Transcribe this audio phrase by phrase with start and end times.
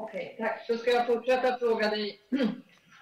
[0.00, 0.66] Okej, tack.
[0.66, 2.20] Så ska jag fortsätta fråga dig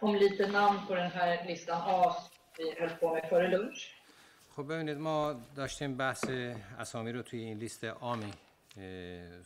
[0.01, 2.17] om lite namn på den här listan A
[2.59, 3.93] vi höll på med före lunch.
[4.51, 6.25] خب ببینید ما داشتیم بحث
[6.79, 8.33] اسامی رو توی این لیست آمی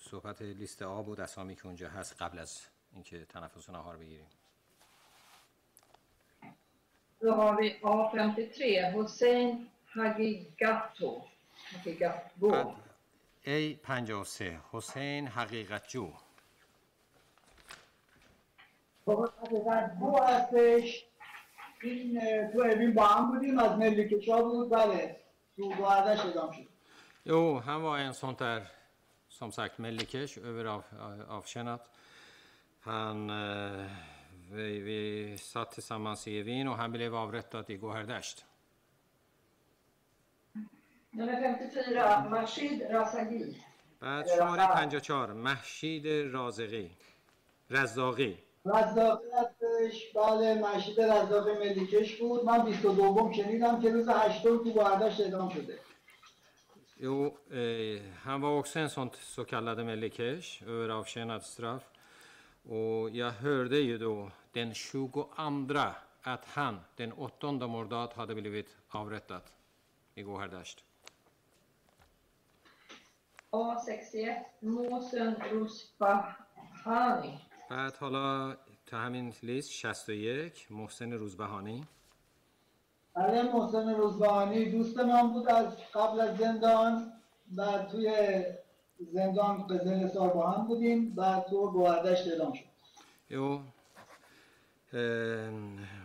[0.00, 4.26] صحبت لیست آ بود اسامی که اونجا هست قبل از اینکه تنفس نهار بگیریم
[7.20, 11.22] Då har vi A53, Hossein Hagigato.
[11.72, 12.50] Hagigatbo.
[12.50, 12.74] بعد
[13.46, 14.58] A 53
[19.16, 21.04] خب دو هستش
[21.82, 22.20] این
[22.52, 23.78] تو اوین با هم bودیم از
[24.42, 25.16] بود بله
[25.56, 26.70] تو ادام شد
[27.24, 28.70] Jo, han var en sånt där,
[29.28, 30.84] som sagt, Mellikers över av,
[31.28, 31.90] avkännat.
[32.80, 33.86] Han, eh,
[34.50, 38.44] vi, vi satt tillsammans i Evin och han blev avrättad i Gohardasht.
[41.10, 43.56] Nummer 54, Mashid Razagi.
[44.00, 46.90] بعد شماره 54 محشید رازقی
[47.70, 54.71] رزاقی رزاقی هستش بله مشید رزاقی ملیکش بود من 22 شنیدم که روز هشتم تو
[54.71, 55.79] گوهردش ادام شده
[56.97, 61.83] Jo, eh, han var också en sån så kallad Mellikers, över avtjänat straff.
[62.69, 65.29] Och jag hörde ju då den 22
[66.21, 69.41] att han den 8 Mordad hade blivit avrättad
[70.15, 70.83] i Gohardasht.
[73.51, 77.39] A61, Mohsen Rusbahani.
[77.70, 81.84] بعد حالا تا همین لیست 61 محسن روزبهانی
[83.14, 87.12] بله محسن روزبانی دوست من بود از قبل از زندان
[87.56, 88.14] و توی
[89.12, 92.64] زندان قزل سار با هم بودیم و تو گوهردش ادام شد
[93.30, 93.62] Jo,
[94.92, 95.50] eh,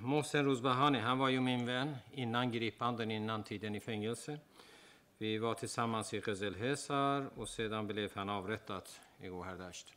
[0.02, 4.40] Mohsen Rozbahani, han var ju min vän innan gripanden, innan tiden i fängelse.
[5.18, 6.22] Vi var tillsammans i
[6.60, 8.84] Hesar och sedan blev han avrättad
[9.20, 9.88] i Gohardasht.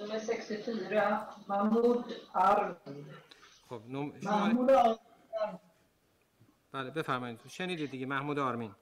[0.00, 2.76] Nummer 64, Mahmoud Arv.
[3.68, 4.12] خب نوم...
[4.20, 4.36] شما...
[4.36, 5.58] محمود آرمیان
[6.72, 7.40] بله بفرمایید.
[7.48, 8.74] شنیدید دیگه محمود آرمین.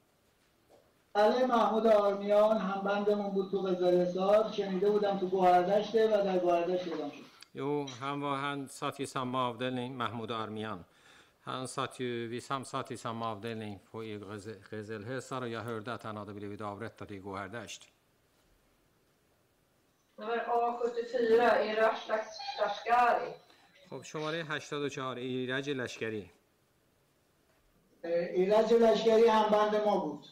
[1.13, 6.93] بله محمود آرمیان هم بندمون بود تو غزلزار شنیده بودم تو گوهردشته و در گوهردشت
[6.93, 7.23] ادام شد.
[7.55, 10.85] یو هم و هم ساتی سام ما محمود آرمیان.
[11.45, 14.19] هم ساتی وی سام ساتی سام ما آفدل نیم فوی
[14.73, 17.89] غزل هستار و یه هرده تنادبیلی وی داورت تا دیگه گوهردشت.
[20.19, 22.09] Nummer A74, Irash
[22.59, 23.35] Lashkari.
[23.91, 26.31] خب شماره 84 ایرج لشکری
[28.05, 30.27] ایرج لشکری هم بند ما بود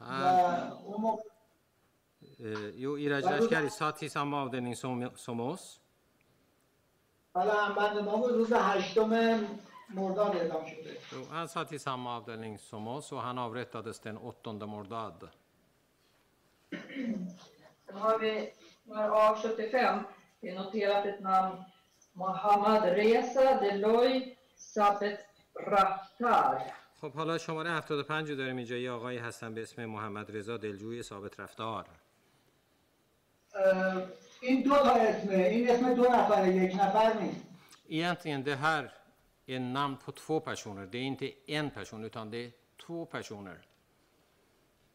[0.00, 1.22] و Han, اون موقع
[2.22, 5.80] eh, jo, ایرج لشکری satt i samma avdelning som, som oss.
[7.34, 9.40] بله هم بند ما بود روز هشتم
[9.90, 14.16] مرداد اعدام شده Jo, han satt i samma avdelning som oss och han avrättades den
[14.16, 15.28] 8 Mordad.
[17.92, 18.52] Har vi
[18.86, 20.04] nummer A75.
[20.40, 21.64] Det är noterat ett namn.
[22.12, 25.18] Mohammad Reza Deloy Sabet
[25.54, 26.72] Raftar.
[27.00, 31.02] خب حالا شماره 75 رو داریم اینجا یه آقایی هستن به اسم محمد رضا دلجوی
[31.02, 31.84] ثابت رفتار
[34.42, 37.46] این دو تا اسمه این اسم دو نفره یک نفر نیست
[37.88, 38.92] Egentligen det här
[39.46, 40.86] är namn på två personer.
[40.86, 42.52] Det är inte en person utan det är
[42.86, 43.58] två personer.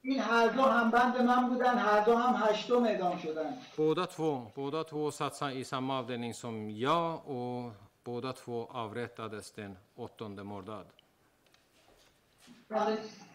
[0.03, 3.57] این هر دو هم بند من بودن هر دو هم هشتم اعدام شدن.
[3.77, 7.71] بودا تو بودا تو ساتسان ای سام سوم یا و
[8.05, 10.85] بودا تو آورت دادستن اتون ده بله،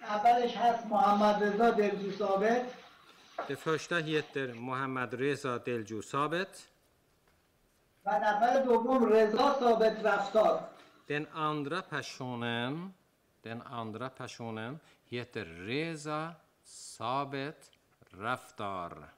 [0.02, 2.74] اولش هست محمد رضا دلجو ثابت.
[3.48, 6.68] ده فرشته هیت در محمد رزا دلجو ثابت.
[8.06, 10.68] و نفر دوم رزا ثابت رفتار.
[11.08, 12.92] دن اندرا پشونن
[13.42, 16.32] دن اندرا پشونن هیت در رزا
[16.66, 17.70] ثابت
[18.12, 19.08] رفتار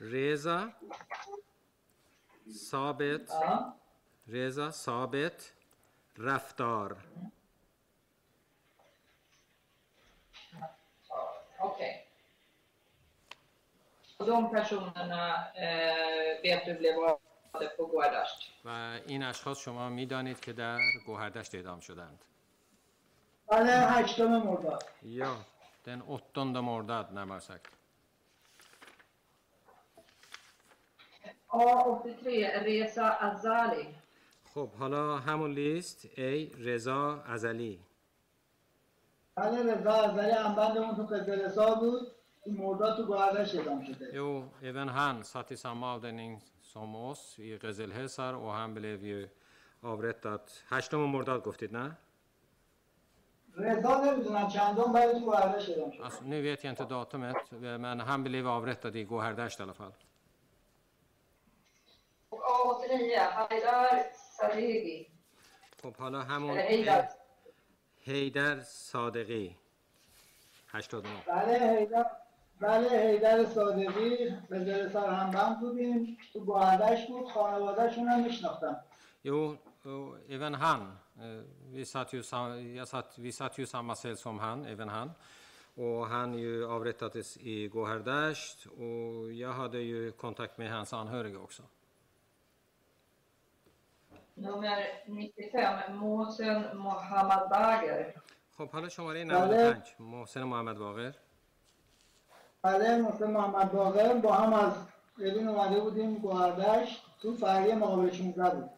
[0.00, 0.72] ریزا
[2.48, 3.32] ثابت
[4.26, 5.52] ریزا ثابت
[6.18, 6.96] رفتار
[18.64, 22.24] و این اشخاص شما می‌دانید که در گوهردشت اعدام شدند
[23.48, 24.84] بله هشتم مرداد.
[25.02, 25.36] یا
[25.86, 27.72] den 8 مرداد närmare sagt
[31.48, 32.24] A83,
[32.64, 33.86] Reza Azali.
[34.54, 37.80] خب حالا همون لیست ای رضا ازلی
[39.34, 42.10] بله رضا ازلی هم بندمون تو قزلسا بود.
[42.46, 44.12] این مرداد تو گوهردش اعدام شده.
[44.14, 49.28] Jo, även han satt i samma avdelning som oss i Gezelhesar och han blev ju
[49.82, 50.40] avrättad
[50.72, 51.96] 8 مرداد گفتید نه؟
[53.56, 57.50] رضا نمی‌دونم چندم ولی تو گوهردشت اعدام شد Alltså, nu vet jag inte datumet,
[57.84, 59.92] men han blev avrättad i Gohardasht i alla fall.
[62.30, 64.02] Och A89, Haidar
[64.38, 65.06] Sadeghi.
[65.82, 67.04] خب حالا همون Eller Heidar.
[68.00, 69.56] هیدر صادقی.
[70.72, 72.06] 89 بله حیدر.
[72.60, 74.30] بله حیدر صادقی.
[74.50, 76.16] به زیر سرهنبند بودیم.
[76.32, 78.76] تو گوهردشت بود خانوادهشون هم میشناختم.
[79.26, 80.80] Jo, och även han.
[81.20, 81.42] eh,
[81.73, 84.89] Vi satt, ju, sam- jag satt, vi satt ju i samma cell som han, även
[84.89, 85.11] han.
[85.75, 91.63] Och han ju avrättades i Gohardasht och jag hade ju kontakt med hans anhöriga också.
[94.33, 98.13] Nummer 95, Mohsen Mohammad Bager.
[98.57, 101.13] خب حالا شماره 95 محسن محمد باقر
[102.61, 104.73] بله مثل محمد باقر با هم از
[105.17, 108.69] اوین اومده بودیم گوهردشت تو فریه مقابل 16 بود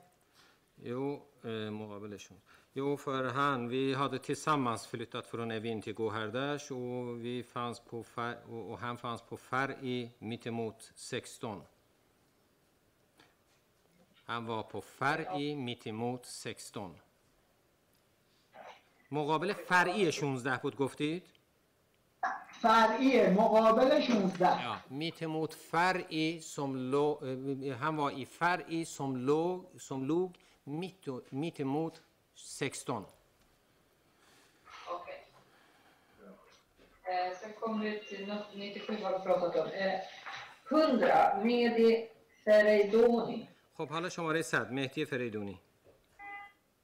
[0.84, 2.38] Jo, eh, مقابلشون.
[2.76, 8.04] Jo, för han, vi hade tillsammans flyttat från Evin till Gohardash och, vi fanns på
[8.04, 11.62] fär, och, och han fanns på Färg mittemot 16.
[14.26, 16.96] Han var på Färg mittemot 16.
[19.12, 21.24] مقابل فرعی 16 بود گفتید؟
[22.62, 29.66] فرعیه مقابل 16 Ja, mittemot Färg som låg, eh, han var i Färg som låg,
[29.80, 32.02] som låg mitt, mittemot
[32.37, 33.05] 16.
[34.89, 35.27] Okej.
[37.05, 39.69] Eh, sen kommer vi till något 97 har vi pratat om.
[39.69, 40.01] Eh,
[40.71, 42.09] 100, Mehdi
[42.45, 43.49] Fereidoni.
[43.77, 45.61] خب حالا شماره 100 مهدی فریدونی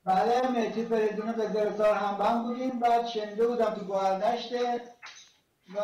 [0.04, 4.52] بله مهدی فریدونه به زیر سرهنبند بودیم بعد شنیده بودم تو گوهردشت
[5.74, 5.78] و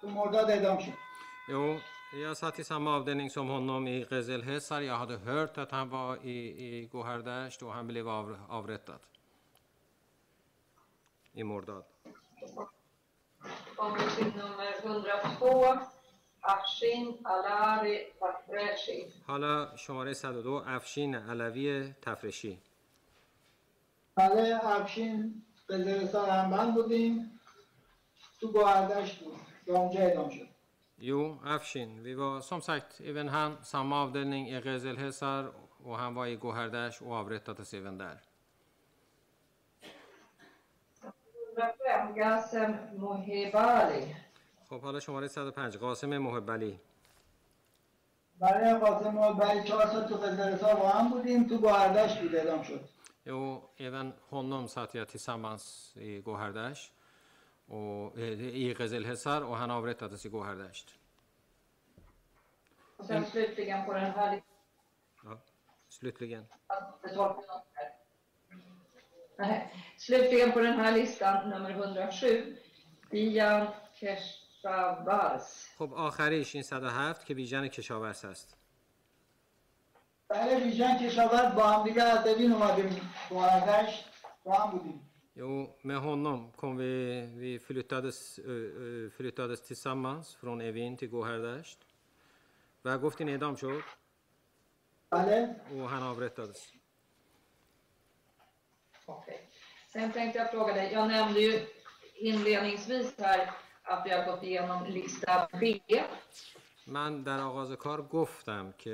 [0.00, 0.92] تو مرداد اعدام شد
[1.48, 1.80] Jo,
[2.12, 4.80] jag satt i samma avdelning som honom i Gezelhesar.
[4.80, 8.98] Jag hade hört att han var i, i Gohardasht och han blev av, avrättad.
[11.32, 11.84] I Mordad.
[14.16, 15.78] Till nummer 102,
[16.40, 19.12] Afshin Alari Bakreshi.
[19.26, 22.58] حالا شماره 102 افشین علوی تفرشی
[24.14, 27.40] بله افشین به زیر سرهنبند بودیم
[28.40, 30.49] تو گوهردشت بود که اونجا اعدام شد
[30.99, 32.03] Jo, Afshin.
[32.03, 35.51] Vi var som sagt även han, samma avdelning i Gezelhesar
[35.83, 38.21] och han var i Gohardash och avrättades även där.
[41.57, 44.15] 105, Gassem Mohebali.
[44.69, 46.79] خب حالا شماره 105 قاسم محبلی
[48.39, 52.63] برای قاسم و بلی چهار سال تو قزلسا با هم بودیم تو گوهردشت بود اعدام
[52.63, 52.89] شد
[53.27, 56.81] Jo, även honom satt jag tillsammans i Gohardash
[57.70, 60.84] och, eh, i Gezelhesar och han avrättades i Gohardash.
[62.96, 64.42] Och sen slutligen på den här
[65.24, 65.38] Ja,
[65.88, 66.46] slutligen.
[67.16, 67.42] listan,
[69.38, 69.74] Nej.
[69.98, 72.56] Slutligen på den här listan, nummer 107,
[73.10, 73.66] Dian
[74.00, 75.46] Keshavars.
[75.78, 78.56] خب آخریش این 107 که بیژن کشاورز هست
[80.28, 83.00] بله ویژن کشاورز با هم دیگه از اومدیم
[84.44, 90.61] با هم بودیم Jo, med honom kom vi, vi flyttades, eh, eh, flyttades tillsammans från
[90.61, 91.79] Evin till Gohardasht.
[92.85, 93.83] و گفتین اعدام شد
[95.11, 96.73] بله och han avrättades.
[99.05, 99.49] Okej.
[99.87, 101.67] Sen tänkte jag fråga dig, jag nämnde ju
[102.15, 103.51] inledningsvis här
[103.83, 105.79] att vi har gått igenom lista B.
[106.87, 108.91] من در آغاز کار گفتم که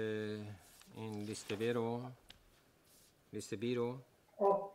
[0.95, 2.11] این لیست B رو
[3.31, 3.99] لیست B رو
[4.35, 4.74] Och ja,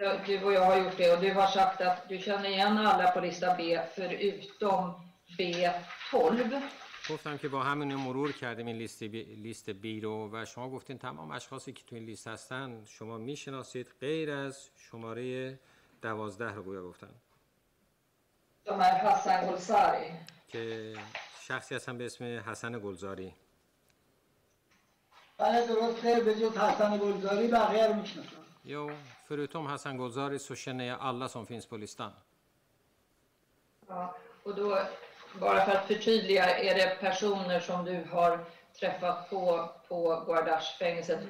[0.00, 1.12] du och jag har gjort det.
[1.12, 4.94] Och du har sagt att du känner igen alla på lista B förutom
[5.38, 6.62] B12.
[7.10, 10.98] گفتم که با همین مرور کردیم این لیست بی, لیست بی رو و شما گفتین
[10.98, 15.58] تمام اشخاصی که تو این لیست هستن شما می‌شناسید غیر از شماره
[16.02, 17.10] دوازده رو گویا گفتن
[18.66, 20.12] är Hassan Golsari.
[20.48, 20.94] که
[21.40, 23.34] شخصی هستن به اسم حسن گلزاری.
[25.38, 28.36] بله درسته به جز حسن گلزاری بقیه رو می‌شناسم.
[28.66, 28.90] Jo,
[29.30, 32.12] förutom Hassan Golzari så känner jag alla som finns på listan.
[33.88, 34.78] Ja, och då,
[35.40, 38.44] bara för att förtydliga, är det personer som du har
[38.80, 41.20] träffat på, på Guardash-fängelset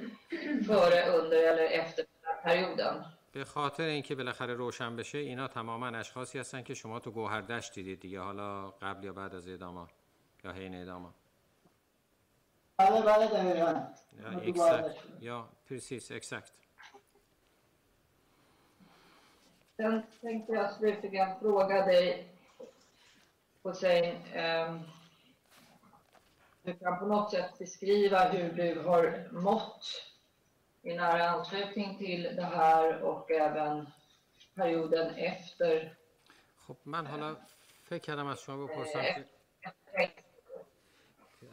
[0.67, 3.05] före, under eller efter den här perioden?
[3.33, 8.01] به خاطر اینکه بالاخره روشن بشه اینا تماما اشخاصی هستن که شما تو گوهردشت دیدید
[8.01, 9.89] دیگه حالا قبل یا بعد از اعدام
[10.45, 11.15] یا حین اعدام
[12.77, 13.87] بله بله دقیقا
[14.21, 14.57] Ja, تو exakt.
[14.57, 15.29] گوهردشت بودیم.
[15.29, 16.53] Ja, precis, exakt.
[19.81, 22.29] Sen tänkte jag slutligen fråga dig,
[23.63, 24.81] Hussein, ehm,
[26.63, 29.87] du kan på något sätt beskriva hur du har mått
[30.83, 33.87] i nära anslutning till det här och även
[34.55, 35.97] perioden efter
[36.57, 37.37] خب من حالا
[37.83, 39.25] فکر کردم از شما بپرسم که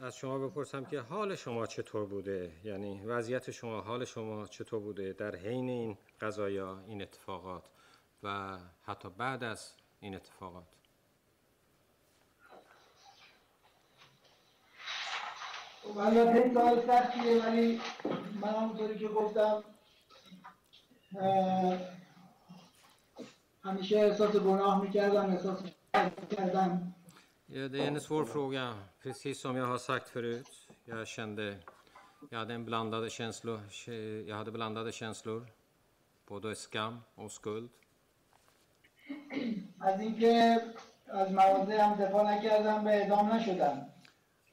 [0.01, 5.13] از شما بپرسم که حال شما چطور بوده یعنی وضعیت شما حال شما چطور بوده
[5.13, 7.76] در حین این قضایا این اتفاقات
[8.22, 10.66] و حتی بعد از این اتفاقات
[15.82, 17.80] خب البته سوال سختیه ولی
[18.40, 19.64] من همونطوری که گفتم
[21.20, 21.78] اه،
[23.64, 25.62] همیشه احساس گناه میکردم احساس
[26.20, 26.94] میکردم
[27.54, 28.74] Ja, det är en svår fråga.
[29.02, 30.48] Precis som jag har sagt förut.
[30.84, 31.58] Jag kände,
[32.30, 33.60] jag hade en blandade känslor.
[34.26, 35.46] Jag hade blandade känslor.
[36.26, 37.70] Både skam och skuld.
[39.79, 40.61] از اینکه
[41.07, 43.87] از مواضع هم دفاع نکردم به اعدام نشدم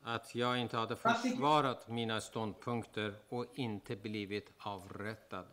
[0.06, 5.46] Att jag inte hade försvarat mina ståndpunkter och inte blivit avrättad.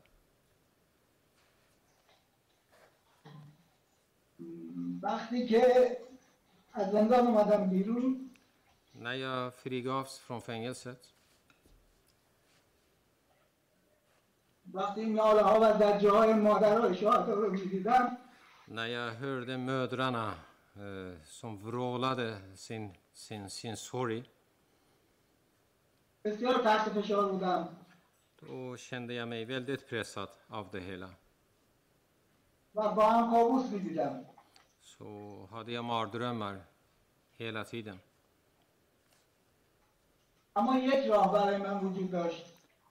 [8.91, 11.13] När jag frigavs från fängelset,
[14.73, 18.17] وقتی این ناله ها و زجه های مادرهای شهدا رو می‌دیدم
[18.73, 20.33] När jag hörde mödrarna
[20.75, 24.23] eh, som vrålade sin, sin, sin sorg.
[28.39, 31.09] Då kände jag mig väldigt pressad av det hela.
[34.81, 36.61] Så hade jag mardrömmar
[37.31, 37.99] hela tiden.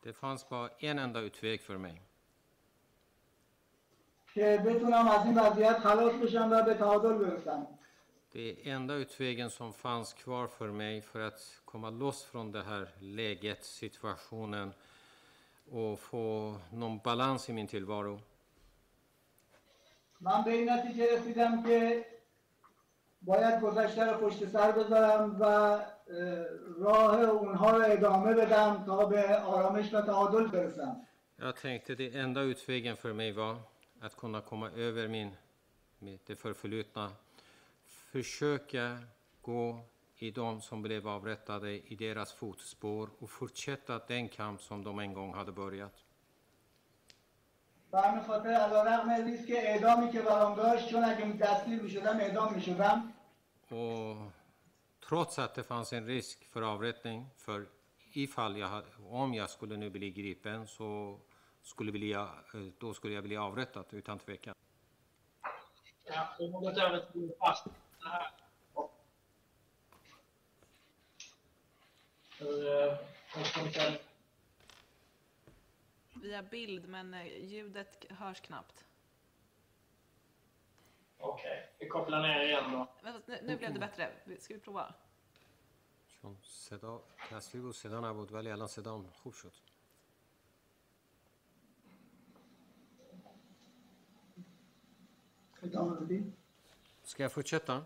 [0.03, 2.10] Det fanns bara en enda utväg för mig.
[4.34, 7.68] که بتونم از این وضعیت خلاص بشم و به تعادل برسم
[8.36, 12.88] Det enda utvägen som fanns kvar för mig för att komma loss från det här
[13.00, 14.74] läget, situationen
[15.72, 18.20] och få någon balans i min tillvaro.
[20.20, 22.06] من به این نتیجه رسیدم که
[23.22, 25.82] باید گذشته رو پشت سر بذارم و اه،
[26.80, 30.96] راه اونها رو ادامه بدم تا به آرامش و تعادل برسم
[31.38, 33.56] Jag tänkte det enda utvägen för mig var
[34.02, 35.36] att kunna komma över min,
[36.00, 37.12] mitt- det förflutna.
[37.88, 38.98] Försöka
[39.42, 39.80] gå
[40.18, 45.14] i de som blev avrättade i deras fotspår och fortsätta den kamp som de en
[45.14, 46.02] gång hade börjat.
[47.92, 53.14] و همین خاطر علیرغم ریسک اعدامی که برام داشت چون اگه دستگیر میشدم اعدام میشدم
[53.70, 54.18] Och
[55.10, 57.68] trots att det fanns en risk för avrättning, för
[58.14, 61.20] ifall jag, hade- om jag skulle nu bli gripen så
[61.64, 64.56] skulle bli, jag- eh, då skulle jag bli avrättad utan tvekan.
[66.04, 68.32] Ja, vi har gått över till fast det här.
[72.40, 72.98] Hur, eh,
[73.36, 74.00] hur funkar det?
[76.22, 78.86] Via bild, men eh, ljudet hörs knappt.
[81.18, 82.88] Okej, vi kopplar ner igen då.
[83.04, 84.12] Vänta, nu, nu blev det bättre.
[84.40, 84.94] Ska vi prova?
[86.22, 89.52] چون صدا تصویر و صدا نبود ولی الان صدام خوب شد
[97.04, 97.86] Ska jag fortsätta?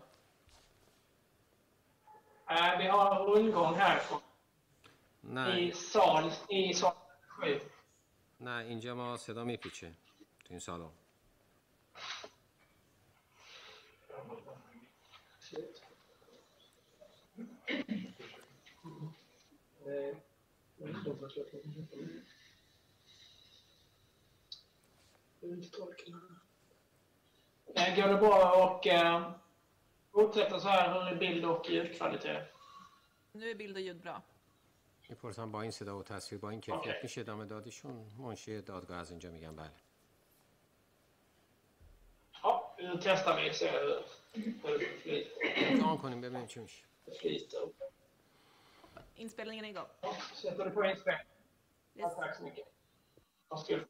[2.50, 4.00] Eh, vi har rundgång här i
[5.20, 6.94] Nej, sal, i sal
[7.26, 7.60] 7.
[8.38, 9.92] nej اینجا ما صدا میپیچه
[10.44, 10.90] تو این سالن
[19.86, 20.14] Eh,
[27.96, 29.32] Går det bra och eh,
[30.12, 32.48] fortsätta så här hur är bild och ljudkvalitet?
[33.32, 34.22] Nu är bild och ljud bra.
[35.08, 36.98] میپرسم با این صدا و تصویر با این کیفیت اوکی.
[37.02, 39.70] میشه ادامه دادیشون منشی دادگاه از اینجا میگن بله
[42.42, 44.04] Ja, nu testar vi och ser hur,
[44.62, 45.70] hur det flyter.
[45.70, 46.84] امتحان کنیم ببینیم چی میشه
[47.20, 47.68] flyter.
[49.16, 49.86] Inspelningen är igång.
[50.34, 51.26] Sätter du på inspelning?
[51.94, 52.02] Yes.
[52.02, 52.66] Ja, tack så mycket.
[53.48, 53.88] Varsågod.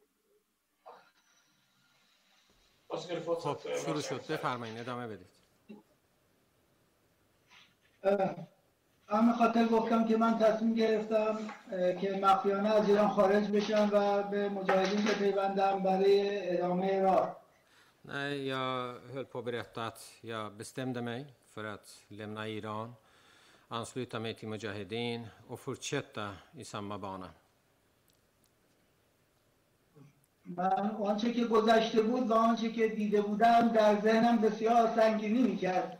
[2.89, 3.57] خب.
[3.85, 5.35] شروع شد بفرمایید ادامه بدید
[9.07, 11.37] همین خاطر گفتم که من تصمیم گرفتم
[12.01, 17.45] که مخفیانه از ایران خارج بشم و به مجاهدین بپیوندم برای ادامه راه
[18.07, 22.95] Nej, jag höll på att berätta att jag bestämde mig för att lämna Iran,
[23.67, 27.29] ansluta mig till Mujahedin och fortsätta i samma bana.
[30.46, 35.96] من آنچه که گذشته بود و آنچه که دیده بودم در ذهنم بسیار سنگینی میکرد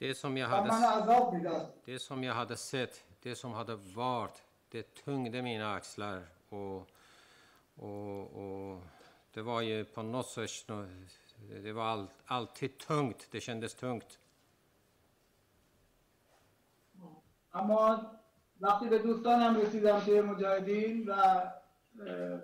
[0.00, 3.52] Det som jag و من hade, عذاب میداد det som jag hade sett, det som
[3.52, 6.86] hade varit, det tyngde mina axlar och,
[7.76, 8.82] och, och
[9.34, 10.86] det var ju på något sätt nå-
[11.48, 14.18] Det- Det var all, alltid tungt, det kändes tungt.
[17.54, 18.10] اما
[18.60, 22.40] وقتی به دوستانم رسیدم توی مجاهدین و اه،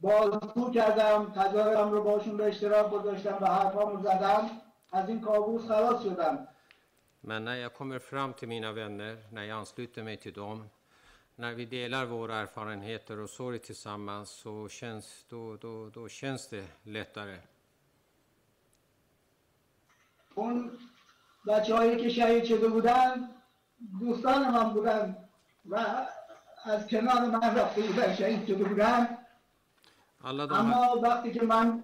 [0.00, 4.50] بازگو کردم تجاربم رو باشون به اشتراک گذاشتم و حرفامو زدم
[4.92, 6.48] از این کابوس خلاص شدم
[7.22, 10.68] Men när jag kommer fram till mina vänner, när jag ansluter mig till dem,
[11.36, 16.64] när vi delar våra erfarenheter och sorg tillsammans så känns, då, då, då känns det
[16.82, 17.38] lättare.
[20.34, 20.70] اون
[21.46, 23.30] بچه هایی که شهید شده بودن
[24.00, 25.16] دوستان من بودن
[25.68, 26.06] و
[26.64, 29.18] از کنار من رفته بودن شهید شده بودن
[30.21, 31.83] Alla, de här, اما وقتی که من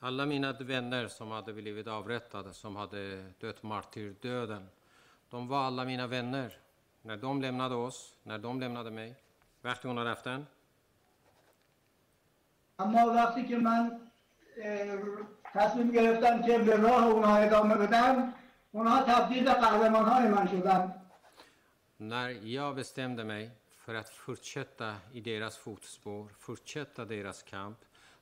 [0.00, 4.68] alla mina vänner som hade blivit avrättade, som hade dött martyrdöden,
[5.30, 6.58] de var alla mina vänner.
[7.02, 9.16] När de lämnade oss, när de lämnade mig.
[9.64, 10.46] وقتی اونا رفتن
[12.78, 14.00] اما وقتی که من
[14.62, 14.98] اه،
[15.54, 18.34] تصمیم گرفتم که به راه اونها ادامه بدم
[18.72, 20.94] اونها تبدیل به قهرمان های من شدن
[21.96, 23.50] När jag bestämde mig
[23.89, 27.77] för att fortsätta i deras fotspår, fortsätta deras kamp,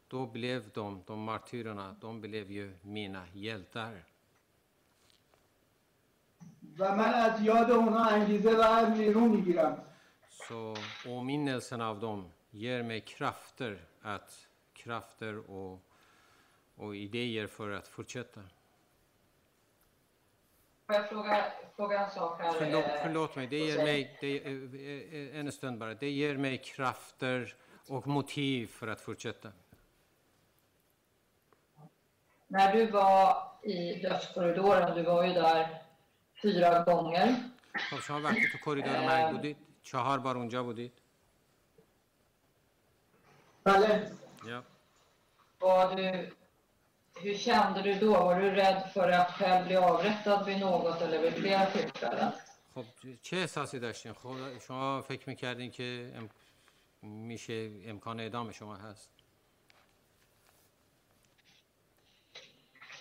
[0.07, 4.03] då blev de, de martyrerna, de blev ju mina hjältar.
[10.29, 15.81] Så åminnelsen av dem ger mig krafter, att, krafter och,
[16.75, 18.41] och idéer för att fortsätta.
[20.87, 21.44] Får jag fråga,
[21.76, 22.52] fråga en sak här?
[22.52, 26.37] Förlåt, eh, förlåt mig, det ger mig, det, eh, eh, en stund bara, det ger
[26.37, 27.54] mig krafter
[27.88, 29.49] och motiv för att fortsätta.
[32.46, 35.82] När du var i dödskorridoren, du var ju där
[36.42, 37.52] fyra gånger.
[37.75, 40.92] خب شما وقتی تو کریدور مرگ بودید چهار بار اونجا بودید
[43.64, 44.11] بله
[44.46, 44.62] ja.
[45.61, 46.30] Var du,
[47.16, 48.12] hur kände du då?
[48.12, 52.32] Var du rädd för att själv bli avrättad vid något eller vid flera tillfällen?
[52.74, 52.85] خب
[53.22, 56.28] چه احساسی داشتین خب شما فکر میکردین که ام...
[57.02, 59.11] میشه امکان اعدام شما هست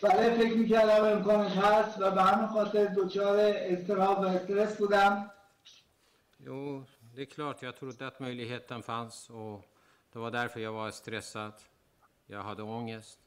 [0.01, 5.32] بله فکر میکردم امکانش هست و به همین خاطر دچار اضطراب و استرس بودم
[6.43, 9.65] Jo, det är klart jag trodde att möjligheten fanns och
[10.12, 11.54] det var därför jag var stressad.
[12.27, 13.19] Jag hade ångest.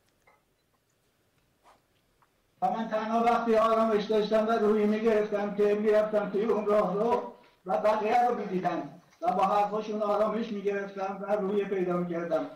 [2.63, 7.33] و من تنها وقتی آرامش داشتم و روحی میگرفتم که میرفتم توی اون راه رو
[7.67, 12.47] و بقیه رو میدیدم و با حرفاشون آرامش میگرفتم و روحی پیدا میکردم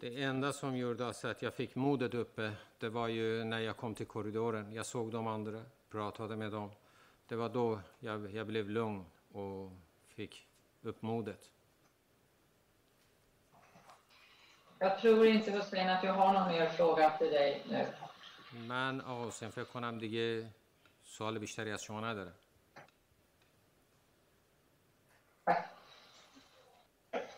[0.00, 3.76] Det enda som gjorde så att jag fick modet uppe, det var ju när jag
[3.76, 4.72] kom till korridoren.
[4.72, 6.70] Jag såg de andra, pratade med dem.
[7.28, 9.72] Det var då jag, jag blev lugn och
[10.08, 10.46] fick
[10.82, 11.50] upp modet.
[14.78, 17.86] Jag tror inte Hussein att jag har någon mer fråga till dig nu.
[18.53, 20.49] من آقا حسین فکر کنم دیگه
[21.03, 22.31] سوال بیشتری از شما نداره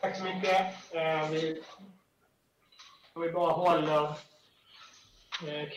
[0.02, 0.16] Tack.
[0.16, 0.76] Så mycket.
[1.32, 1.62] Vi,
[3.16, 4.16] vi bara håller...
[5.48, 5.70] Eh,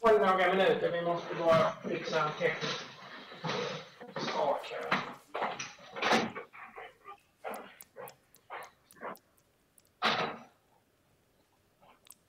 [0.00, 2.84] Håll några minuter, vi måste bara fixa en teknisk
[4.16, 4.98] sak här.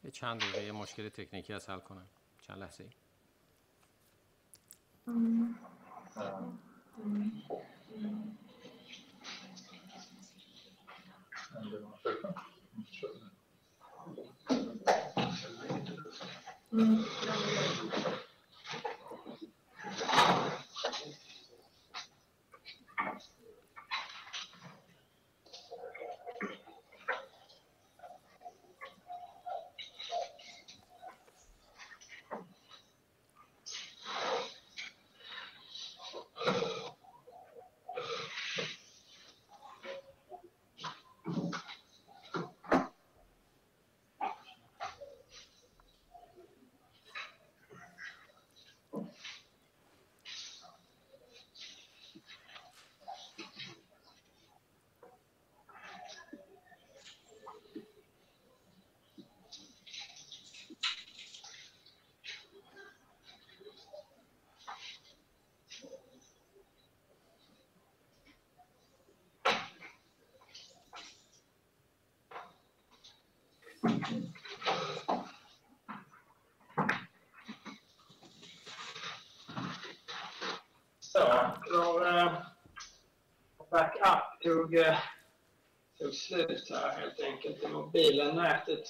[0.04, 2.08] یه چند دقیقه یه مشکل تکنیکی از حل کنم
[2.42, 2.90] چند لحظه ای
[12.04, 12.49] Thank.
[16.71, 17.03] 嗯。
[17.25, 18.29] 那没问题
[81.00, 81.20] Så,
[81.72, 82.34] då eh,
[83.72, 84.98] backup tog, eh,
[86.00, 88.36] tog slut här helt enkelt i mobilen.
[88.36, 88.84] Nätet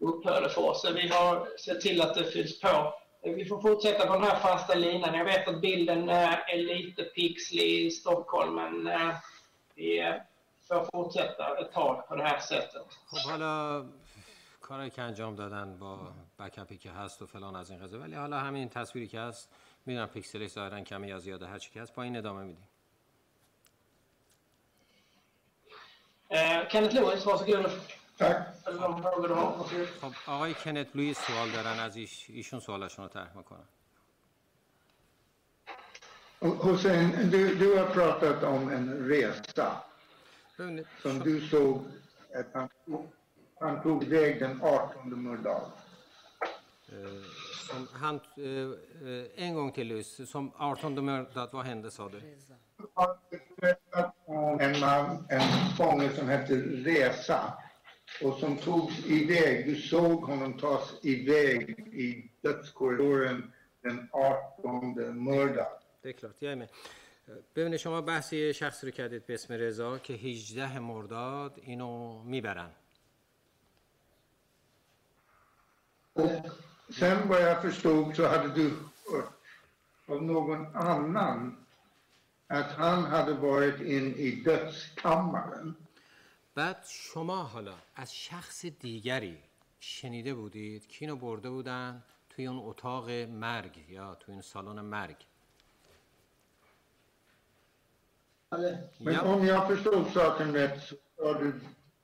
[0.00, 0.82] upphörde för oss.
[0.82, 2.94] Så vi har sett till att det fylls på.
[3.22, 5.14] Eh, vi får fortsätta på den här fasta linan.
[5.14, 9.14] Jag vet att bilden eh, är lite pixlig i Stockholm, men eh,
[9.74, 10.14] vi
[10.68, 12.86] får fortsätta ett tag på det här sättet.
[14.68, 18.38] کاری که انجام دادن با بکپی که هست و فلان از این قضیه ولی حالا
[18.38, 19.48] همین تصویری که هست
[19.86, 22.68] می‌دونم پیکسلش ظاهرا کمی یا زیاده هر چی که هست با این ادامه میدیم.
[26.30, 26.68] Har.
[27.24, 27.70] Varsågod.
[30.00, 33.68] خب آقای کنت لوئیس سوال دارن از ایش ایشون سوالشون رو طرح می‌کنن.
[37.34, 39.82] Du, du har pratat om en resa.
[40.58, 41.84] ببینید som du såg
[42.34, 43.17] att
[43.59, 45.61] han, han tog väg den 18 murdag.
[46.91, 47.23] eh,
[47.69, 52.19] som han, eh, eh, en gång till Lewis, som 18 mördat, vad hände sa du?
[52.77, 53.17] Du har
[53.59, 54.15] träffat
[54.59, 57.53] en man, en fånge som hette Resa
[58.23, 59.65] och som togs iväg.
[59.65, 65.67] Du såg honom tas iväg i dödskorridoren den 18 murdag.
[66.01, 66.69] Det är klart, jag är med.
[67.27, 72.23] Eh, ببینید شما بحث یه شخصی رو کردید به اسم رضا که 18 مرداد اینو
[72.23, 72.69] میبرن
[76.90, 78.70] Sen vad jag förstod så hade du
[79.12, 79.32] hört
[80.06, 81.56] av någon annan
[82.46, 85.74] att han hade varit in i dödskammaren.
[86.54, 89.38] بعد شما حالا از شخص دیگری
[89.80, 95.16] شنیده بودید که اینو برده بودن توی اون اتاق مرگ یا توی اون سالن مرگ
[99.00, 100.94] یا اون یا پشت اون ساکن میت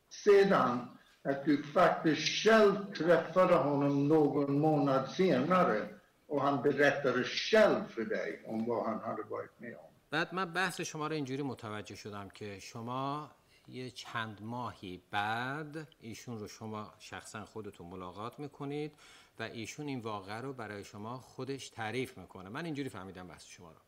[0.09, 0.94] سیدان
[1.25, 5.89] att du faktiskt själv träffade honom någon månad senare
[6.27, 9.91] och han berättade själv för dig om vad han hade varit med om.
[10.11, 13.31] بعد من بحث شما رو اینجوری متوجه شدم که شما
[13.69, 18.93] یه چند ماهی بعد ایشون رو شما شخصا خودتون ملاقات می‌کنید
[19.39, 22.49] و ایشون این واقعه رو برای شما خودش تعریف می‌کنه.
[22.49, 23.79] من اینجوری فهمیدم بحث شما رو.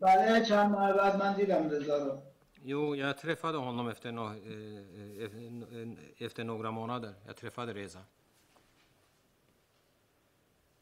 [0.00, 2.22] بله چند ماه بعد من دیدم رضا رو.
[2.70, 7.14] Jo, jag träffade honom efter, no, eh, eh, efter några månader.
[7.26, 7.98] Jag träffade Reza.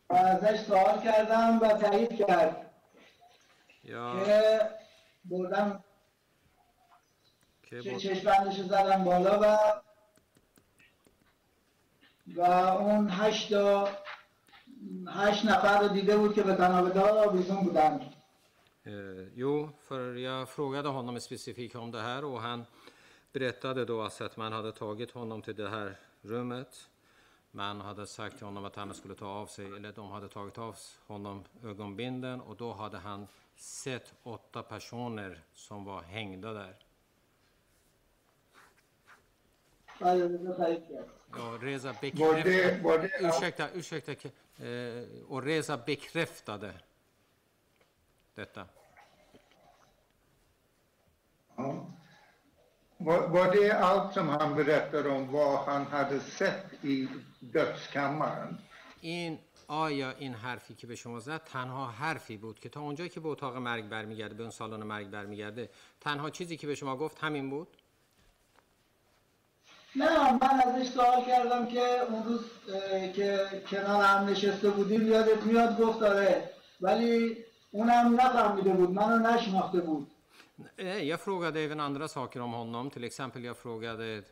[0.09, 2.57] ازش سوال کردم و تایید کرد
[3.83, 4.71] Jag, که
[5.25, 5.85] بردم
[7.63, 9.45] که بود- چشمندش زدم بالا و
[12.27, 12.41] و
[12.83, 13.53] اون هشت
[15.09, 18.13] هشت نفر رو دیده بود که به تنابدار آویزون بودن
[18.87, 22.65] Eh, jo, för jag frågade honom specifikt om det här och han
[23.33, 26.89] berättade då alltså att man hade tagit honom till det här rummet.
[27.51, 30.59] Man hade sagt till honom att han skulle ta av sig, eller de hade tagit
[30.59, 36.77] av honom ögonbinden och då hade han sett åtta personer som var hängda där.
[41.37, 42.33] Ja, Reza bekräftade.
[42.33, 43.29] Var det, var det, ja.
[43.29, 44.13] Ursäkta, ursäkta.
[44.13, 46.75] Eh, och Reza bekräftade
[48.37, 48.67] detta.
[51.57, 51.87] Ja.
[52.99, 57.09] Var, var det allt som han berättade om vad han hade sett i
[57.41, 58.59] dödskammaren?
[59.01, 63.21] این آیا این حرفی که به شما زد تنها حرفی بود که تا اونجایی که
[63.21, 65.71] به اتاق مرگ برمیگرده به اون سالن مرگ برمیگرده
[66.01, 67.69] تنها چیزی که به شما گفت همین بود
[69.97, 72.45] نه من ازش سوال کردم که اون روز
[73.15, 73.39] که
[73.71, 80.08] کنار هم نشسته بودیم یادت میاد گفت آره ولی اونم نفهمیده بود منو نشناخته بود
[80.78, 82.90] Eh, Jag frågade även andra saker om honom.
[82.90, 84.24] Till exempel jag frågade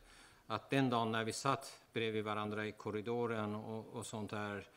[0.47, 4.67] att den dagen när vi satt bredvid varandra i korridoren och, och sånt där.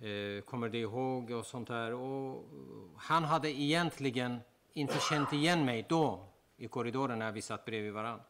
[0.00, 1.92] Eh, kommer du ihåg och sånt där.
[1.94, 2.44] Och
[2.96, 4.40] han hade egentligen
[4.72, 6.24] inte känt igen mig då
[6.56, 8.24] i korridoren när vi satt bredvid varandra.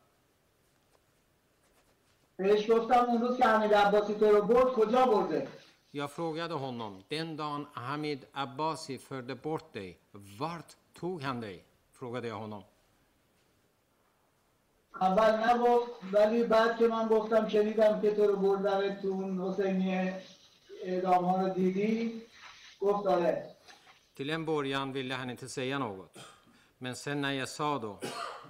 [2.37, 5.49] بهش گفتم اون روز که حمید عباسی تو رو برد کجا برده
[5.97, 9.99] Jag frågade honom, den dagen Hamid Abbasi förde bort dig,
[10.39, 11.65] vart tog han dig?
[11.93, 12.63] Frågade jag honom.
[15.01, 20.13] اول نگفت ولی بعد که من گفتم شنیدم که تو رو بردم تو اون حسینی
[20.85, 22.23] اعدام ها رو دیدی
[22.81, 23.49] گفت آره
[24.15, 26.19] Till en början ville han inte säga något.
[26.79, 27.99] Men sen när jag sa då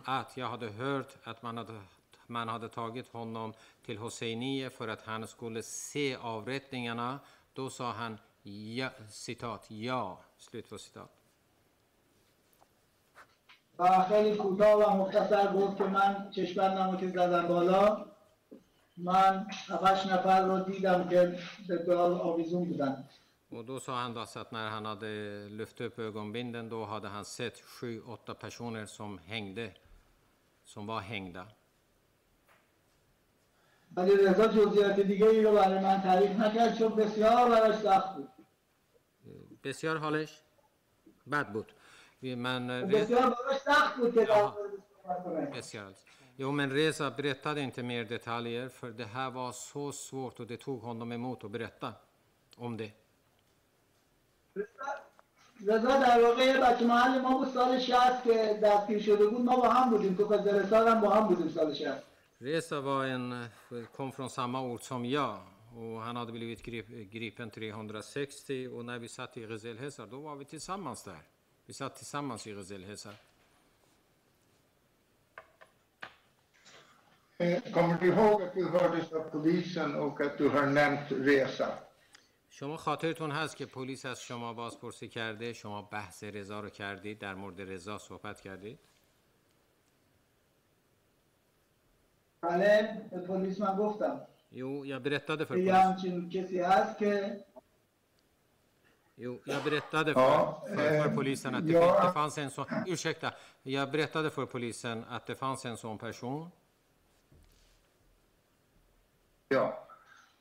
[0.04, 1.80] att jag hade hört att man hade,
[2.26, 3.52] man hade tagit honom
[3.86, 7.18] till Hosseiniye för att han skulle se avrättningarna,
[7.56, 8.18] då sa han
[8.76, 11.10] ja, citat, ja, slut på citat.
[13.78, 18.06] و خیلی کوتاه و مختصر گفت که من چشمندم رو که زدم بالا
[18.96, 23.04] من هفتش نفر رو دیدم که به دار آویزون بودن
[23.50, 25.06] Och då sa han då så att när han hade
[25.48, 29.72] lyft upp ögonbinden då hade han sett sju, åtta personer som hängde,
[30.64, 31.46] som var hängda.
[33.95, 38.29] ولی رضا جزئیات دیگه ای رو برای من تعریف نکرد چون بسیار براش سخت بود
[39.63, 40.41] بسیار حالش
[41.31, 41.71] بد بود.
[42.21, 44.25] Re- بسیار براش سخت بود که
[45.77, 46.05] alls.
[46.39, 50.57] Jo, men Reza berättade inte mer detaljer för det här var så svårt och det
[50.57, 51.93] tog honom emot att berätta
[52.57, 52.91] om det.
[55.67, 59.55] رضا در واقع یه بچه محل ما بود سال 60 که دستگیر شده بود ما
[59.55, 62.03] با هم بودیم تو قزلستان هم با هم بودیم سال 60
[62.39, 63.47] Reza var en, eh,
[63.95, 65.39] kom från samma ort som jag
[65.75, 70.19] och han hade blivit grip, gripen 360 och när vi satt i Gezel Hesar då
[70.19, 71.21] var vi tillsammans där.
[71.65, 73.15] Vi satt tillsammans i Gezel Hesar.
[77.37, 81.67] Eh, Kommer du ihåg att du hördes av polisen och att du har nämnt resa?
[82.49, 87.35] شما خاطرتون هست که پلیس از شما بازپرسی کرده شما بحث رضا رو کردید در
[87.35, 88.79] مورد رضا صحبت کردید
[92.42, 94.20] بله به پلیس من گفتم
[94.54, 95.74] Jo, jag berättade för که یه polisen.
[95.74, 97.44] همچین کسی هست که
[99.16, 101.94] Jo, jag berättade för, Ja, för, för eh, polisen att det, ja.
[101.94, 102.66] fin- det fanns en sån...
[102.86, 103.32] Ursäkta.
[103.62, 106.50] Jag berättade för polisen att det fanns en sån person.
[109.48, 109.88] Ja.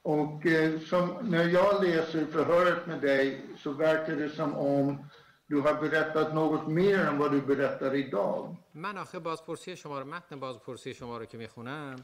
[0.01, 5.05] Och eh, som, när jag läser förhöret med dig så verkar det som om
[5.48, 8.56] du har berättat något mer än vad du berättar idag.
[8.74, 11.96] من آخه بازپرسی شما رو متن بازپرسی شما رو که می‌خونم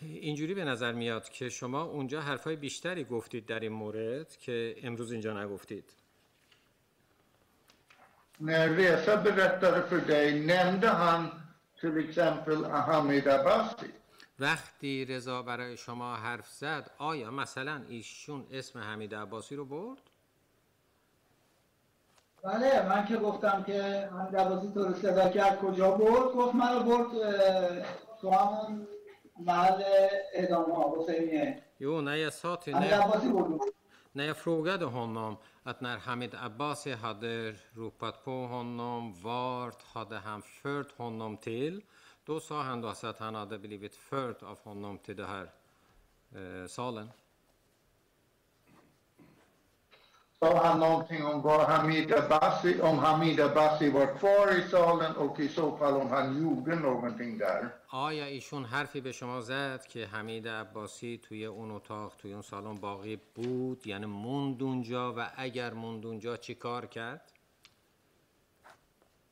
[0.00, 5.12] اینجوری به نظر میاد که شما اونجا حرفای بیشتری گفتید در این مورد که امروز
[5.12, 5.84] اینجا نگفتید
[8.40, 11.30] När Reza berättade för dig, nämnde han
[11.80, 13.86] till exempel Ahmed Abbasi?
[14.40, 20.07] وقتی رضا برای شما حرف زد آیا مثلا ایشون اسم حمید عباسی رو برد؟
[22.43, 26.79] بله من که گفتم که هم دوازی تو رو صدا کرد کجا برد گفت منو
[26.83, 27.85] برد اه،
[28.21, 28.87] تو همون
[29.39, 29.83] محل
[30.33, 32.73] اعدام ها حسینیه Jo, när jag sa till...
[32.73, 33.59] همین När, عباسی برد
[34.11, 40.41] när jag frågade honom att när Hamid Abbasi hade ropat på honom, vart hade han
[40.41, 41.81] fört honom till?
[42.25, 45.51] Då sa han då så att han hade blivit förd av honom till den här
[46.35, 47.09] eh, salen.
[50.40, 55.40] Sa han någonting om var Hamid Abbasi, om Hamid Abbasi var kvar i salen och
[55.40, 57.74] i så fall om han gjorde någonting där?
[57.88, 62.74] آیا ایشون حرفی به شما زد که حمید عباسی توی اون اتاق توی اون سالن
[62.74, 67.32] باقی بود یعنی موند اونجا و اگر موند اونجا چی کار کرد؟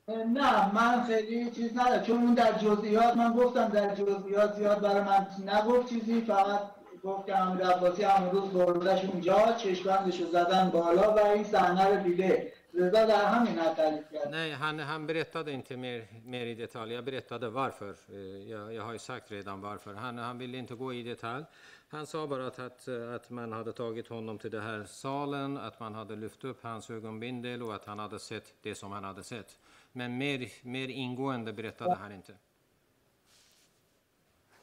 [0.07, 5.03] نه من خیلی چیز ندارم چون اون در جزئیات من گفتم در جزئیات زیاد برای
[5.03, 11.14] من نگفت چیزی فقط گفت که امیر عباسی همون روز بردش اونجا چشمندشو زدن بالا
[11.14, 15.52] و این صحنه رو دیده رضا در همین حد تعریف کرد Nej, han, han berättade
[15.52, 16.92] inte mer, mer i detalj.
[16.94, 17.94] Jag berättade varför.
[18.08, 19.94] Eh, Jag, jag har ju sagt redan varför.
[19.94, 21.44] Han, han ville inte gå i detalj.
[21.88, 25.80] Han sa bara att, att, att man hade tagit honom till den här salen, att
[25.80, 29.22] man hade lyft upp hans ögonbindel och att han hade sett det som han hade
[29.22, 29.58] sett.
[29.92, 32.32] Men mer, mer ingående berättade han inte.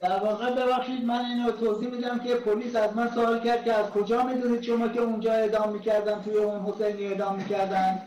[0.04, 3.90] در واقع ببخشید من اینو توضیح میدم که پلیس از من سوال کرد که از
[3.90, 8.02] کجا می‌دونید شما که اونجا اعدام می‌کردن توی اون حسینی اعدام می‌کردن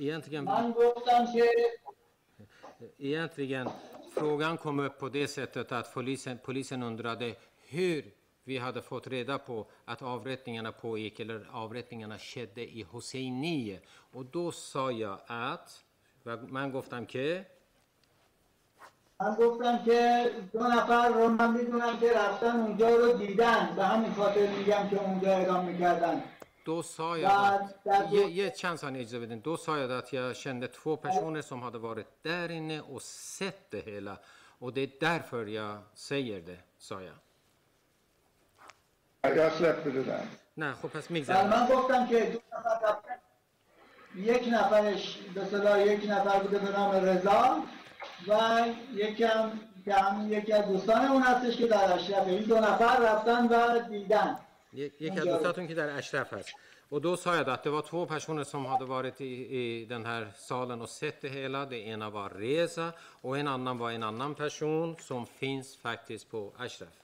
[0.00, 1.50] Egentligen, من گفتم که
[2.98, 3.68] egentligen,
[4.14, 7.34] frågan kom upp på det sättet att polisen, polisen undrade
[7.70, 8.02] hur
[8.44, 13.78] vi hade fått reda på att avrättningarna pågick eller avrättningarna skedde i Hosseiniye.
[14.12, 15.84] Och då sa jag att,
[16.48, 17.46] من گفتم که
[19.24, 23.72] من گفتم که دو نفر رو من می‌دونم که رفتن اونجا رو دیدن.
[23.76, 26.22] به همین خاطر میگم که اونجا اعدام می‌کردن.
[26.64, 27.60] دو سایا
[28.10, 29.38] یه یه چند ثانیه اجازه بدین.
[29.38, 33.84] دو سایا دات یا شند تو پشون اسم هاده وارد در این و ست ده
[33.86, 34.18] هلا.
[34.62, 37.12] و ده درفر یا سیر ده سایا
[39.22, 42.96] اگه اسلپ بدن نه خب پس میگزه بله، من گفتم که دو نفر
[44.16, 47.62] یک نفرش به یک نفر بوده به نام رضا.
[48.28, 49.52] و یکم
[49.84, 53.78] که همین یکی از دوستان اون هستش که در اشرفه این دو نفر رفتن و
[53.88, 54.38] دیدن.
[54.72, 56.54] یکی از دوستاتون که در اشرف هست.
[56.94, 60.06] och då sa jag att det var två personer som hade varit i, i den
[60.06, 61.66] här salen och sett det hela.
[61.66, 66.52] Det ena var Reza och en annan var en annan person som finns faktiskt på
[66.58, 66.94] Ashraf.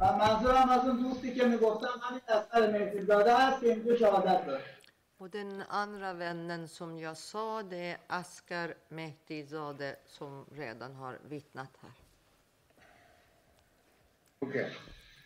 [0.00, 4.75] و منظورم از اون دوستی که می‌گفتم همین اثر مهدیزاده هست که اینجا شهادت داره.
[5.17, 11.77] Och den andra vännen som jag sa, det är Askar Mehtizadeh som redan har vittnat
[11.79, 11.91] här.
[14.39, 14.77] Okej.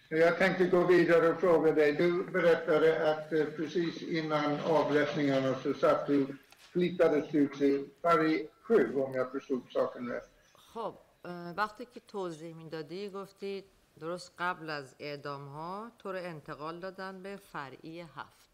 [0.09, 1.91] Jag tänkte gå vidare och fråga dig.
[1.93, 8.95] Du berättade att eh, precis innan avrättningarna så satt du, flyttades du till Paris 7
[8.95, 10.29] om jag förstod saken rätt.
[10.73, 13.63] خب اه، وقتی که توضیح میدادی گفتی
[13.99, 18.48] درست قبل از اعدام ها تو رو انتقال دادن به فرعی هفت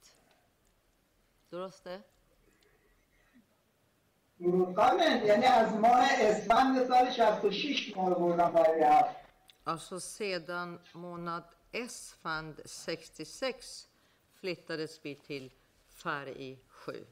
[1.51, 2.05] درسته؟
[4.39, 9.27] فرودگاه یعنی از ماه اسفند سال 66 ما رو بردن فرقی هفت
[9.67, 13.87] Alltså sedan månad Esfand 66
[14.41, 15.51] flyttades vi till
[15.89, 17.07] Färg 7.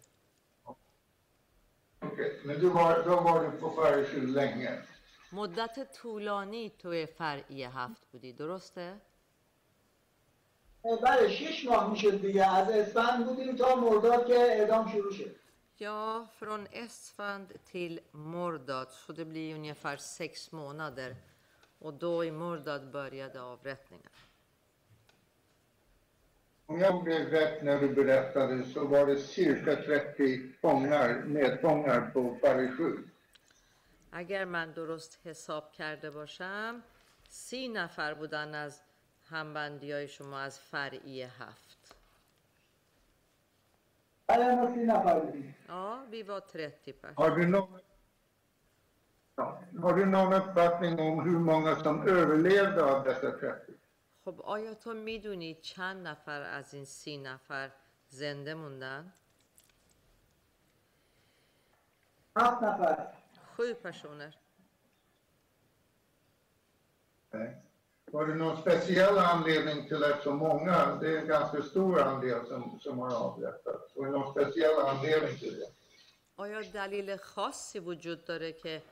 [2.01, 4.83] Okej, men du var, då var du på Paris 7 länge.
[5.33, 9.01] مدت طولانی توی فرعی هفت بودی درسته؟
[10.85, 15.37] بله 6 ماه می‌شد دیگه از اسفند بودیم تا مرداد که اعدام شروع شد
[15.79, 21.17] Ja, från Esfand till Mordad, så det blir ungefär sex månader.
[21.79, 24.11] Och då i Mordad började avrättningen.
[26.67, 32.35] Om jag gjorde rätt när du berättade så var det cirka 30 fångar, medfångar på
[32.43, 33.11] Paris 7.
[34.11, 36.83] اگر من درست حساب کرده باشم
[37.29, 38.83] سی نفر بودن از
[39.35, 41.95] همبندی های شما از فرعی هفت
[44.29, 44.85] آیا ما سی
[45.69, 46.93] آه بی با ترتی
[54.25, 57.71] خب آیا تو می‌دونی چند نفر از این سی نفر
[58.09, 59.13] زنده موندن؟
[62.37, 63.13] هفت نفر.
[63.59, 64.35] 7 پشونر.
[68.13, 72.47] Var det någon speciell anledning till att så många, det är en ganska stor andel
[72.47, 75.69] som, som har avrättats, var det någon speciell anledning till det?
[76.37, 78.83] آیا دلیل خاصی وجود داره که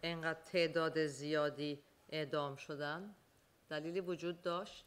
[0.00, 3.14] اینقدر تعداد زیادی اعدام شدن؟
[3.70, 4.84] دلیلی وجود داشت؟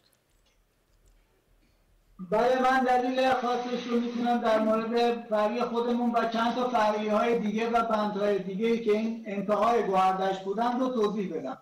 [2.20, 7.40] بله من دلیل خاصش رو می‌تونم در مورد فرعی خودمون و چند تا فرعی های
[7.40, 11.58] دیگه و بندهای دیگه که این انتهای گوهردشت بودن رو توضیح بدم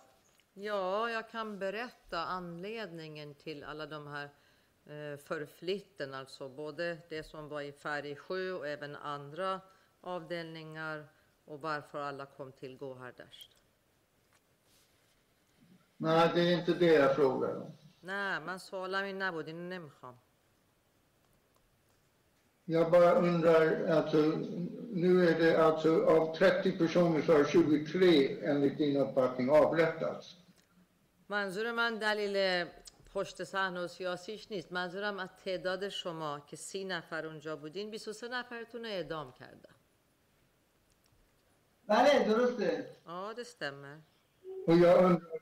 [0.56, 4.30] Ja, jag kan berätta anledningen till alla de här
[4.86, 9.62] eh, förflytten, alltså både det som var i Färgsjö och även andra
[10.02, 11.08] avdelningar
[11.46, 13.58] och varför alla kom till Gohardasht.
[15.98, 17.72] Nej, det är inte det jag frågar om.
[18.02, 20.16] Nej, man salar min nabudin nemcha.
[22.66, 24.18] Jag bara undrar, alltså,
[24.92, 30.43] nu är det alltså av 30 personer så har 23 enligt din uppfattning avrättats.
[31.34, 32.66] منظور من دلیل
[33.14, 38.28] پشت صحنه و سیاسیش نیست منظورم از تعداد شما که سی نفر اونجا بودین 23
[38.28, 39.76] نفرتون رو اعدام کردن
[41.88, 42.88] بله درسته
[43.36, 44.02] det stämmer.
[44.68, 45.40] Och jag undrar,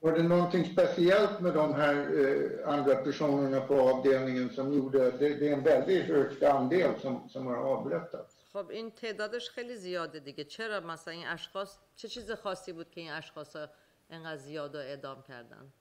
[0.00, 5.28] var det någonting speciellt med de här eh, andra personerna på avdelningen som gjorde, det,
[5.40, 8.32] det är en väldigt hög andel som, som har avrättats.
[8.52, 13.00] خب این تعدادش خیلی زیاده دیگه چرا مثلا این اشخاص چه چیز خاصی بود که
[13.00, 13.66] این اشخاص رو
[14.09, 15.73] اینقدر زیاد رو اعدام کردن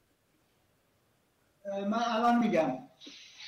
[1.66, 2.78] من الان میگم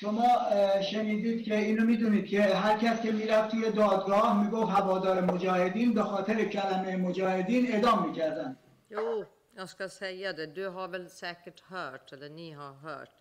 [0.01, 5.21] شما اه، شنیدید که اینو میدونید که هر کس که میرفت توی دادگاه میگفت هوادار
[5.21, 8.57] مجاهدین به خاطر کلمه مجاهدین اعدام میکردن
[8.91, 10.47] Jo, jag ska säga det.
[10.47, 13.15] Du har väl säkert hört, eller ni har hört,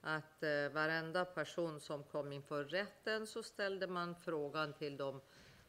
[0.00, 5.20] att eh, varenda person som kom inför rätten så ställde man frågan till dem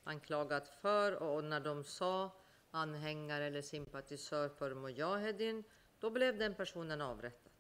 [0.04, 2.32] anklagat för och när de sa
[2.71, 5.65] anhängare eller sympatisör för Mujahedin,
[6.01, 7.51] då blev den personen avrättad.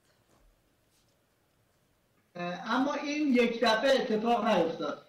[2.66, 5.07] اما این یک دفعه اتفاق نیفتاد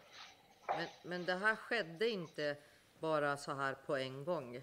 [0.78, 2.58] Men, men det här skedde inte
[3.00, 4.62] bara så här på en gång.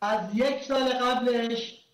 [0.00, 1.84] از یک سال قبلش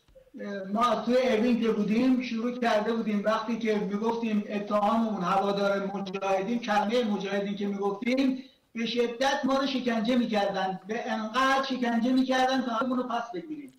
[0.73, 7.05] ما توی اوین که بودیم شروع کرده بودیم وقتی که می‌گفتیم اتهاممون هوادار مجاهدین کلمه
[7.05, 12.98] مجاهدین که می‌گفتیم به شدت ما رو شکنجه میکردن به انقدر شکنجه میکردن تا همون
[12.98, 13.74] رو پس بگیریم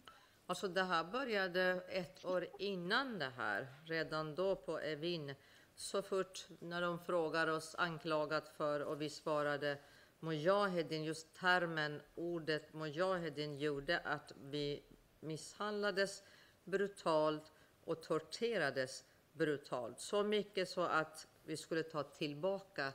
[0.50, 5.34] Alltså det här började ett år innan det här, redan då på Evin.
[5.74, 9.78] Så fort när de frågar oss anklagat för och vi svarade
[10.20, 14.82] Mujahedin, just termen, ordet Mujahedin gjorde att vi
[15.20, 16.22] misshandlades
[16.64, 17.52] brutalt
[17.84, 20.00] och torterades brutalt.
[20.00, 22.92] Så mycket så att vi skulle ta tillbaka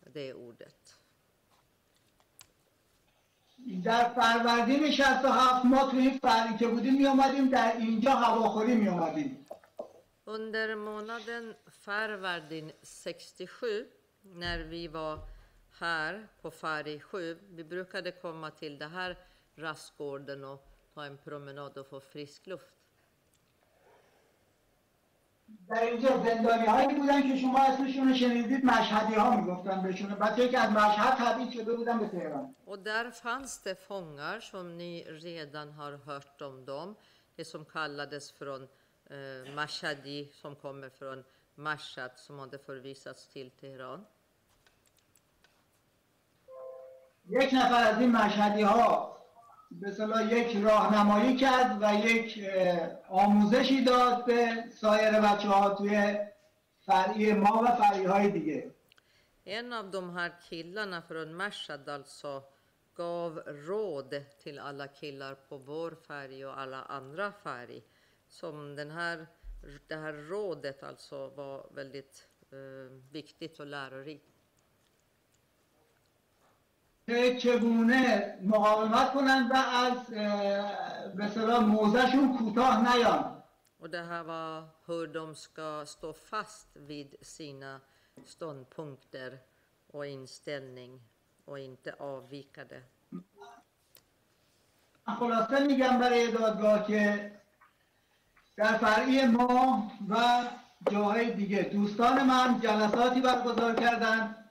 [0.00, 0.98] det ordet.
[3.83, 8.87] در فروردین 67 ما توی این فرقی که بودیم می اومدیم در اینجا هواخوری می
[8.87, 9.45] اومدیم
[10.25, 11.55] Under månaden
[11.85, 13.85] Farvardin 67,
[14.23, 15.19] när vi var
[15.79, 19.17] här på Fari 7, vi brukade komma till det här
[19.55, 22.82] rastgården och ta en promenad och få frisk luft.
[25.69, 30.59] در اینجا زندانی هایی بودن که شما اسمشون شنیدید مشهدی ها می‌گفتن بهشون بچه که
[30.59, 35.71] از مشهد تبعید شده بودن به تهران Och där fanns det fångar som ni redan
[35.71, 36.95] har hört om dem.
[37.35, 38.61] Det som kallades från
[39.09, 41.23] eh, Mashhadi som kommer från
[41.55, 44.05] Mashhad som hade förvisats till Teheran.
[47.29, 49.17] یک نفر از این مشهدی ها
[49.79, 52.49] به یک راهنمایی کرد و یک
[53.09, 56.17] آموزشی داد به سایر بچه ها توی
[56.79, 58.73] فرعی ما و فرعی های دیگه
[59.45, 62.43] En av de här killarna från Mashhad alltså
[62.95, 67.83] gav råd till alla killar på vår färg och alla andra färg.
[68.27, 69.27] Som den här,
[69.87, 74.32] det här rådet alltså var väldigt eh, viktigt och lärorikt.
[77.05, 80.07] که چگونه مقاومت کنند و از
[81.15, 83.43] به صلاح موزهشون کوتاه نیان.
[83.79, 87.81] Och det här var hur de ska stå fast vid sina
[88.25, 89.39] ståndpunkter
[89.87, 91.01] och inställning
[91.45, 92.83] och inte avvika det.
[95.19, 97.31] خلاصه میگم برای دادگاه که
[98.57, 100.43] در فرعی ما و
[100.91, 104.42] جاهای دیگه دوستان من جلساتی برگزار کردن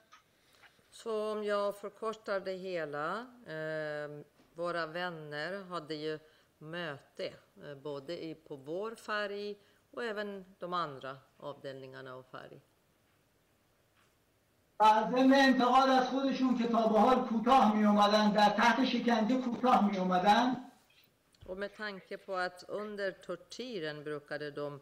[1.01, 3.19] Så om jag förkortar det hela.
[3.45, 4.23] Eh,
[4.53, 6.19] våra vänner hade ju
[6.57, 7.33] möte
[7.63, 9.55] eh, både i, på vår färg
[9.91, 12.61] och även de andra avdelningarna av färg.
[14.79, 19.41] و ضمن انتقاد از خودشون که تا به حال کوتاه می اومدن در تحت شکنجه
[19.41, 20.63] کوتاه می اومدن
[21.45, 24.79] Och med tanke på att under tortyren brukade de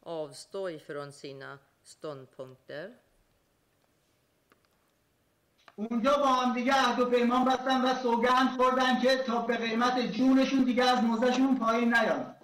[0.00, 2.94] avstå ifrån sina ståndpunkter.
[5.76, 10.00] اونجا با هم دیگه عهد و پیمان بستن و سوگند خوردن که تا به قیمت
[10.00, 12.34] جونشون دیگه از موزهشون پایین نیان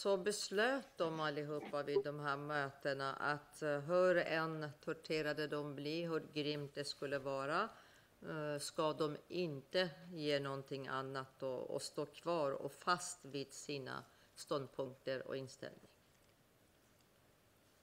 [0.00, 6.08] Så beslöt de allihopa vid de här mötena att eh, hur än torterade de blir,
[6.08, 7.68] hur grymt det skulle vara,
[8.22, 14.04] eh, ska de inte ge någonting annat och, och stå kvar och fast vid sina
[14.34, 15.90] ståndpunkter och inställning.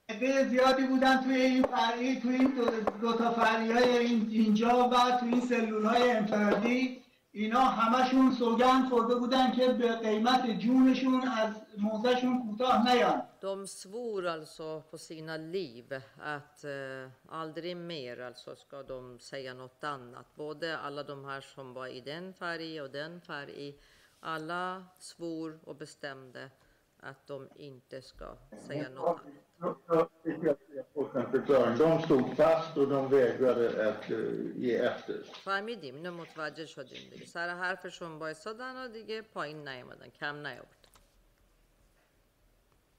[0.10, 2.66] عده زیادی بودن توی این فرعی توی این دو,
[3.02, 8.90] دو تا فرعی های این اینجا و توی این سلول های انفرادی اینا همشون سوگند
[8.90, 15.38] خورده بودن که به قیمت جونشون از موزهشون کوتاه نیان De svor alltså på sina
[15.38, 20.36] liv att eh, aldrig mer alltså ska de säga något annat.
[20.36, 23.76] Både alla de här som var i den färg och den färg.
[24.20, 26.52] Alla svor och bestämde
[27.00, 28.38] att de inte ska
[28.68, 29.41] säga något annat.
[29.62, 31.78] Jag tycker att jag har fått en förklaring.
[31.78, 34.18] De stod fast och de vägrade att eh,
[34.56, 35.24] ge efter.
[35.24, 40.92] فهمیدیم اینو متوجه شدیم دیگه سر حرفشون وایسادن و دیگه پایین نیومدن کم نیاوردن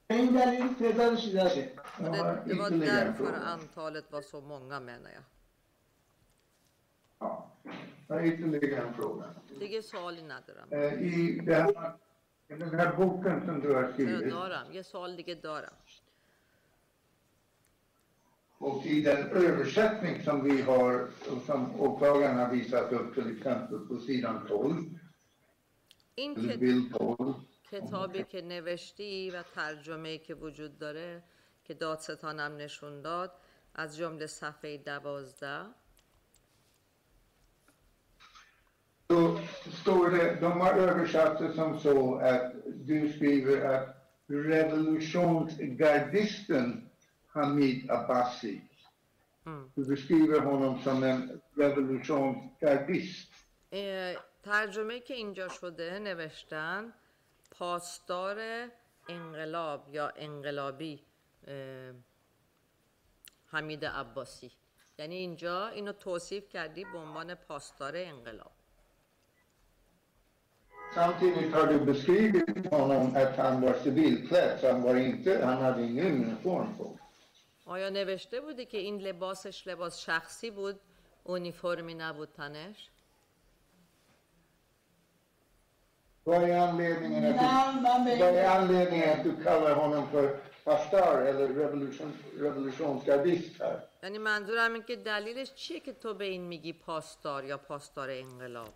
[0.07, 3.37] به این دلیل تعدادش زیاده Och Jag det, har det var ytterligare en därför fråga.
[3.37, 5.23] antalet var så många menar jag.
[7.19, 7.51] Ja.
[8.07, 9.25] Jag har ytterligare en fråga.
[9.59, 11.93] دیگه سوالی ندارم Eh, I det här,
[12.49, 15.73] i den här boken som du har چرا skrivit دارم یه سوال دیگه دارم
[18.58, 23.78] och i den översättning som vi har och som åklagaren har visat upp till exempel
[23.78, 24.82] på sidan 12,
[26.14, 27.34] این که bild 12,
[27.70, 31.22] کتابی که نوشتی و ترجمه که وجود داره
[31.64, 33.32] که دادستانم نشون داد
[33.74, 35.64] از جمله صفحه دوازده
[39.06, 39.38] Då
[39.82, 43.88] står det, de har översatt det som så att du skriver att
[44.26, 46.90] revolutionsgardisten
[47.34, 48.60] Hamid Abbasi,
[49.46, 49.70] Mm.
[49.76, 53.28] du beskriver honom som en revolutionsgardist.
[54.42, 56.92] ترجمه که اینجا شده نوشتن
[57.50, 58.38] پاسدار
[59.08, 61.02] انقلاب یا انقلابی
[63.46, 64.52] حمید عباسی
[64.98, 68.52] یعنی اینجا اینو توصیف کردی به عنوان پاسدار انقلاب
[70.94, 75.82] Samtidigt har du beskrivit honom att han var civilklädd, så han, var inte, han hade
[75.82, 76.98] ingen uniform på.
[77.66, 80.80] آیا نوشته بودی که این لباسش لباس شخصی بود؟
[81.24, 82.90] اونیفرمی نبود تنش؟
[86.26, 89.74] Vad är anledningen att نه من du, به vad är این anledningen att du kallar
[89.74, 93.88] honom för pastar eller revolution, revolutionsgardist här?
[94.02, 98.74] یعنی منظورم این که دلیلش چیه که تو به این میگی پاسدار یا پاسدار انقلاب؟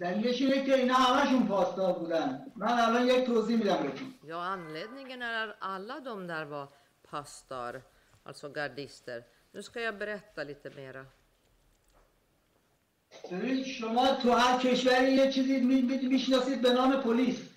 [0.00, 5.22] دلیلش اینه که اینا همشون پاسدار بودن من الان یک توضیح میدم بهتون Ja, anledningen
[5.22, 6.68] är att alla de där var
[7.10, 7.82] pastar,
[8.24, 9.24] alltså gardister.
[9.52, 11.06] Nu ska jag berätta lite mera.
[13.32, 17.50] ببین شما تو هر کشوری یه چیزی می- می- میشناسید به نام پلیس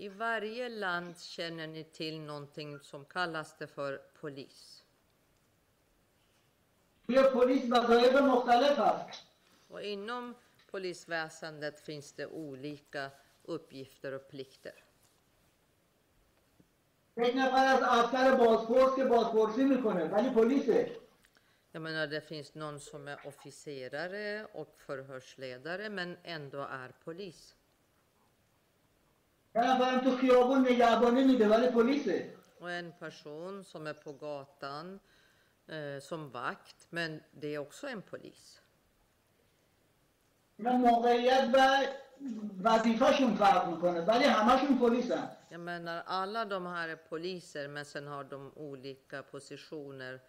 [0.00, 4.82] I varje land känner ni till någonting som kallas det för polis.
[7.06, 9.26] توی پلیس وظایف مختلف هست
[9.70, 10.34] Och inom
[10.74, 13.10] polisväsendet finns det olika
[13.42, 14.84] uppgifter och plikter.
[17.16, 20.96] یک نفر از افسر بازپرس که بازپرسی میکنه ولی پلیسه
[21.72, 27.54] Jag menar, det finns någon som är officerare och förhörsledare men ändå är polis.
[29.54, 35.00] یه نفرم تو خیابون نگهبانی میده ولی پلیسه Och en person som är på gatan
[35.66, 38.60] eh, som vakt, men det är också en polis.
[40.58, 41.58] اینا موقعیت و
[42.62, 48.06] وظیفهشون فرق میکنه ولی همشون پلیسن Jag menar, alla de här är poliser, men sen
[48.06, 50.20] har de olika positioner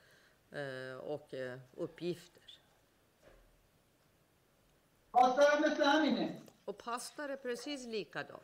[0.52, 2.44] eh, och eh, uppgifter.
[5.12, 8.40] پاسدارم مثل همینه Och pastor är precis likadan.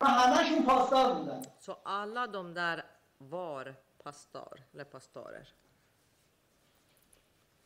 [0.00, 2.84] و همشون پاسدار بودن Så alla de där
[3.18, 5.48] var pastor, eller pastorer.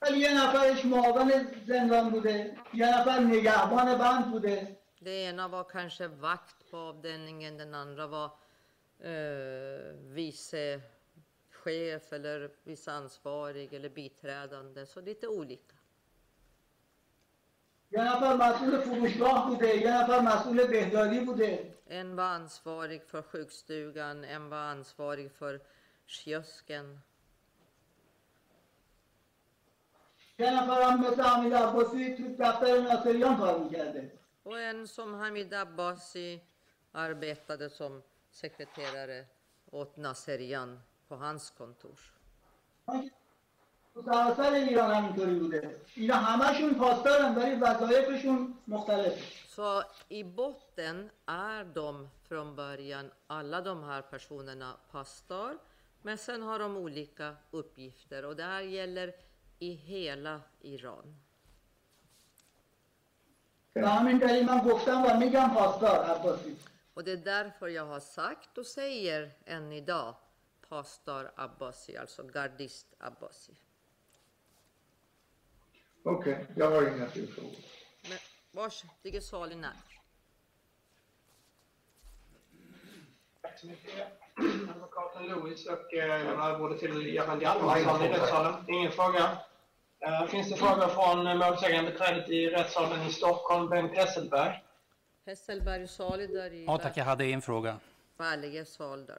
[0.03, 1.31] ولی یه نفرش معاون
[1.67, 7.75] زندان بوده یه نفر نگهبان بند بوده Det ena var kanske vakt på avdelningen, den
[7.75, 8.31] andra var
[8.99, 10.81] eh, vice
[11.51, 15.75] chef eller vice ansvarig eller biträdande, så lite olika.
[17.91, 24.25] یه نفر مسئول فروشگاه بوده یه نفر مسئول بهداری بوده En var ansvarig för sjukstugan,
[24.25, 25.61] en var ansvarig för
[26.07, 27.01] kiosken.
[30.39, 34.13] یه نفر هم مثل حمید عباسی تو دفتر ناصریان کار میکرده
[34.45, 36.41] Och en som Hamid Abbasi
[36.93, 39.25] arbetade som sekreterare
[39.71, 41.99] åt Nasserian på hans kontor.
[43.95, 49.23] تو سراسر ایران همینطوری بوده اینا همشون پاسدارن ولی وظایفشون مختلفه
[49.57, 55.59] Så i botten är de från början, alla de här personerna, pastor.
[56.03, 59.15] Men sen har de olika uppgifter och det här gäller
[59.64, 61.16] i hela Iran.
[66.94, 70.16] Och det är därför jag har sagt och säger än idag
[70.70, 73.54] pastor Abbasi, alltså gardist Abbasi.
[76.04, 77.56] Okej, okay, jag har inga fler frågor.
[78.52, 79.74] Varsågod, vars, salen här.
[83.42, 84.08] Tack så mycket.
[84.76, 88.54] Advokaten Louis och eh, både till Japan Jalmarsson i rättssalen.
[88.68, 89.38] Ingen fråga?
[90.03, 94.65] Eh, Finns det frågor från eh, målsägandebiträdet i rättssalen i Stockholm, Bengt Hesselberg?
[95.27, 97.81] Hesselberg sali där i Ja tack, jag hade en fråga.
[98.17, 99.19] Varje sal där.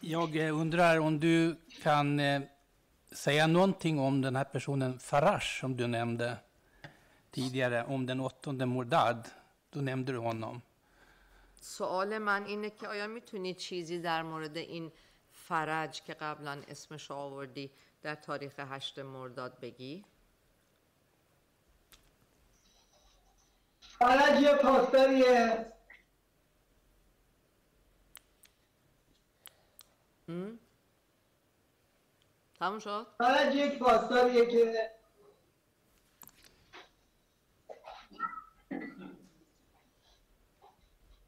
[0.00, 2.42] Jag eh, undrar om du kan eh,
[3.12, 6.36] säga någonting om den här personen Farash som du nämnde
[7.30, 9.28] tidigare, om den åttonde Mordad.
[9.70, 10.62] Då nämnde du honom.
[11.60, 14.92] سوال من اینه که آیا میتونی چیزی در مورد این
[15.49, 17.71] فرج که قبلا اسمش آوردی
[18.01, 20.05] در تاریخ هشت مرداد بگی؟
[23.81, 25.65] فرج یه پاسداریه
[32.59, 34.91] تموم شد؟ فرج یک پاسداریه که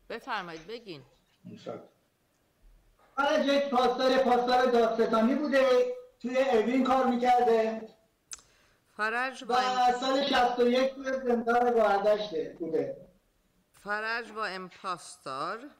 [0.09, 1.03] بفرمایید بگین.
[3.16, 5.66] فرج یک پاسدار پاسدار دادستانی بوده
[6.20, 7.88] توی اوین کار میکرده
[8.96, 13.06] فرج و var en, سال 61 توی زندان گوهردشته بوده
[13.86, 15.70] Faraj var en pastor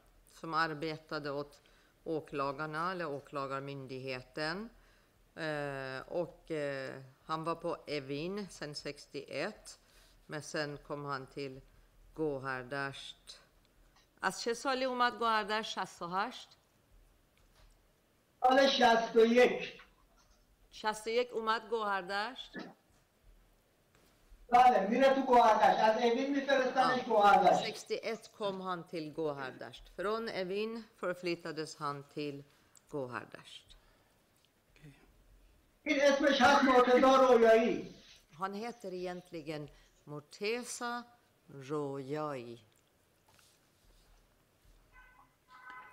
[0.40, 1.60] som arbetade åt
[2.04, 4.70] åklagarna eller åklagarmyndigheten.
[5.36, 9.78] Eh, och eh, han var på Evin sedan 61.
[10.26, 11.60] Men sen kom han till
[12.14, 13.40] Gohardasht.
[14.22, 16.48] از چه سالی اومد گوهردشت 68
[18.43, 19.81] سال 61
[20.71, 22.57] 61 اومد گوهردشت
[24.49, 29.89] بله میره تو گوهردشت از اوین میفرستنش گوهردشت 61 kom han till Gohardasht.
[29.95, 32.43] Från Evin förflyttades han till
[32.89, 33.75] Gohardasht.
[35.83, 37.95] این اسمش هست مرتضا رویایی.
[38.39, 39.69] Han heter egentligen
[40.05, 41.03] Morteza
[41.69, 42.59] Royai.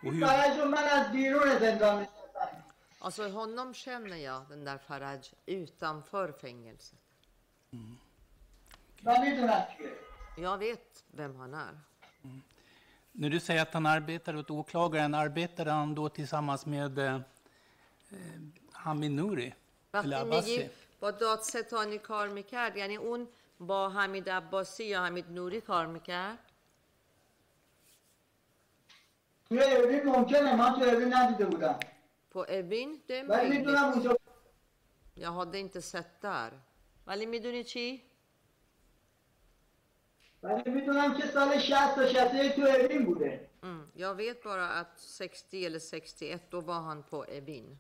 [0.03, 2.09] فرج رو من از بیرون زندان
[3.00, 7.00] Alltså honom känner jag, den där Faraj, utanför fängelset.
[9.06, 9.92] و میدونم کیه
[10.38, 11.74] Jag vet vem han är.
[13.12, 17.20] när du säger att han arbetar åt åklagaren, arbetar han då tillsammans med eh, eh,
[18.72, 19.54] Hamid Nouri?
[19.94, 20.58] Eller وقتی Abbasi?
[20.58, 23.28] میگی با دادستانی کار میکرد یعنی اون
[23.60, 26.38] با حمید عباسی یا حمید نوری کار میکرد
[29.50, 31.80] توی اوین ممکنه من تو اوین ندیده بودم
[32.38, 34.06] på Evin, det är ولی میدونم möjligt.
[34.06, 34.18] اونجا
[35.16, 36.52] Jag hade inte sett där.
[37.06, 38.04] ولی میدونی چی؟
[40.44, 43.92] ولی میدونم که سال 60 تا 61 تو اوین بوده Mm.
[43.96, 47.78] Jag vet bara att 60 eller 61, då var han på Evin.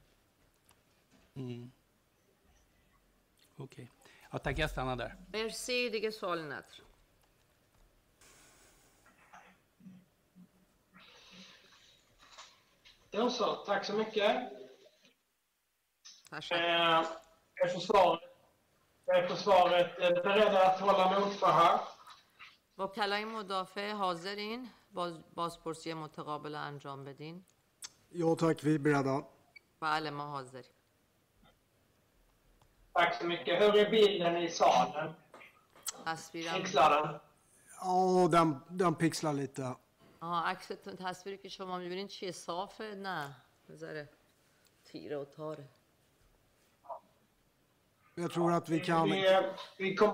[3.57, 3.91] Okej.
[4.31, 5.15] Ja, tack, jag stannar där.
[5.31, 6.85] Merci, دیگه سوال ندارم.
[13.11, 14.51] Då så, tack så mycket.
[16.29, 16.51] Tack.
[16.51, 17.05] Eh,
[17.55, 18.21] är försvaret,
[19.05, 21.79] är försvaret eh, beredda att hålla motförhör?
[22.77, 27.43] وکلای مدافع حاضرین باز بازپرسی متقابل انجام بدین
[28.09, 29.23] Ja tack, vi är beredda.
[29.81, 30.73] بله ما حاضریم
[32.93, 33.61] Tack så mycket.
[33.61, 35.13] Hur är bilden i salen?
[36.05, 37.19] تصویرم Pixlar den?
[37.81, 39.75] Ja, den, den pixlar lite.
[40.21, 43.35] آها عکستون تصویری که شما میبینین چیه صافه نه
[43.69, 44.09] بذاره
[44.85, 45.63] تیره و تاره
[48.15, 49.11] Jag tror att vi kan...
[49.11, 49.43] Vi, eh,
[49.77, 50.13] vi, kom...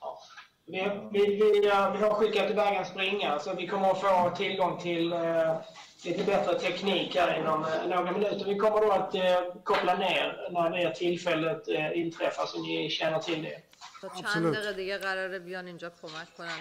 [0.00, 0.22] Ja.
[0.64, 0.80] vi,
[1.12, 4.78] vi, vi, eh, vi har skickat iväg en springare så vi kommer att få tillgång
[4.78, 5.56] till eh,
[6.04, 8.44] lite bättre teknik här inom eh, några minuter.
[8.44, 9.22] Vi kommer då att eh,
[9.64, 13.60] koppla ner när det tillfället eh, inträffar så ni känner till det.
[14.01, 14.53] تا چند.
[14.53, 16.59] دقیقه دیگه قراره بیان اینجا کمک کنن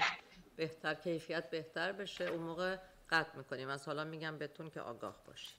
[0.56, 2.76] بهتر کیفیت بهتر بشه اون موقع
[3.10, 5.54] قطع می‌کنیم از حالا میگم بهتون که آگاه باشی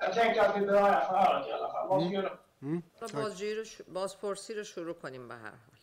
[0.00, 1.88] Jag tänker att vi börjar förhöret i alla fall.
[1.88, 2.38] Varsågoda.
[3.14, 3.82] بازجویی رو ش...
[3.82, 5.78] بازپرسی رو شروع کنیم به هر حال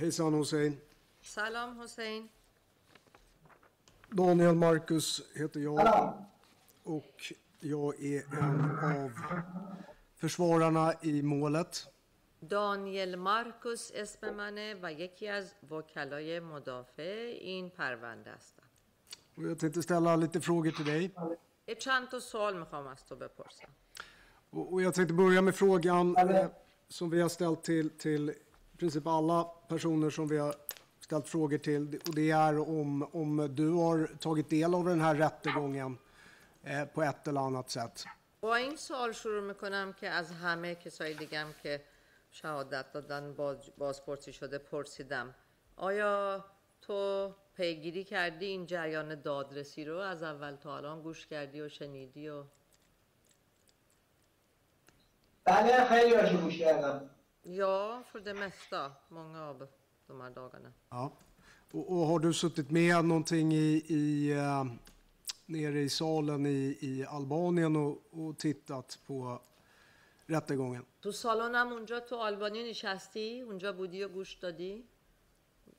[0.00, 0.80] Hejsan Hussein.
[1.22, 2.28] سلام حسین
[4.10, 6.26] Daniel Marcus heter jag سلام
[6.84, 9.10] och jag är en av
[10.15, 11.87] försvararna i målet.
[12.49, 18.63] دانیل مارکوس اسم منه و یکی از وکلای مدافع این پرونده هستم
[19.37, 21.11] Och jag tänkte ställa lite frågor till dig.
[21.67, 23.67] یه چند تا سوال میخوام از تو بپرسم
[24.49, 26.45] Och och jag tänkte börja med frågan eh,
[26.87, 28.29] som vi har ställt till, till
[28.73, 30.55] i princip alla personer som vi har
[30.99, 31.99] ställt frågor till.
[32.07, 35.97] Och det är om, om du har tagit del av den här rättegången
[36.63, 38.05] eh, på ett eller annat sätt.
[38.40, 41.84] با این سوال شروع می‌کنم که از همه کسای دیگم که
[42.30, 45.34] شهادت دادن باز بازپرسی شده پرسیدم
[45.76, 46.44] آیا
[46.82, 52.28] تو پیگیری کردی این جریان دادرسی رو از اول تا الان گوش کردی و شنیدی
[52.28, 52.44] و
[55.44, 57.10] بله خیلی هاشو گوش کردم
[57.48, 58.92] Ja, för det mesta.
[59.08, 59.68] Många av
[60.06, 60.72] de här dagarna.
[60.90, 61.12] Ja.
[61.72, 64.64] Och, och har du suttit med någonting i, i, eh,
[65.46, 69.42] nere i salen i, i Albanien och, och tittat på
[70.26, 70.84] rättegången?
[71.02, 74.84] تو سالنم اونجا تو آلبانی نشستی؟ اونجا بودی و گوش دادی؟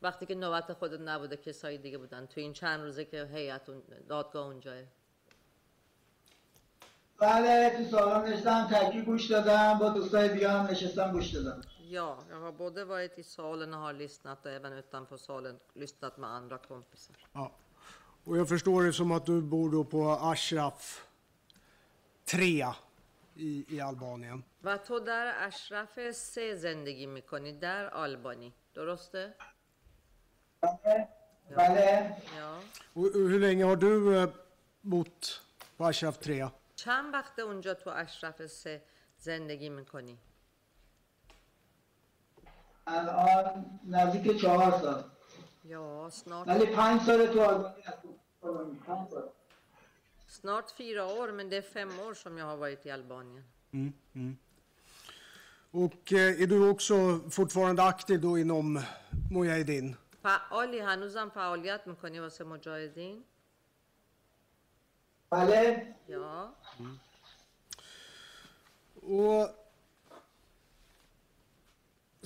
[0.02, 3.70] وقتی که نوبت خودت نبوده کسایی دیگه بودن تو این چند روزه که هیئت
[4.10, 4.84] دادگاه اونجاه
[7.20, 12.18] بله تو سالن نشستم تکی گوش دادم با دوستای دیگه هم نشستم گوش دادم Ja,
[12.30, 16.30] jag har både varit i salen och har lyssnat och även utanför salen lyssnat med
[16.30, 17.16] andra kompisar.
[17.34, 17.52] Ja.
[18.27, 21.07] Och jag förstår det som att du bor då på Ashraf
[22.25, 22.67] 3
[23.37, 24.43] i, i Albanien.
[24.65, 29.35] و تو در اشرف سه زندگی میکنی در آلبانی درسته؟
[30.63, 31.09] بله
[31.57, 32.61] بله Ja.
[32.95, 34.29] Och, och hur länge har du eh,
[34.83, 35.43] bott
[35.77, 36.51] på Ashraf 3?
[36.75, 38.83] چند وقت اونجا تو اشرف سه
[39.19, 40.19] زندگی میکنی؟
[42.87, 45.05] الان نزدیک چهار سال
[45.67, 48.09] Ja, snart, ولی پنج سال تو آلبانی هستم
[48.87, 49.23] پنج سال
[50.29, 53.45] snart fyra år, men det är fem år som jag har varit i Albanien.
[55.71, 58.81] Och eh, är du också fortfarande aktiv då inom
[59.31, 59.97] Mujahedin?
[60.23, 63.25] فعالی هنوزم فعالیت میکنی واسه مجاهدین؟
[65.31, 66.55] بله Ja.
[69.03, 69.49] Och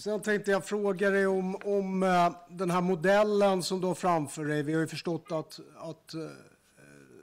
[0.00, 4.44] sen tänkte jag fråga dig om, om eh, den här modellen som du har framför
[4.44, 4.62] dig.
[4.62, 6.20] Vi har ju förstått att, att eh,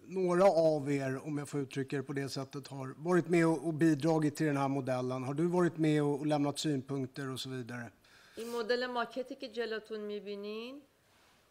[0.05, 3.67] några av er, om jag får uttrycka det på det sättet, har varit med och,
[3.67, 5.23] och bidragit till den här modellen.
[5.23, 7.91] Har du varit med och, och lämnat synpunkter och så vidare?
[8.35, 10.81] این مدل ماکتی که جلوتون میبینین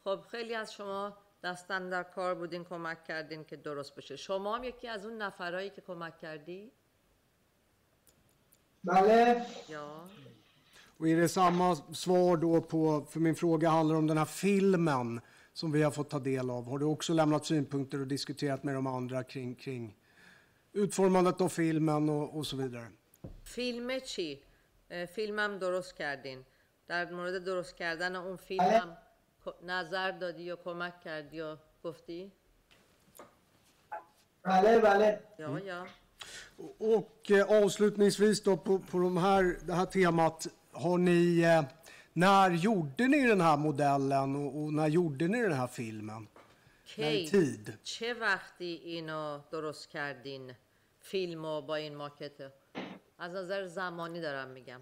[0.04, 4.64] خب خیلی از شما دستن در کار بودین کمک کردین که درست بشه شما هم
[4.64, 6.72] یکی از اون نفرایی که کمک کردی؟
[8.84, 10.04] بله یا
[10.98, 15.20] Och är det samma svar då på, för min fråga handlar om den här filmen
[15.52, 16.66] som vi har fått ta del av.
[16.68, 19.96] Har du också lämnat synpunkter och diskuterat med de andra kring, kring
[20.72, 22.86] utformandet av filmen och, och så vidare.
[23.44, 24.40] فیلم چی؟
[24.90, 26.44] اه، فیلمم درست کردین
[26.88, 28.96] در مورد درست کردن اون فیلمم
[29.44, 32.32] ک- نظر دادی یا کمک کردی یا گفتی؟
[34.44, 35.86] بله بله Ja, ja.
[36.78, 40.46] Och eh, avslutningsvis då på, på de här, det här temat.
[40.83, 41.63] Har ni, eh,
[42.13, 46.27] när gjorde ni den här modellen och, och när gjorde ni den här filmen?
[46.85, 47.77] کی tid?
[47.83, 50.53] چه وقتی اینو درست کردین
[50.99, 52.31] فیلم و با این ماکت
[53.19, 54.81] از نظر زمانی دارم میگم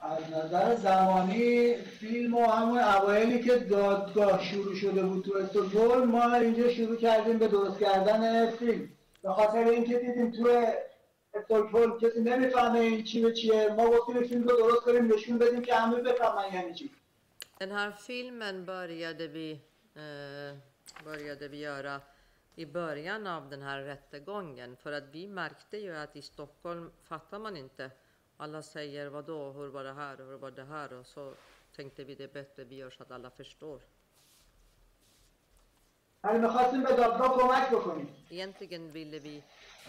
[0.00, 6.34] از نظر زمانی فیلم و همون اوایلی که دادگاه شروع شده بود تو استکهلم ما
[6.34, 8.88] اینجا شروع کردیم به درست کردن فیلم
[9.22, 10.66] به خاطر اینکه دیدیم تو
[11.35, 15.61] استکهلم کسی نمیفهمه این چی به چیه ما گفتیم فیلم رو درست کنیم نشون بدیم
[15.61, 16.91] که همه بفهمن یعنی چی
[17.59, 19.51] Den här filmen började vi,
[19.95, 20.57] eh,
[21.05, 22.01] började vi göra
[22.55, 27.39] i början av den här rättegången för att vi märkte ju att i Stockholm fattar
[27.39, 27.91] man inte.
[28.37, 31.33] Alla säger vadå, hur var det här och hur var det här och så
[31.75, 33.79] tänkte vi det är bättre vi gör så att alla förstår.
[36.23, 39.43] ولی میخواستیم به دادگاه کمک بکنیم Egentligen ville vi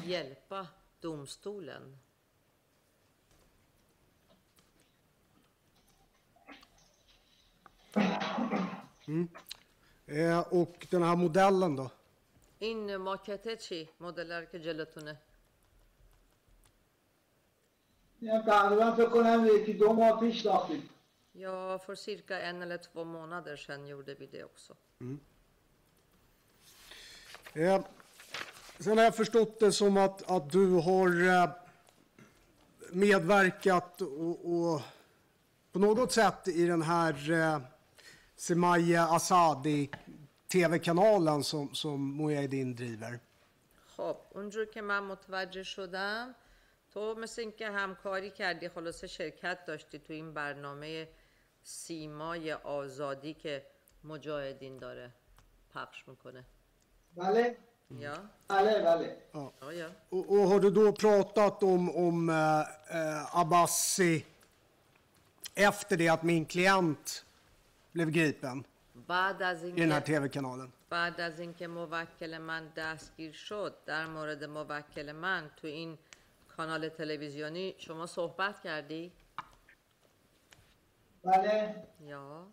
[0.05, 0.67] hjälpa
[1.07, 1.99] domstolen.
[10.07, 11.91] Eh, och den här modellen då?
[12.59, 15.19] این ماکته چی؟ مدلر که جلوتونه
[18.21, 20.89] این تقریبا فکر کنم یکی دو ماه پیش ساختیم
[21.35, 24.77] Ja, för cirka en eller två månader sedan gjorde vi det också.
[27.55, 27.85] Eh,
[28.79, 31.51] sen har jag förstått det som att, att du har eh,
[32.93, 34.81] medverkat och, och
[35.73, 37.61] på något sätt i den här eh,
[38.37, 39.91] Semaya Asadi
[40.53, 43.21] tv-kanalen som, som Mujahedin driver.
[43.97, 46.35] خب اونجور که من متوجه شدم
[46.91, 51.09] تو مثل اینکه همکاری کردی خلاصه شرکت داشتی تو این برنامه
[51.63, 53.67] سیمای آزادی که
[54.05, 55.13] مجاهدین داره
[55.75, 56.45] پخش میکنه
[57.17, 57.57] بله
[57.91, 58.15] یا
[58.49, 59.89] بله بله ja, ja.
[60.11, 62.61] Och, och har du då pratat om, om eh,
[62.97, 64.25] eh, Abbasi
[65.55, 67.25] efter det att min klient
[67.93, 68.65] blev gripen
[69.07, 70.73] بعد از i den här اینکه tv-kanalen?
[70.91, 75.99] بعد از اینکه موکل من دستگیر شد در مورد موکل من تو این
[76.57, 79.13] کانال تلویزیونی شما صحبت کردی؟
[81.25, 82.47] بله یا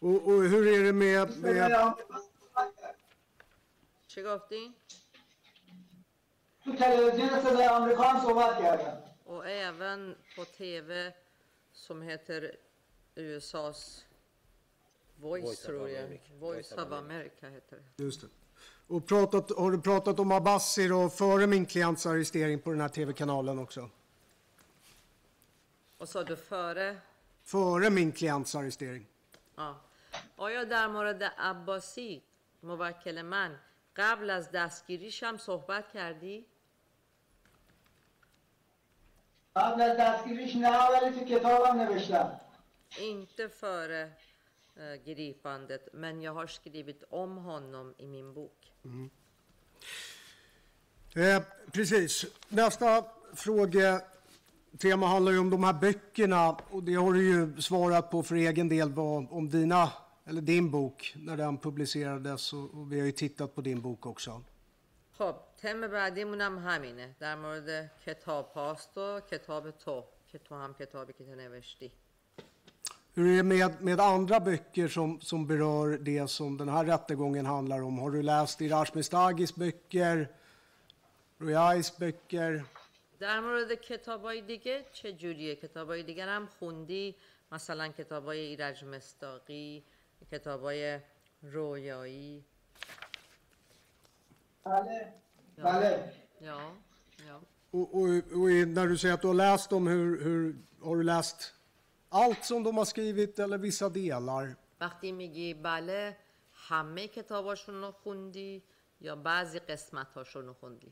[0.00, 1.94] Och, och hur är det med, med
[4.16, 4.74] چی گفتی؟
[6.64, 11.12] تو تلویزیون صدای آمریکا هم صحبت کردم Och även på tv
[11.72, 12.56] som heter
[13.14, 14.04] USAs
[15.16, 16.04] Voice, Voice of tror jag.
[16.04, 16.22] America.
[16.40, 18.02] Voice of America heter det.
[18.04, 18.26] Just det.
[18.86, 22.88] Och pratat, har du pratat om Abbasi då före min klients arrestering på den här
[22.88, 23.90] tv-kanalen också?
[25.98, 26.96] Och sa du före?
[27.42, 29.06] Före min klients arrestering.
[29.56, 29.76] آه.
[30.36, 32.22] آیا در مورد عباسی
[32.62, 33.58] موکل من
[33.96, 36.46] قبل از دستگیریش هم صحبت کردی؟
[39.56, 42.40] قبل از دستگیریش نه ولی تو کتابم نوشتم
[42.98, 44.02] Inte före
[44.76, 48.72] eh, gripandet, men jag har skrivit om honom i min bok.
[51.14, 51.42] Eh,
[51.72, 52.24] precis.
[52.48, 53.04] Nästa
[53.34, 56.50] frågetema handlar ju om de här böckerna.
[56.70, 59.92] Och det har du ju svarat på för egen del vad, om dina,
[60.26, 62.52] eller din bok när den publicerades.
[62.52, 64.42] Och, och vi har ju tittat på din bok också.
[65.18, 70.74] خب تم بعدیمون هم همینه در مورد کتاب هاست و کتاب تو که تو هم
[70.74, 71.92] کتابی که تو نوشتی
[73.14, 77.46] Hur är det med, med andra böcker som, som berör det som den här rättegången
[77.46, 77.98] handlar om?
[77.98, 80.28] Har du läst Irash Mestagis böcker?
[81.38, 82.64] Royais böcker?
[83.18, 87.14] در مورد کتاب های دیگه چه جوریه کتاب های دیگر هم خوندی
[87.52, 89.84] مثلا کتاب های ایرج مستاقی
[90.25, 90.99] کتاب های
[91.41, 92.45] رویایی.
[94.65, 95.13] بله.
[95.57, 96.11] بله.
[96.41, 96.59] ja,
[97.27, 97.39] ja.
[97.71, 98.07] Och, och,
[98.41, 101.53] och i- när du säger att du har läst dem, hur, hur, har du läst
[102.09, 104.55] allt som de har skrivit eller vissa delar?
[104.81, 106.17] وقتی میگی بله
[106.53, 108.63] همه کتاباشون رو خوندی
[108.99, 110.91] یا بعضی قسمت هاشون رو خوندی؟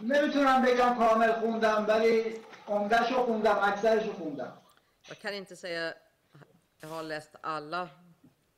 [0.00, 2.34] نمی‌تونم بگم کامل خوندم ولی
[2.68, 4.61] عمدهش رو خوندم اکثرش رو خوندم.
[5.08, 5.94] Jag kan inte säga
[6.82, 7.88] jag har läst alla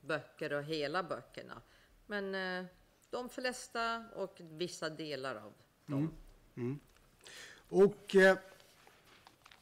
[0.01, 1.63] böcker och hela böckerna.
[2.07, 2.65] Men eh,
[3.11, 5.53] de flesta och vissa delar av
[5.87, 6.11] dem.
[7.69, 8.39] Och eh,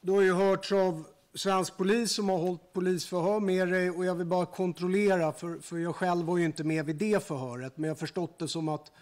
[0.00, 4.14] du har ju hörts av svensk polis som har hållit polisförhör med dig och jag
[4.14, 7.88] vill bara kontrollera, för, för jag själv var ju inte med vid det förhöret, men
[7.88, 8.92] jag har förstått det som att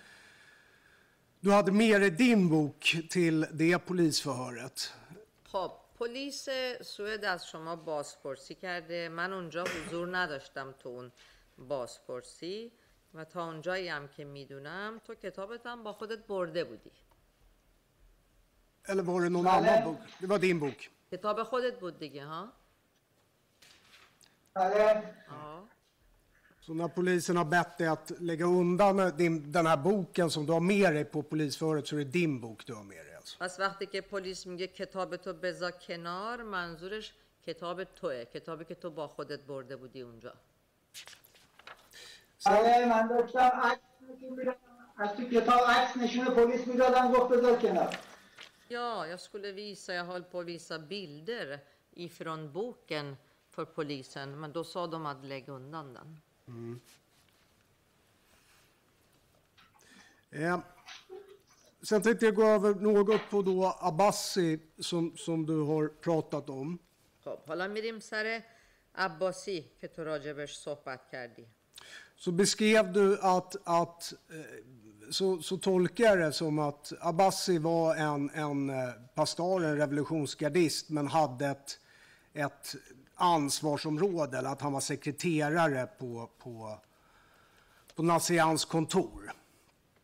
[1.41, 4.93] du hade med dig din bok till det polisförhöret.
[5.47, 5.71] خب
[6.01, 6.49] پلیس
[6.81, 9.09] سوئد از شما بازپرسی کرده.
[9.09, 11.13] من اونجا حضور نداشتم تو اون
[11.59, 12.73] بازپرسی
[13.15, 16.91] و تا اونجایی هم که می‌دونم تو کتابت هم با خودت برده بودی.
[18.87, 19.85] البور نونالا بله.
[19.85, 20.27] بوک.
[20.29, 20.91] با دین بوک.
[21.13, 22.53] کتاب خودت بود دیگه ها؟
[26.67, 30.53] Så när polisen har bett dig att lägga undan din, den här boken som du
[30.53, 33.39] har med dig på polisföret så är det din bok du har med alltså?
[33.41, 37.13] پس وقتی که پلیس میگه کتاب تو بذار کنار منظورش
[37.47, 40.33] کتاب توه کتابی که تو با خودت برده بودی اونجا
[42.47, 44.57] بله من داشتم عکس نشون می‌دادم
[44.97, 47.99] از تو کتاب عکس نشون پلیس می‌دادم گفت بذار کنار
[48.73, 51.61] Ja, jag skulle visa, jag höll på att visa bilder
[51.91, 53.17] ifrån boken
[53.51, 56.09] för polisen, men då sa de att lägga undan den.
[60.31, 60.61] Eh,
[61.84, 66.80] sen tänkte jag gå över något på då Abbasi som, som du har pratat om.
[67.24, 68.44] خب حالا میریم سر
[68.96, 71.46] عباسی که تو راجبش صحبت کردی
[72.18, 77.96] Så beskrev du att, att eh, så, så tolkar jag det som att Abbasi var
[77.96, 81.80] en, en eh, pastor, en revolutionsgardist, men hade ett,
[82.34, 82.76] ett
[83.16, 86.80] ansvarsområde, eller att han var sekreterare på, på,
[87.96, 89.32] på Nassians kontor.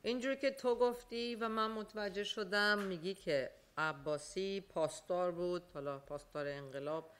[0.07, 6.47] اینجور که تو گفتی و من متوجه شدم میگی که عباسی پاسدار بود حالا پاسدار
[6.49, 7.11] انقلاب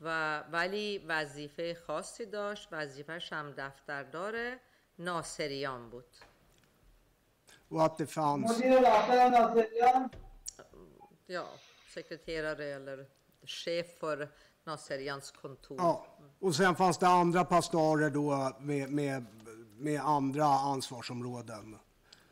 [0.00, 4.56] و ولی وظیفه خاصی داشت وظیفهش هم دفتردار
[4.98, 6.16] ناصریان بود
[7.98, 8.50] det fanns...
[8.50, 10.10] مدیر دفتر ناصریان
[11.26, 11.46] ja,
[11.94, 13.06] sekreterare eller
[13.44, 14.28] chef för
[14.64, 15.76] Nasserians kontor.
[15.78, 16.06] Ja,
[16.40, 19.26] och sen fanns det andra pastorer då med, med,
[19.78, 21.78] med andra ansvarsområden.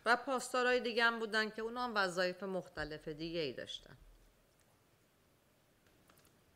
[0.05, 3.97] و پاسدارای دیگه هم بودن که اونا هم وظایف مختلف دیگه ای داشتن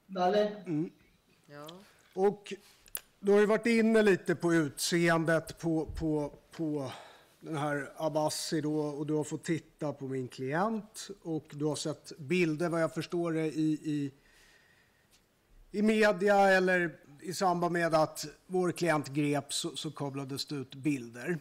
[0.10, 0.66] بله
[1.50, 1.68] یا
[2.14, 2.54] Och
[3.20, 6.92] du har ju varit inne lite på utseendet på, på, på
[7.40, 11.76] den här Abbasi då och du har fått titta på min klient och du har
[11.76, 14.12] sett bilder vad jag förstår det i, i,
[15.72, 20.76] i media eller i samband med att vår klient greps så, så kablades det ut
[20.76, 21.40] bilder.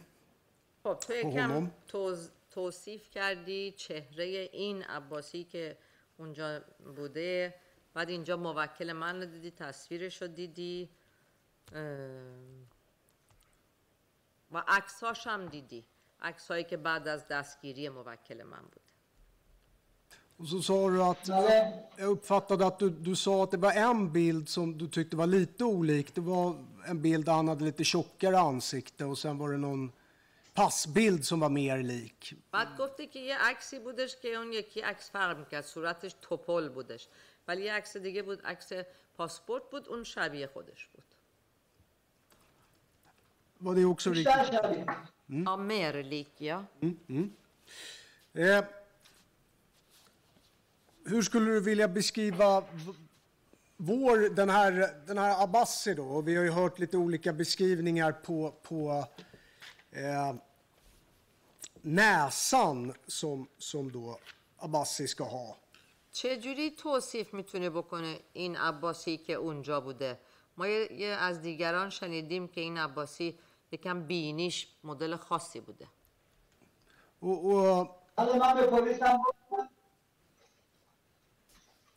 [0.86, 1.70] خب تو خب، یکم.
[1.88, 5.76] توز- توصیف کردی چهره این عباسی که
[6.18, 6.60] اونجا
[6.96, 7.54] بوده
[7.94, 10.88] بعد اینجا موکل من رو دیدی تصویرش رو دیدی
[14.52, 15.84] و عکساش هم دیدی
[16.20, 18.80] عکس هایی که بعد از دستگیری موکل من بود
[20.38, 23.72] Och så sa du att, بله jag uppfattade att du, du sa att det var
[23.72, 26.14] en bild som du tyckte var lite olik.
[26.14, 29.92] Det var en bild där han hade lite tjockare ansikte och sen var det någon
[30.55, 32.35] passbild som var mer lik.
[32.51, 37.07] بعد گفتی که یه عکسی بودش که اون یکی عکس فرق میکرد صورتش توپل بودش
[37.47, 38.69] ولی یه عکس دیگه بود عکس
[39.17, 41.03] پاسپورت بود اون شبیه خودش بود
[43.63, 44.27] Var det också riktigt?
[44.27, 44.85] بیشتر شبیه
[45.45, 46.59] Ja, mer lik ja.
[48.35, 48.63] Eh,
[51.05, 52.93] hur skulle du vilja beskriva v-
[53.77, 54.71] vår, den här,
[55.07, 56.03] den här Abbasi då?
[56.07, 59.07] Och Vi har ju hört lite olika beskrivningar på, på
[59.91, 60.35] eh,
[61.86, 64.18] näsan som, som då
[64.58, 65.56] Abbasi ska ha.
[66.12, 70.18] چجوری توصیف می‌تونه بکنه این عباسی که اونجا بوده
[70.56, 73.38] ما یه از دیگران شنیدیم که این عباسی
[73.72, 75.86] یکم بینیش مدل خاصی بوده
[77.22, 79.58] هم گفتم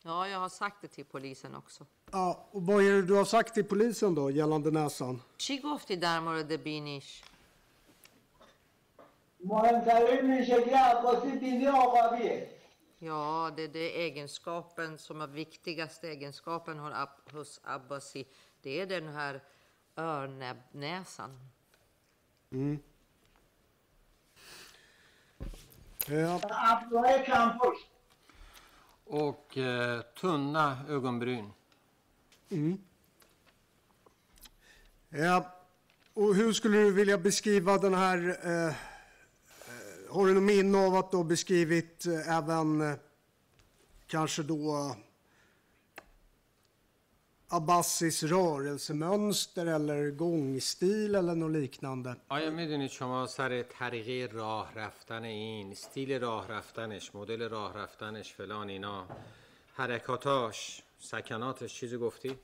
[0.04, 1.86] Ja, jag har sagt det till polisen också.
[2.12, 5.20] ja, och vad är det du har sagt till polisen då gällande näsan?
[5.38, 7.22] چی گفتی در مورد بینیش؟
[9.43, 12.49] مهمترین این شکلی عباسی بینی آقابیه
[13.01, 18.25] Ja, det är det egenskapen som är viktigaste egenskapen har Ab- hos Abbasi.
[18.61, 19.41] Det är den här
[19.97, 21.31] örnäbbnäsan.
[26.07, 27.87] Ja, ابروهای کمپشت
[29.07, 31.53] Och eh, tunna ögonbryn.
[35.09, 35.45] Ja,
[36.13, 38.37] och hur skulle du vilja beskriva den här...
[38.43, 38.73] Eh, eh,
[40.09, 42.95] har du något minne av att du har beskrivit eh, även eh,
[44.07, 44.95] kanske då
[47.49, 52.15] Abbasis rörelsemönster eller gångstil eller något liknande?
[52.27, 58.69] آیا میدونید شما سر طریقه راه رفتن این استیل راه رفتنش مدل راه رفتنش فلان
[58.69, 59.07] اینا
[59.73, 62.37] حرکاتاش سکناتش چیزی گفتی؟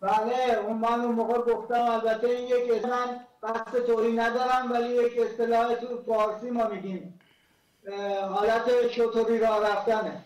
[0.00, 4.88] بله اون من اون موقع گفتم البته این یک اسم من قصد توهین ندارم ولی
[4.94, 7.20] یک اصطلاح تو فارسی ما میگیم
[7.86, 10.24] اه، حالت شطوری راه رفتنه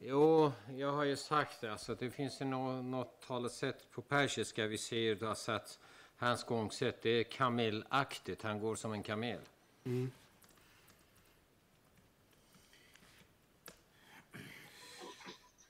[0.00, 1.72] Jo, jag har ju sagt det.
[1.72, 5.78] Alltså, det finns ju nå- något talesätt på persiska vi ser, du har sett
[6.16, 7.02] hans gångsätt.
[7.02, 9.40] Det är kamelaktigt, han går som en kamel.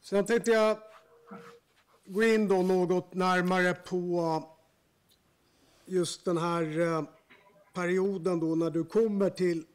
[0.00, 0.78] Sen tänkte jag
[2.06, 4.42] gå in då något närmare på
[5.86, 7.02] just den här eh,
[7.72, 9.66] perioden då när du kommer till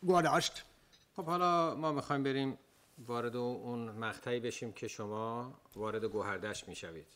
[0.00, 0.64] Guadasht.
[1.16, 2.58] خب حالا ما میخوایم بریم
[3.06, 7.06] وارد اون مقطعی بشیم که شما وارد گوهردشت میشوید.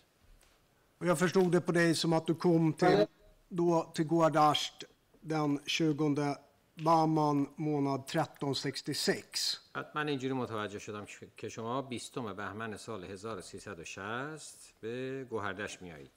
[0.98, 3.06] Och jag förstod det på dig som att du kom till,
[3.48, 4.84] då, till Guadasht
[5.20, 6.36] den 20
[6.85, 9.57] Bahman månad 1366.
[9.73, 11.05] بعد من اینجوری متوجه شدم
[11.37, 16.11] که- شما 20 بهمن سال 1360 به گوهردشت میایید.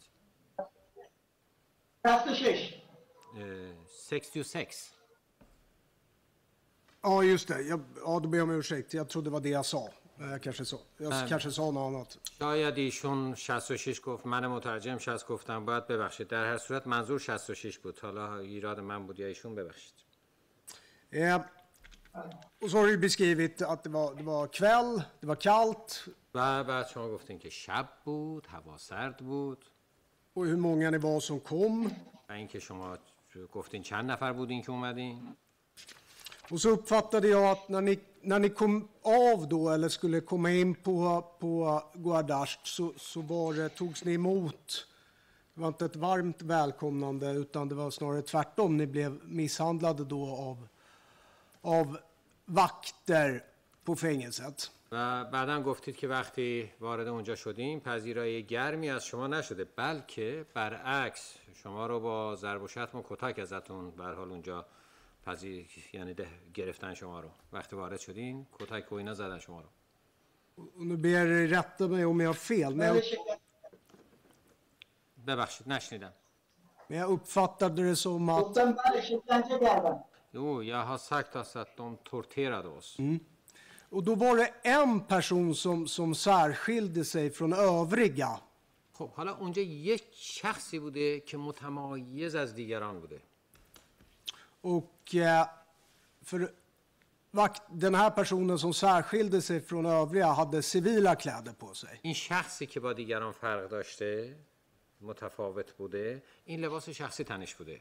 [2.07, 2.75] 66
[3.37, 3.73] اه،
[4.11, 4.91] 66.
[7.03, 7.63] Ja, just det.
[7.63, 8.95] Jag, ja, då ber jag om ursäkt.
[8.95, 9.89] Jag trodde det var det jag sa.
[10.21, 11.29] Eh, Jag kanske sa, jag Nej.
[11.29, 12.19] kanske sa något annat.
[12.39, 17.79] شاید ایشون 66 گفت من مترجم 60 گفتم باید ببخشید در هر صورت منظور 66
[17.79, 19.95] بود حالا ایراد من بود یا ایشون ببخشید
[21.10, 21.42] Eh,
[22.62, 26.64] och så har du beskrivit att det var, det var kväll, det var kallt و
[26.64, 29.66] بعد شما گفتین که شب بود هوا سرد بود
[30.34, 31.92] och hur många ni var som kom.
[32.30, 32.98] و اینکه شما
[33.52, 35.36] گفتین چند نفر بودین که اومدین
[36.52, 40.52] Och så uppfattade jag att när ni, när ni kom av då eller skulle komma
[40.52, 44.88] in på, på Guadasht så, så var det, togs ni emot.
[45.54, 48.78] Det var inte ett varmt välkomnande utan det var snarare tvärtom.
[48.78, 50.68] Ni blev misshandlade då av,
[51.63, 51.99] av
[52.47, 53.45] vakter
[53.85, 54.71] på fängelset.
[54.93, 61.35] و بعدا گفتید که وقتی وارد اونجا شدیم پذیرایی گرمی از شما نشده بلکه برعکس
[61.55, 64.67] شما رو با ضرب و شتم و کتک ازتون به هر حال اونجا
[65.27, 67.29] پذیر یعنی ده گرفتن شما رو.
[67.53, 69.69] وقتی وارد شدین کتک و اینا زدن شما رو.
[70.77, 73.05] nu ber er rätta mig om jag har fel, men jag,
[75.27, 76.13] ببخشید نشنیدم.
[76.89, 78.57] Men jag uppfattade det som att
[80.33, 82.99] بله Jo, jag har sagt alltså att de torterade oss.
[83.91, 88.41] Och då var det en person som, som särskilde sig från övriga.
[88.93, 93.21] خب حالا اونجا یک شخصی بوده که متمایز از دیگران بوده
[94.63, 95.47] Och eh,
[96.23, 96.53] för
[97.31, 101.99] vakt, den här personen som särskilde sig från övriga hade civila kläder på sig.
[102.03, 104.37] این شخصی که با دیگران فرق داشته
[105.01, 107.81] متفاوت بوده این لباس شخصی تنش بوده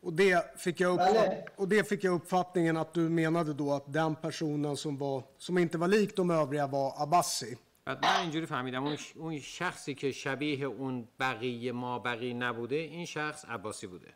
[0.00, 1.10] Och det, fick jag Valle.
[1.10, 5.22] uppfatt, och det fick jag uppfattningen att du menade då att den personen som, var,
[5.38, 7.56] som inte var lik de övriga var Abbasi.
[7.86, 13.06] بعد من اینجوری فهمیدم اون, اون شخصی که شبیه اون بقیه ما بقیه نبوده این
[13.06, 14.14] شخص عباسی بوده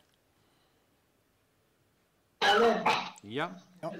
[2.40, 2.84] بله
[3.24, 3.50] یا
[3.82, 3.92] Ja.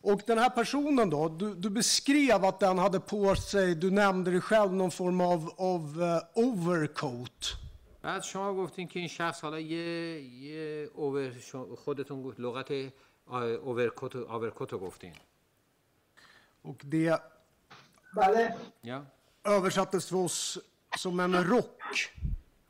[0.00, 4.30] Och den här personen då, du, du beskrev att den hade på sig, du nämnde
[4.30, 7.52] det själv, någon form av, av eh, overcoat.
[8.01, 11.33] بعد شما گفتین که این شخص حالا یه, یه اوور
[11.77, 12.93] خودتون گفت لغت
[13.27, 15.13] اوورکوت آورکوت رو گفتین
[16.65, 17.19] Och det
[18.15, 18.55] بله.
[18.83, 19.05] یا
[19.45, 20.57] översattes för oss
[20.97, 22.09] som en rock.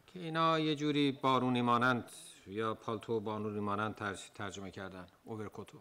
[0.08, 2.12] که اینا یه جوری بارونی مانند
[2.48, 5.78] یا پالتو بارونی مانند تر- ترجمه کردن اوورکوتو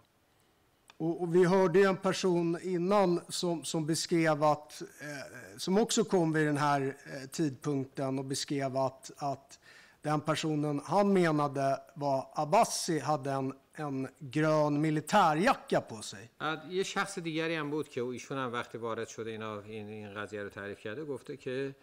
[0.98, 6.32] Och, och vi hörde en person innan som, som beskrev att, eh, som också kom
[6.32, 9.58] vid den här eh, tidpunkten och beskrev att, att
[10.02, 16.30] den personen han menade var Abbasi hade en, en grön militärjacka på sig.
[16.70, 20.42] یه شخص دیگری هم بود که ایشون هم وقتی وارد شده اینا این, این قضیه
[20.42, 21.74] رو تعریف کرده گفته که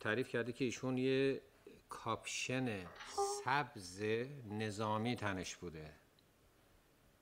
[0.00, 1.40] تعریف کرده که ایشون یه
[1.88, 2.86] کاپشن
[3.44, 4.02] سبز
[4.50, 6.01] نظامی تنش بوده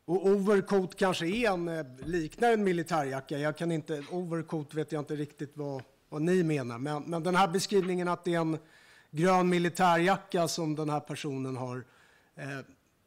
[0.10, 3.38] Och overcoat kanske är en, eh, liknar en militärjacka.
[3.38, 6.78] Jag kan inte, overcoat vet jag inte riktigt vad, vad ni menar.
[6.78, 8.58] Men, men den här beskrivningen att det är en
[9.12, 11.84] grön militärjacka som den här personen har.
[12.36, 12.46] Eh,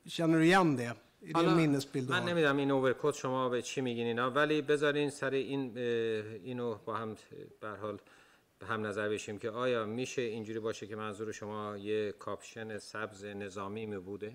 [0.07, 0.85] känner du igen det?
[1.23, 2.31] Är det en minnesbild du من har?
[2.31, 5.83] نمیدونم این اوورکوت شما به چی میگین اینا ولی بذارین سر این اه،
[6.45, 7.17] اینو با هم
[7.61, 7.99] به هر حال
[8.59, 13.25] به هم نظر بشیم که آیا میشه اینجوری باشه که منظور شما یه کاپشن سبز
[13.25, 14.35] نظامی می بوده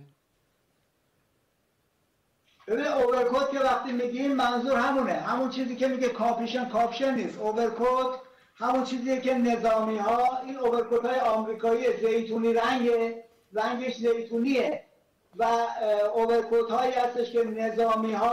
[2.69, 5.13] ببین اوورکوت که وقتی میگیم منظور همونه.
[5.13, 7.39] همون چیزی که میگه کاپشن کاپشن نیست.
[7.39, 8.21] اوورکوت
[8.55, 12.91] همون چیزیه که نظامی ها این اوورکوت های آمریکایی زیتونی رنگ
[13.53, 14.85] رنگش زیتونیه.
[15.37, 15.45] و
[16.15, 18.33] اوورکوت هایی هستش که نظامی ها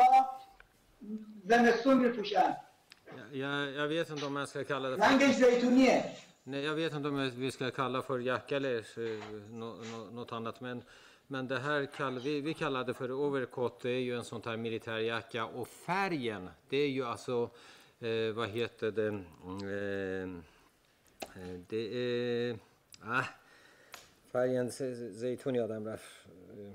[1.46, 2.56] زمستون میپوشن.
[3.34, 5.06] Jag, jag vet inte om man ska kalla det för...
[5.06, 6.04] رنگش زیتونیه.
[6.48, 8.84] Nej, jag vet inte om vi ska kalla för jacka eller
[9.62, 10.62] nå- nå- något annat.
[10.62, 10.78] Men,
[11.28, 13.80] men det här kall, vi, vi kallar det för overcoat.
[13.80, 15.46] Det är ju en sån här militärjacka.
[15.46, 17.50] Och färgen, det är ju alltså,
[18.00, 19.08] eh, vad heter det?
[19.08, 20.44] Mm,
[21.36, 22.58] Eh, eh, det är...
[23.04, 23.24] Ah,
[24.32, 26.28] färgen ze- zeytun yadam rafت.
[26.58, 26.74] Eh,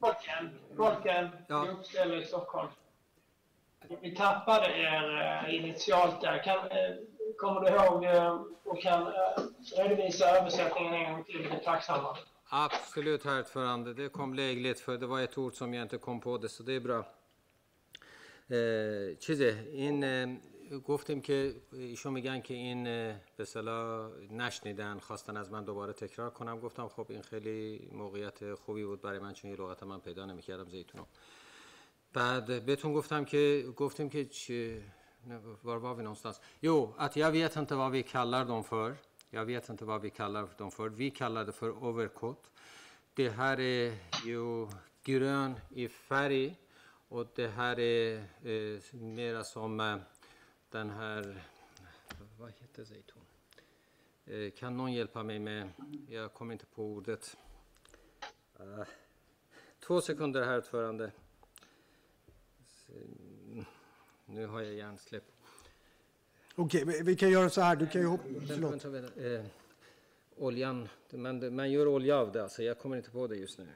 [0.00, 1.62] Folken, Folken, Ja.
[1.62, 2.68] vi uppställer i Stockholm.
[4.00, 6.42] Vi tappade er eh, initialt där.
[6.44, 6.58] Kan,
[7.38, 8.04] kommer du ihåg
[8.64, 9.12] och kan
[9.76, 11.38] redovisa översättningen en gång till?
[11.42, 12.16] Vi är tacksamma.
[12.52, 13.94] Absolut, herr ordförande.
[13.94, 16.62] Det kom lägligt för det var ett ord som jag inte kom på det, så
[16.62, 17.04] det är bra.
[19.18, 20.40] چیزه این
[20.84, 26.60] گفتیم که ایشون میگن که این به اصطلاح نشنیدن خواستن از من دوباره تکرار کنم
[26.60, 30.68] گفتم خب این خیلی موقعیت خوبی بود برای من چون یه لغت من پیدا نمی‌کردم
[30.70, 31.04] زیتونو
[32.12, 34.82] بعد بهتون گفتم که گفتیم که چه
[35.62, 36.40] var var vi någonstans?
[36.60, 38.96] Jo, att jag vet inte vad vi kallar dem för.
[39.32, 40.88] Jag vet inte vad vi kallar dem för.
[40.88, 42.50] Vi kallar det för overcoat.
[43.14, 44.68] Det här är ju
[45.02, 46.56] grön i färg
[47.08, 49.96] och det här är eh, mera som eh,
[50.70, 51.42] den här,
[52.38, 53.12] vad heter det,
[54.24, 55.68] Eh, kan någon hjälpa mig med,
[56.08, 57.36] jag kommer inte på ordet.
[58.56, 58.84] Ah.
[59.80, 61.12] Två sekunder här, ordförande.
[64.24, 65.24] Nu har jag hjärnsläpp.
[66.60, 67.76] Okej, vi- vi kan göra så här.
[67.76, 68.24] Du kan ju hoppa...
[68.28, 68.72] Vänta, Förlåt.
[68.72, 69.34] vänta, vänta.
[69.34, 69.44] Eh,
[70.36, 72.62] oljan, man, man gör olja av det alltså.
[72.62, 73.66] Jag kommer inte på det just nu.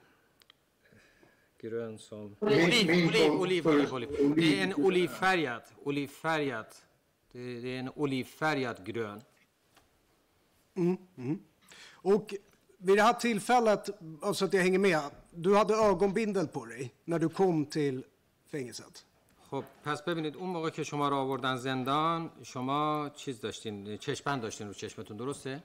[1.61, 2.37] Grön som...
[2.41, 4.35] Oliv, oliv, oliv, oliv, oliv.
[4.37, 6.67] Det är en olivfärgad, olivfärgad.
[7.33, 9.21] Det är, det är en olivfärgad grön.
[11.93, 12.35] Och
[12.79, 13.91] vid det här tillfället,
[14.23, 18.05] alltså att jag hänger med, du hade ögonbindel på dig när du kom till
[18.51, 19.05] fängelset.
[19.52, 24.68] خب پس ببینید اون موقع که شما رو آوردن زندان شما چیز داشتین چشمند داشتین
[24.68, 25.64] رو چشمتون درسته؟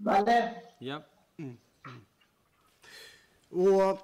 [0.00, 0.98] بله Ja.
[3.50, 3.98] Och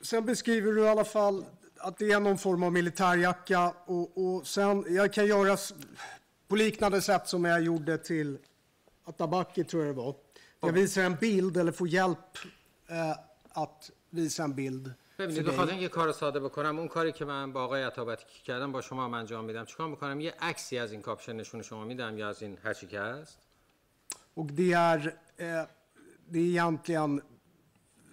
[0.00, 1.44] sen beskriver du i alla fall
[1.78, 5.74] att det är någon form av militärjacka och, och sen, jag kan göra s-
[6.48, 8.38] på liknande sätt som jag gjorde till
[9.04, 10.14] Atabaki tror jag det var.
[10.60, 12.38] Jag visar en bild eller får hjälp
[12.88, 13.16] eh,
[13.52, 14.89] att visa en bild
[15.19, 15.71] ببینید بخاطر dig.
[15.71, 19.13] اینکه کار ساده بکنم اون کاری که من با آقای عطابتی کردم با شما هم
[19.13, 19.65] انجام میدم.
[19.65, 22.87] چیکار می‌کنم؟ یه عکسی از این کاپشن نشون شما میدم یا از این هر چی
[22.87, 23.37] که هست.
[24.35, 24.99] Och det är,
[25.37, 25.63] eh,
[26.29, 27.21] det är egentligen,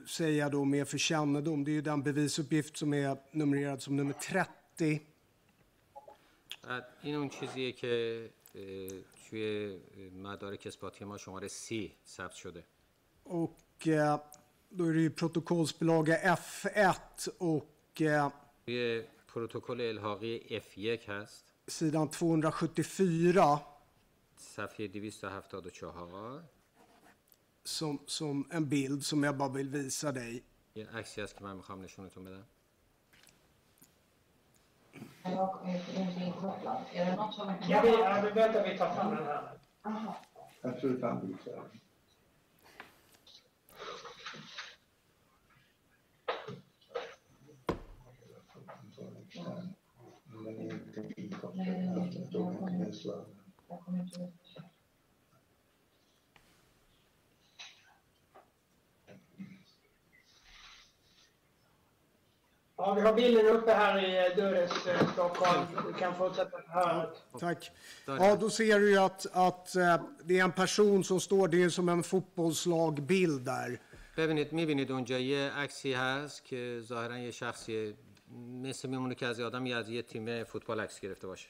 [0.06, 3.96] säger jag då med för kännedom, det är ju den bevisuppgift som är numrerad som
[3.96, 4.14] nummer
[4.76, 5.00] 30.
[6.62, 8.24] بعد این اون چیزیه که
[8.54, 8.88] اه،
[9.30, 9.76] توی
[10.22, 12.64] مدارک اثباتی ما شماره سی ثبت شده.
[13.24, 14.20] Och eh,
[14.73, 18.29] då är det ju protokollsbilaga F1 och eh,
[18.65, 19.03] توی
[19.33, 23.59] پروتکل الحاقی F1 هست sidan 274
[24.37, 26.43] صفحه 274
[27.63, 30.43] som, som en bild som jag bara vill visa dig.
[30.73, 32.43] یه عکسی هست که من میخوام نشونتون بدم
[35.23, 36.81] Jag är inte inkopplad.
[36.93, 37.53] Är det något som...
[37.67, 39.57] Ja, vi, ja, vi väntar, vi tar fram den här.
[40.61, 41.63] Jag tror att han visar.
[62.77, 65.65] Ja, vi har bilden uppe här i eh, Dörres eh, Stockholm.
[65.87, 67.23] Du kan fortsätta förhöret.
[67.39, 67.71] Tack.
[68.05, 68.17] Där.
[68.17, 71.63] Ja, då ser du ju att, att eh, det är en person som står, det
[71.63, 73.79] är som en fotbollslagbild där.
[74.17, 77.93] ببینید میبینید اونجا یه عکسی هست که ظاهرا یه شخصی
[78.62, 81.48] مثل میمونه که از یه آدمی از یه تیم فوتبال عکس گرفته باشه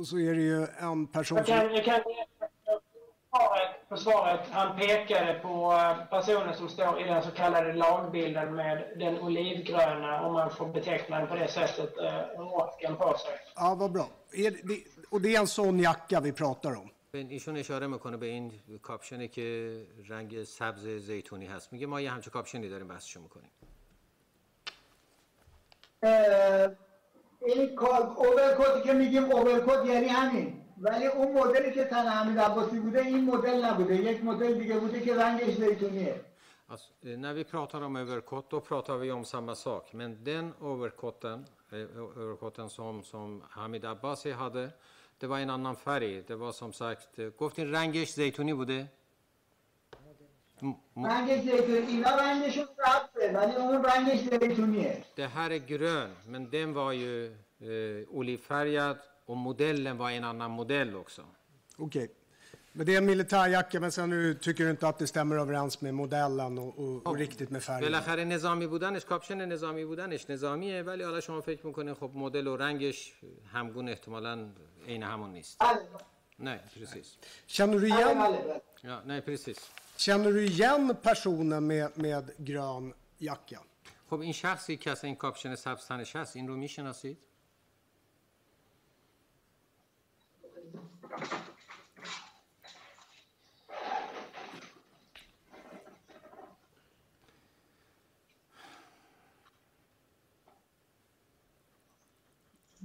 [0.00, 1.54] så är det ju en person Jag som...
[1.54, 2.00] kan, jag kan
[3.30, 8.76] försvaret, försvaret, han pekade på eh, personen som står i den så kallade lagbilden med
[8.98, 13.36] den olivgröna, om man får beteckna den på det sättet, eh, rocken på sig.
[13.56, 14.08] Ja, vad bra.
[14.32, 14.78] Är det,
[15.10, 16.90] och det är en sån jacka vi pratar om.
[17.12, 18.52] ببین، ایشون اشاره می‌کنه به این
[18.82, 19.76] کاپشنی که
[20.08, 23.50] رنگ سبز زیتونی هست میگه ما یه همچه کاپشنی داریم بحثشو می‌کنیم
[26.02, 27.78] این
[28.16, 33.24] اوورکوتی که میگیم اوورکوت یعنی همین ولی اون مدلی که تن حمید عباسی بوده این
[33.24, 36.20] مدل نبوده یک مدل دیگه بوده که رنگش زیتونیه
[36.72, 39.92] Alltså, eh, när vi pratar om överkott då pratar vi om samma sak.
[39.92, 41.78] Men den överkotten, eh,
[42.16, 44.70] överkotten som, som Hamid Abbasi hade,
[45.18, 46.22] det var en annan färg.
[46.26, 48.88] Det var som sagt, eh, گفتین رنگش زیتونی بوده؟
[50.62, 56.10] م- م- رنگش زیتونی اینا رنگشون سبزه ولی اون رنگش زیتونیه Det här är grön,
[56.32, 61.22] men den var ju eh, olivfärgad och modellen var en annan modell också.
[61.78, 62.08] Okej.
[62.74, 65.80] Men det är en militärjacka, men sen nu tycker du inte att det stämmer överens
[65.80, 67.80] med modellen och, och, och riktigt med färgen?
[67.84, 72.56] بالاخره نظامی بودنش کاپشن نظامی بودنش نظامیه ولی حالا شما فکر می‌کنین خب مدل و
[72.56, 73.12] رنگش
[73.52, 74.48] همگون احتمالا
[74.88, 75.78] عین همون نیست بله
[76.38, 77.06] nej precis
[77.46, 79.58] Känner du بله igen, بله بله ja, nej precis
[80.01, 83.61] känner du igen personen med, med grön jacka?
[84.09, 87.17] خب این شخصی که اصلا این کاپشن سبز تنش هست این رو میشناسید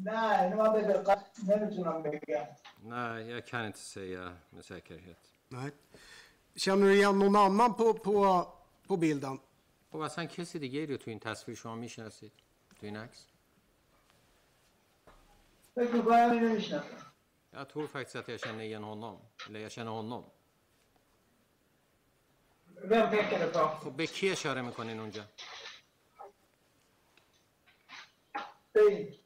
[0.05, 2.47] نه اینو من به دقت نمیتونم بگم
[2.83, 5.70] nej jag kan inte säga med säkerhet Nej.
[6.57, 8.47] Känner du igen någon annan på, på,
[8.89, 9.39] på bilden?
[9.93, 12.33] خب اصلا کسی دیگه رو تو این تصویر شما میشناسید
[12.81, 13.27] تو این عکس
[15.74, 17.12] فکر میکنم اینو میشناسم
[17.55, 19.20] Jag tror faktiskt att jag känner igen honom.
[19.49, 20.24] Eller jag känner honom.
[22.77, 23.59] Vem pekar du på?
[23.59, 25.24] خب به کی اشاره میکنین اونجا؟
[28.74, 29.23] این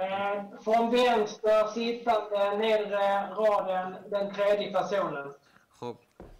[0.00, 5.34] Eh, från vänster sittande nedre raden, den tredje personen.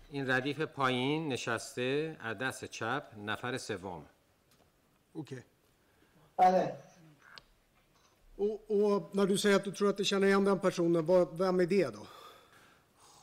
[0.10, 4.06] این ردیف پایین نشسته از دست چپ نفر سوم.
[5.16, 5.44] Okej.
[6.38, 6.78] بله.
[8.38, 11.38] Och, och när du säger att du tror att du känner igen den personen, vad,
[11.38, 12.08] vem är det då?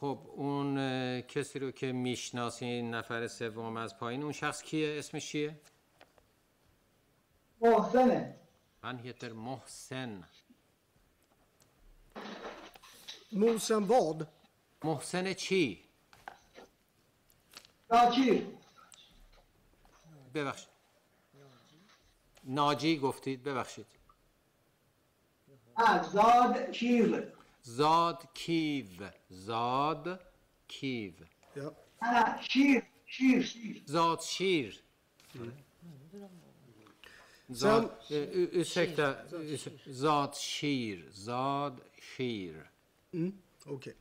[0.00, 0.76] خب اون
[1.22, 5.60] کسی رو که می‌شناسین نفر سوم از پایین اون شخص کیه؟ اسمش چیه؟
[7.60, 8.34] محسنه.
[8.82, 10.24] han heter محسن.
[13.32, 14.26] Mosen vad?
[14.84, 15.84] محسن چی؟
[17.92, 18.46] ناجی
[20.34, 20.68] ببخشید.
[22.44, 23.86] ناجی گفتید ببخشید.
[26.12, 27.22] زاد کیو.
[27.62, 29.10] زاد کیو.
[29.28, 30.20] زاد
[30.68, 31.12] کیو.
[32.48, 34.82] شیر شیر زاد شیر.
[37.48, 39.16] زاد شیر.
[39.86, 42.70] زاد شیر زاد شیر.
[43.66, 43.92] اوکی.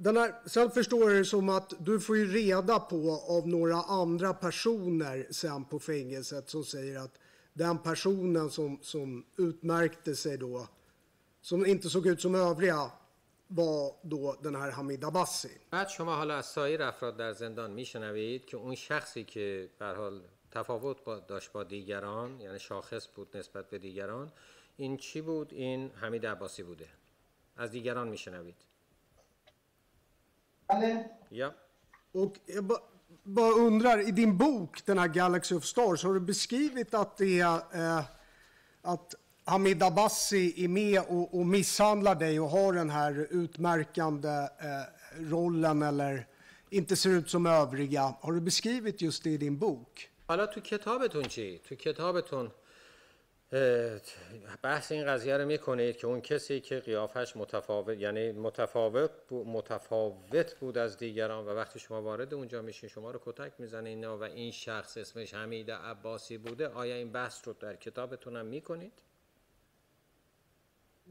[0.00, 3.76] den här, sen förstår jag det som att du får ju reda på av några
[3.76, 7.18] andra personer sen på fängelset som säger att
[7.52, 10.68] den personen som, som utmärkte sig då,
[11.40, 12.90] som inte såg ut som övriga,
[13.48, 15.60] var då den här Hamid Abbasi.
[15.70, 19.94] بعد شما حالا از سایر افراد در زندان میشنوید که اون شخصی که به هر
[19.94, 24.32] حال تفاوت با داشت با دیگران یعنی شاخص بود نسبت به دیگران
[24.76, 26.88] این چی بود این حمید عباسی بوده
[27.56, 28.56] از دیگران میشنوید
[30.70, 31.54] بله یا
[32.12, 32.76] Och jag ba,
[33.22, 37.40] bara undrar, i din bok, den här Galaxy of Stars, har du beskrivit att det
[37.40, 38.04] är eh,
[38.82, 39.14] att
[39.44, 44.86] Hamid Abbasi är med och, och misshandlar dig och har den här utmärkande eh,
[45.18, 46.26] rollen eller
[46.70, 48.14] inte ser ut som övriga.
[48.20, 50.10] Har du beskrivit just det i din bok?
[50.28, 52.52] حالا تو کتابتون چی؟ تو کتابتون اه،
[54.63, 60.77] بحث این قضیه رو می‌کنید که اون کسی که قیافش متفاوت یعنی متفاوت متفاوت بود
[60.77, 64.97] از دیگران و وقتی شما وارد اونجا میشین شما رو کتک می‌زنین و این شخص
[64.97, 68.93] اسمش حمید عباسی بوده آیا این بحث رو در کتابتون هم می‌کنید؟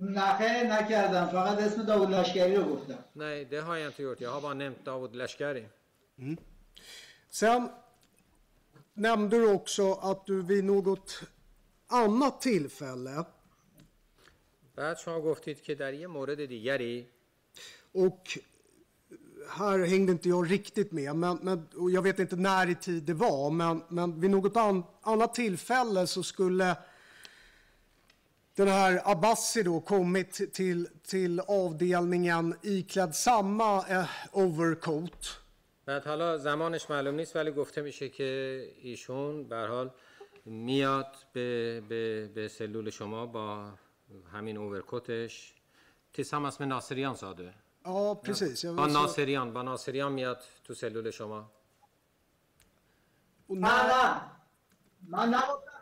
[0.00, 4.20] نه نکردم فقط اسم داوود لشکری رو گفتم Nej, det har jag inte gjort.
[4.20, 5.64] Jag har bara nämnt Davud Lashkari.
[7.30, 7.68] Sen
[8.94, 11.22] nämnde du också att du vid något
[11.89, 13.25] annat tillfälle
[14.75, 17.07] بعد شما گفتید که در یه مورد دیگری
[17.95, 18.37] Och
[19.49, 23.03] här hängde inte jag riktigt med, men, men, och jag vet inte när i tid
[23.03, 26.75] det var, men, men vid något an, annat tillfälle så skulle
[28.55, 35.41] den här Abbasi då kommit till, till avdelningen iklädd samma eh, overcoat.
[35.85, 39.91] بعد حالا زمانش معلوم نیست ولی گفته میشه که ایشون به هر حال
[40.44, 43.72] میاد به, به, به سلول شما با
[44.32, 45.54] همین اوورکوتش
[46.16, 47.54] tillsammans med ناصریان ساده
[47.84, 48.64] Ja, precis.
[48.64, 51.50] Jag با så, ناصریان با ناصریان میاد تو سلول شما.
[53.50, 54.20] نه نه.
[55.08, 55.72] من نگفتم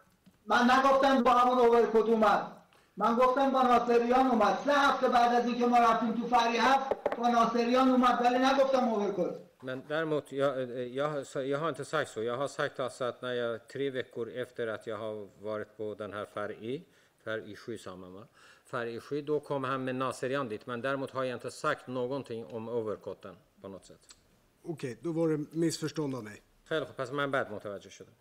[0.46, 2.52] من نگفتم با همون اوورکوت اومد.
[2.96, 4.58] من گفتم با ناصریان اومد.
[4.64, 8.88] سه هفته بعد از اینکه ما رفتیم تو فری هفت با ناصریان اومد ولی نگفتم
[8.88, 12.23] اوورکوت Men däremot, jag, jag, har- jag har inte sagt så.
[12.23, 15.95] Jag har sagt alltså att när jag tre veckor efter att jag har varit på
[15.95, 16.83] den här Färg,
[17.23, 18.27] Färg 7 sa man va?
[18.65, 20.65] Färg 7, då kom han med Naserian dit.
[20.65, 24.15] Men däremot har jag inte sagt någonting om overcotten på något sätt.
[24.63, 26.41] Okej, då var det missförstånd av mig.
[26.65, 28.11] خیلی خب پس من بعد متوجه شدم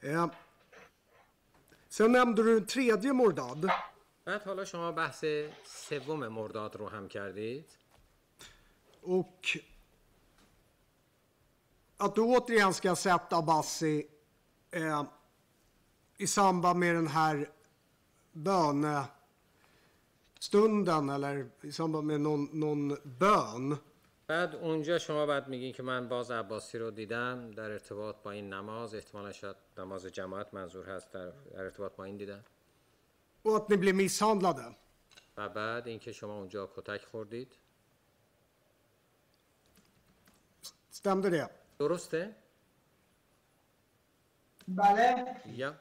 [0.00, 0.26] Eh,
[1.88, 3.70] sen nämnde du en tredje Mordad.
[4.24, 5.24] بعد حالا شما بحث
[5.64, 7.64] سوم مرداد رو هم کردید
[9.02, 9.58] Och
[11.97, 14.07] att du återigen ska sätta Abbasi
[14.71, 15.03] eh,
[16.17, 17.49] i samband med den här
[18.31, 19.09] bönestunden
[21.09, 23.77] eller i samband med någon, någon bön.
[24.27, 28.53] بعد اونجا شما بعد میگین که من باز عباسی رو دیدم در ارتباط با این
[28.53, 32.43] نماز احتمالا شاید نماز جماعت منظور هست در, در ارتباط با این دیدم
[33.43, 34.75] Och att ni blev misshandlade.
[35.37, 37.55] و بعد اینکه شما اونجا کتک خوردید
[40.91, 41.66] Stämde det?
[41.78, 42.34] درسته؟
[44.68, 45.74] بله یا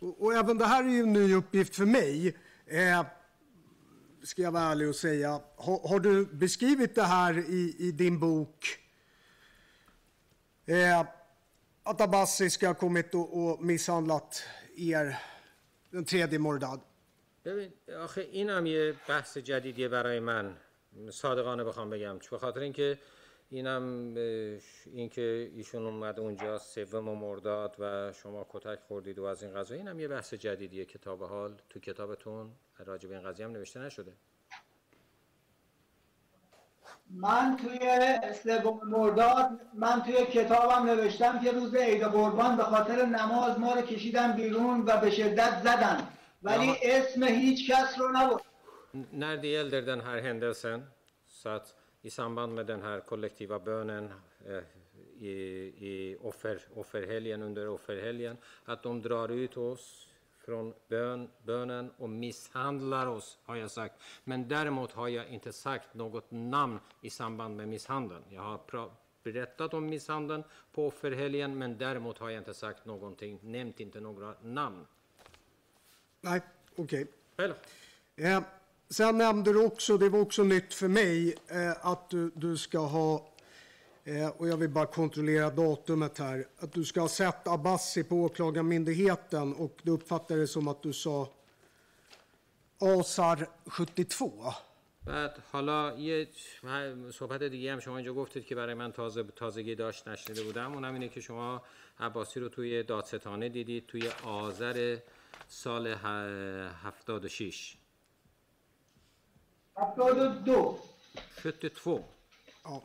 [0.00, 2.36] Och, och även det här är ju en ny uppgift för mig.
[2.66, 3.06] Eh,
[4.22, 5.40] ska jag vara ärlig och säga.
[5.56, 8.78] Har, har du beskrivit det här i, i din bok?
[10.66, 11.00] Eh,
[11.82, 14.42] att Abbasi ska ha kommit och, och misshandlat
[14.76, 15.18] er
[15.90, 16.80] den tredje Mordad.
[17.44, 20.56] ببین آخه این هم یه بحث جدیدیه برای من
[21.10, 22.98] صادقانه بخوام بگم به خاطر اینکه
[23.49, 24.13] اینم
[24.85, 29.99] اینکه ایشون اومد اونجا سوم مرداد و شما کتک خوردید و از این قضا اینم
[29.99, 32.51] یه بحث جدیدیه که تا به حال تو کتابتون
[32.85, 34.13] راجع به این قضیه هم نوشته نشده.
[37.09, 43.59] من توی سوم مرداد من توی کتابم نوشتم که روز عید قربان به خاطر نماز
[43.59, 46.07] ما رو کشیدن بیرون و به شدت زدن.
[46.43, 46.73] ولی.
[46.83, 48.41] اسم هیچ کس رو نبود
[48.95, 50.01] N- När det gäller den
[52.05, 54.13] i samband med den här kollektiva bönen
[54.45, 54.63] eh,
[55.25, 55.31] i,
[55.79, 60.07] i offer, offerhelgen, under offerhelgen, att de drar ut oss
[60.37, 64.01] från bön, bönen och misshandlar oss, har jag sagt.
[64.23, 68.23] Men däremot har jag inte sagt något namn i samband med misshandeln.
[68.29, 68.89] Jag har
[69.23, 74.35] berättat om misshandeln på offerhelgen, men däremot har jag inte sagt någonting, nämnt inte några
[74.41, 74.87] namn.
[76.21, 76.41] Nej,
[76.75, 77.07] okej.
[77.37, 77.53] Själv.
[78.15, 78.41] Eh,
[78.89, 82.79] Sen nämnde du också, det var också nytt för mig, eh, att du, du ska
[82.79, 83.27] ha
[84.03, 86.47] eh, och jag vill bara kontrollera datumet här.
[86.59, 90.93] Att du ska ha sett Abbasi på Åklagarmyndigheten och du uppfattade det som att du
[90.93, 91.29] sa
[92.79, 94.53] آسر 72
[95.05, 96.27] بعد حالا یه
[97.11, 100.93] صحبت دیگه هم شما اینجا گفتید که برای من تازه تازگی داشت نشنیده بودم اونم
[100.93, 101.61] اینه که شما
[101.99, 104.97] عباسی رو توی دادستانه دیدید توی آذر
[105.47, 107.77] سال 76
[109.77, 110.77] Applåd då.
[111.37, 112.03] 72.
[112.63, 112.81] Ja.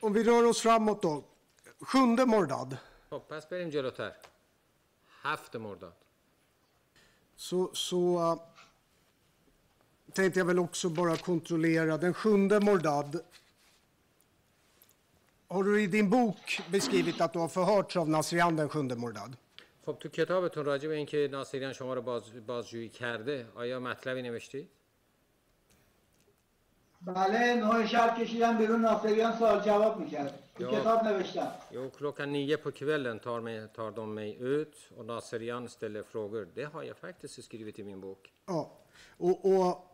[0.00, 1.24] Om vi rör oss framåt då.
[1.80, 2.76] Sjunde Mordad.
[3.10, 4.12] Hoppas بریم جلوتر.
[5.22, 5.92] هفت Mordad.
[7.36, 8.40] Så, så uh,
[10.12, 11.98] tänkte jag väl också bara kontrollera.
[11.98, 13.20] Den sjunde Mordad.
[15.48, 19.36] Har du i din bok beskrivit att du har förhörts av Nasrian den sjunde Mordad?
[19.87, 24.69] خب تو کتابتون راجع به اینکه ناصریان شما رو باز بازجویی کرده آیا مطلبی نوشتید؟
[27.01, 30.75] بله نه شب کشیدن بیرون ناصریان سوال جواب میکرد تو Ja.
[30.75, 35.69] کتاب نوشتم Jo, klockan nio på kvällen tar, mig, tar de mig ut och Naserian
[35.69, 36.47] ställer frågor.
[36.55, 38.31] Det har jag faktiskt skrivit i min bok.
[38.47, 38.71] Ja.
[39.17, 39.89] Och, och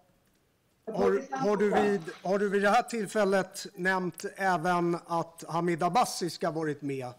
[0.94, 6.30] har, har, du vid, har du vid det här tillfället nämnt även att Hamid Abbasi
[6.30, 7.14] ska ha varit med?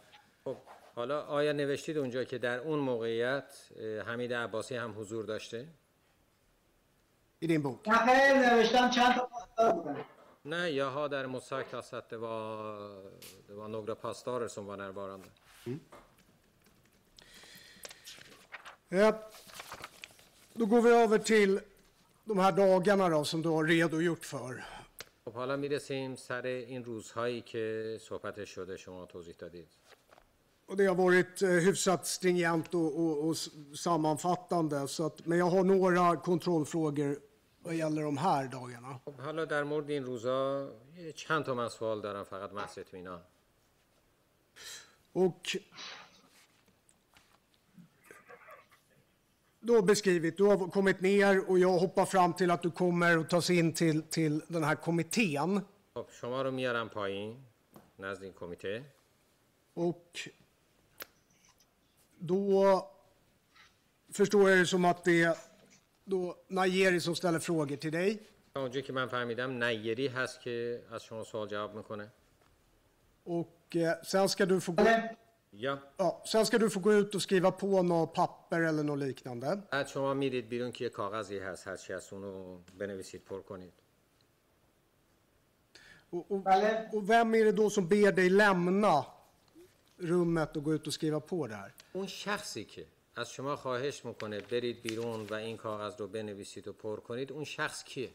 [0.96, 3.70] خب حالا آیا نوشتید اونجا که در اون موقعیت
[4.06, 5.68] حمید عباسی هم حضور داشته؟
[7.42, 7.60] نه
[8.06, 10.06] خیر نوشتم چند تا پاسدار بودن
[10.48, 12.78] Nej, jag har däremot sagt alltså att det var,
[13.48, 15.28] det var några pastorer som var närvarande.
[18.90, 19.16] Eh,
[20.54, 21.60] Då går vi över till
[22.26, 24.64] de här dagarna då som du har redogjort för.
[25.26, 29.68] خب حالا می‌رسیم سر این روزهایی که صحبت شده شما توضیح دادید.
[30.67, 33.49] Och det har varit eh, hyfsat stringent och, och, och s-
[33.85, 34.89] sammanfattande.
[34.89, 37.17] Så att, men jag har några kontrollfrågor
[37.63, 39.01] vad gäller de här dagarna.
[39.05, 43.21] خب حالا در مورد این روزها یه چند تا من سوال دارم فقط محض اطمینان.
[45.13, 45.57] Och
[49.61, 53.19] du har beskrivit, du har kommit ner och jag hoppar fram till att du kommer
[53.19, 55.61] och tas in till, till den här kommittén.
[55.95, 57.37] خب شما رو میارم پایین
[57.99, 58.85] نزد این کمیته.
[59.75, 60.19] Och
[62.25, 62.87] då
[64.13, 65.37] förstår jag det som att det är
[66.05, 68.19] då Najeri som ställer frågor till dig.
[68.55, 72.11] تا اونجا که من فهمیدم نیری هست که از شما سوال جواب میکنه.
[73.25, 75.17] Och eh, sen ska du få gå, بله
[75.53, 78.99] یا ja, sen ska du få gå ut och skriva på något papper eller något
[78.99, 79.63] liknande.
[79.73, 83.73] بعد شما میرید بیرون که یه کاغذی هست هرچی هست اونو بنویسید پر کنید.
[86.11, 89.05] Och, och, بله och vem är det då som ber dig lämna
[89.98, 91.74] Rummet och gå ut och skriva på det här?
[91.94, 92.86] اون شخصی که
[93.16, 97.44] از شما خواهش می‌کنه برید بیرون و این کاغذ رو بنویسید و پر کنید اون
[97.44, 98.10] شخص کیه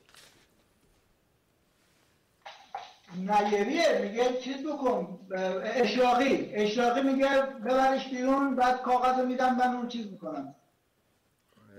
[3.16, 5.20] نیریه میگه چیز بکن
[5.64, 10.54] اشراقی اشراقی میگه ببرش بیرون بعد کاغذ رو میدم من اون چیز می‌کنم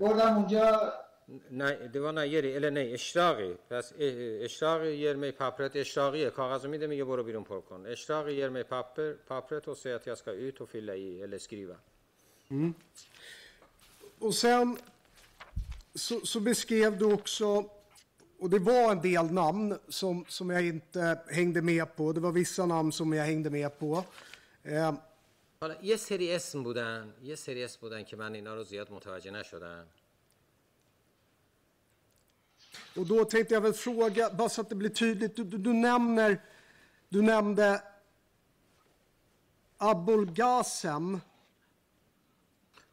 [0.00, 0.92] بردم اونجا
[1.48, 3.56] Najeri, eller nej, Eshtraqi.
[3.68, 3.92] Pes
[4.46, 5.76] Eshtraqi ger mig pappret.
[5.76, 7.86] Eshtraqi kagazo میده میگه برو بیرون پر کن.
[8.28, 11.76] Ger mig papper, pappret och säger att jag ska ut och fylla i eller skriva.
[14.18, 14.78] Och sen
[15.94, 17.70] så, så beskrev du också,
[18.38, 22.12] och det var en del namn som, som jag inte hängde med på.
[22.12, 24.04] Det var vissa namn som jag hängde med på.
[24.64, 24.94] Eh,
[25.62, 29.30] حالا یه سری اسم بودن یه سری اسم بودن که من اینا رو زیاد متوجه
[29.30, 29.86] نشدم
[32.97, 35.73] och då tänkte jag väl fråga, bara så att det blir tydligt, du, du, du
[35.73, 36.41] nämner,
[37.09, 37.81] du nämnde
[39.77, 41.21] Abulgasem.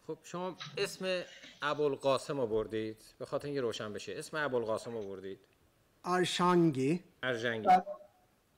[0.06, 1.22] خب شما اسم
[1.62, 5.38] ابوالقاسم آوردید به خاطر اینکه روشن بشه اسم ابوالقاسم آوردید
[6.05, 7.02] Arshangi.
[7.22, 7.68] ارجنگی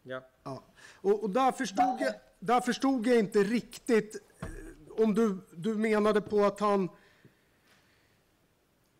[0.04, 0.62] یا Ja.
[1.00, 6.20] Och, och där, förstod jag, där förstod jag inte riktigt eh, om du, du menade
[6.20, 6.88] på att han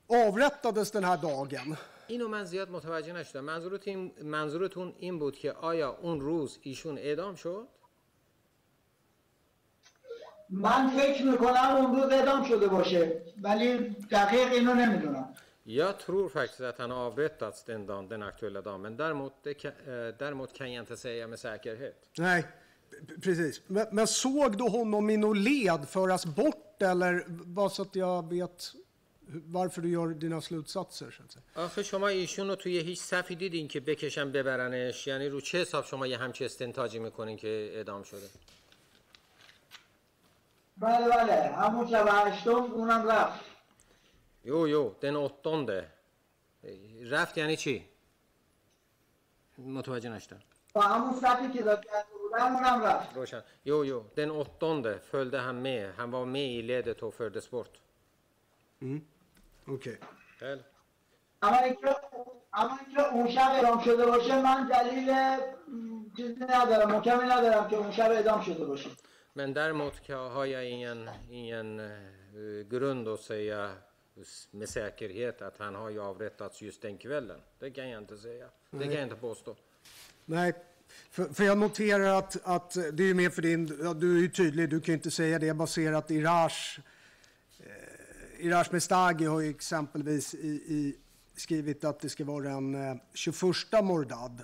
[0.07, 1.77] avrättades den här dagen.
[2.12, 7.36] اینو من زیاد متوجه نشدم منظورتون منظورتون این بود که آیا اون روز ایشون اعدام
[7.36, 7.68] شد
[10.50, 15.34] من فکر می‌کنم اون روز اعدام شده باشه ولی دقیق اینو نمی‌دونم
[15.64, 19.54] Jag tror faktiskt att han har avrättats den dagen, den aktuella dagen, men däremot, det
[19.54, 22.10] kan, eh, däremot kan jag inte säga med säkerhet.
[22.18, 22.46] Nej,
[23.24, 23.62] precis.
[23.68, 28.30] Men, men såg du honom i något led föras bort eller bara så att jag
[28.30, 28.74] vet
[29.32, 31.12] varför du gör dina slutsatser?
[31.12, 31.44] Så att säga.
[31.66, 35.86] آخه شما ایشون رو توی هیچ صفی دیدین که بکشن ببرنش یعنی رو چه حساب
[35.86, 38.30] شما یه همچی استنتاجی می‌کنین که اعدام شده
[40.78, 43.40] بله بله همون شب هشتم اونم رفت
[44.46, 45.84] Jo, jo, den åttonde.
[47.12, 47.86] رفت یعنی چی؟
[49.58, 50.40] متوجه نشدم.
[50.74, 51.86] با همون صفی که داد
[52.34, 53.44] اونم رفت روشن.
[53.66, 55.94] Jo, jo, den åttonde följde han med.
[55.98, 57.80] Han var med i ledet och fördes bort.
[58.82, 59.02] Okej.
[60.41, 60.59] Väl?
[61.43, 61.97] اما اینکه
[62.55, 65.11] اما اینکه اون شب اعدام شده باشه من دلیل
[65.69, 68.91] م، چیزی ندارم محکمی ندارم که اون شب اعدام شده باشه
[69.39, 73.71] Men däremot kan- har jag ingen, ingen eh, grund att säga
[74.21, 77.41] s- med säkerhet att han har ju avrättats just den kvällen.
[77.59, 78.47] Det kan jag inte säga.
[78.71, 79.57] Det kan jag inte påstå.
[80.25, 80.53] Nej,
[81.11, 84.21] för, för jag noterar att, att det är ju mer för din, ja, du är
[84.21, 86.79] ju tydlig, du kan ju inte säga det baserat i Rash.
[88.41, 90.97] Eh, Irash Mestagi har ju exempelvis i, i,
[91.37, 94.43] skrivit att det ska vara den eh, 21 Mordad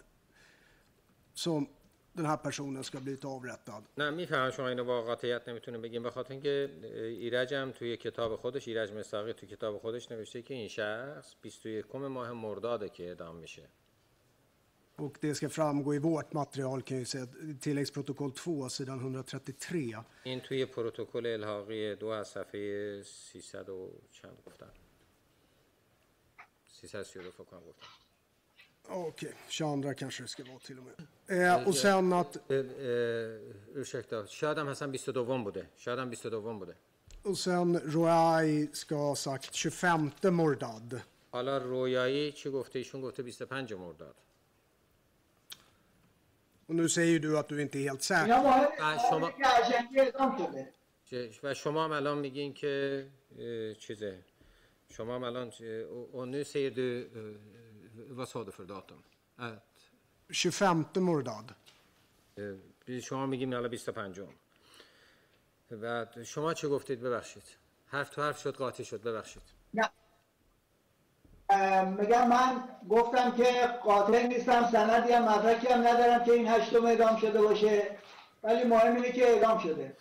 [1.35, 1.69] som
[2.13, 3.83] den här personen ska bli avrättad.
[3.97, 7.97] نه میفهم شما اینو با قاطعیت نمیتونیم بگیم به خاطر اینکه اه، ایرج هم توی
[7.97, 13.09] کتاب خودش ایرج مستاقی توی کتاب خودش نوشته که این شخص 21 ماه مرداده که
[13.09, 13.63] اعدام میشه
[14.97, 17.27] Och det ska framgå i vårt material kan jag ju säga,
[17.61, 19.97] tilläggsprotokoll 2, sidan 133.
[20.23, 24.71] این توی پروتکل الحاقی دو از صفحه 300 و چند گفتن
[26.67, 27.87] 332 فکر کنم گفتن
[28.89, 30.95] Okej, 22 kanske det ska vara till och med.
[31.27, 33.41] Eh, och sen att, اه، اه،
[33.75, 36.77] ursäkta شاید هم حسن 22 بوده شاید هم 22 بوده
[37.23, 41.01] och sen Roai ska ha sagt 25 Mordad.
[41.31, 44.15] حالا رویایی چی گفته ایشون گفته 25 مرداد
[46.68, 48.28] Och nu säger du att du inte är helt säker.
[49.10, 49.32] شما-
[51.44, 53.08] و شما هم الان میگین که
[53.80, 54.24] چیزه
[54.90, 55.52] شما هم الان
[56.14, 59.04] och, nu säger du اه، vad sa du för datum?
[59.38, 59.64] Att
[60.30, 61.54] 25 Mordad.
[62.38, 64.20] اه، شما میگیم الان 25
[65.72, 67.44] و شما چه گفتید ببخشید
[67.88, 69.90] حرف تو حرف شد قاطی شد ببخشید نه
[71.99, 77.17] میگم من گفتم که قاتل نیستم سندی هم مدرکی هم ندارم که این هشتم اعدام
[77.17, 77.97] شده باشه
[78.43, 79.97] ولی مهم اینه که اعدام شده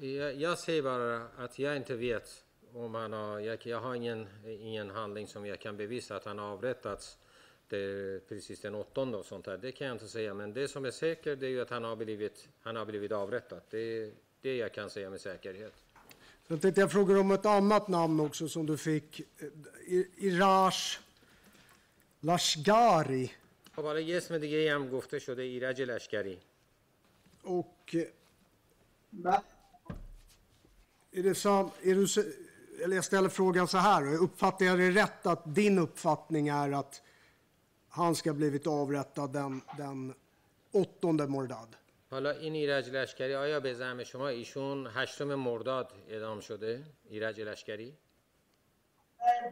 [0.00, 4.28] Jag, jag säger bara att jag inte vet om han har, jag, jag har ingen,
[4.46, 7.18] ingen handling som jag kan bevisa att han har avrättats
[7.68, 9.58] det, precis den åttonde och sånt där.
[9.58, 10.34] Det kan jag inte säga.
[10.34, 13.12] Men det som är säkert det är ju att han har blivit, han har blivit
[13.12, 13.60] avrättad.
[13.70, 15.74] Det är det jag kan säga med säkerhet.
[16.48, 19.20] Sen tänkte jag fråga om ett annat namn också som du fick.
[19.20, 19.46] Eh,
[19.86, 20.98] I- Irash
[22.20, 23.30] Lashgari.
[23.74, 26.38] خب حالا یه اسم دیگه ای هم گفته شده ایرج لشکری
[27.42, 28.06] Och eh,
[29.24, 29.40] و
[31.12, 32.32] är det sam, är du, se-
[32.84, 34.10] eller jag ställer frågan så här, då.
[34.10, 37.02] uppfattar jag det rätt att din uppfattning är att
[37.88, 40.14] han ska ha blivit avrättad den, den
[40.72, 41.76] 8 مرداد
[42.11, 47.97] حالا این ایرج لشکری آیا به زعم شما ایشون هشتم مرداد اعدام شده ایرج لشکری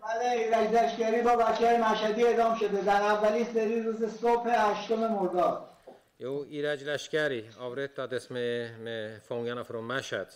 [0.01, 5.77] بله ایرج لشکری با بچه مشهدی اعدام شده در اولین سری روز صبح هشتم مرداد
[6.19, 10.27] Jo, Iraj Lashkari avrättades med, med fångarna från Mashhad.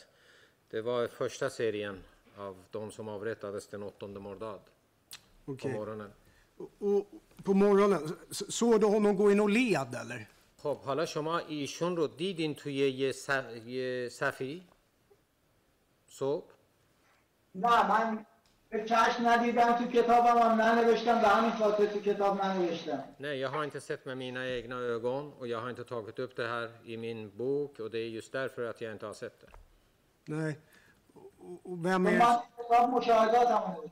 [0.69, 2.03] Det var första serien
[2.37, 4.59] av de som avrättades den 8 mordad
[5.45, 5.73] på Okej.
[5.73, 6.11] morgonen.
[6.79, 7.07] Och
[7.43, 10.27] på morgonen, såg du honom gå i någon led eller?
[10.63, 13.65] خب حالا شما ایشون رو دیدین توی یه, صف...
[13.65, 14.67] یه صفی
[16.07, 16.51] صبح
[17.55, 18.25] نه من
[18.69, 23.49] به چشم ندیدم تو کتابم هم ننوشتم به همین خاطر تو کتاب ننوشتم Nej, jag
[23.49, 26.71] har inte sett med mina egna ögon och jag har inte tagit upp det här
[26.85, 29.49] i min bok och det är just därför att jag inte har sett det.
[30.25, 30.59] Nej.
[31.65, 33.91] Vem چون är...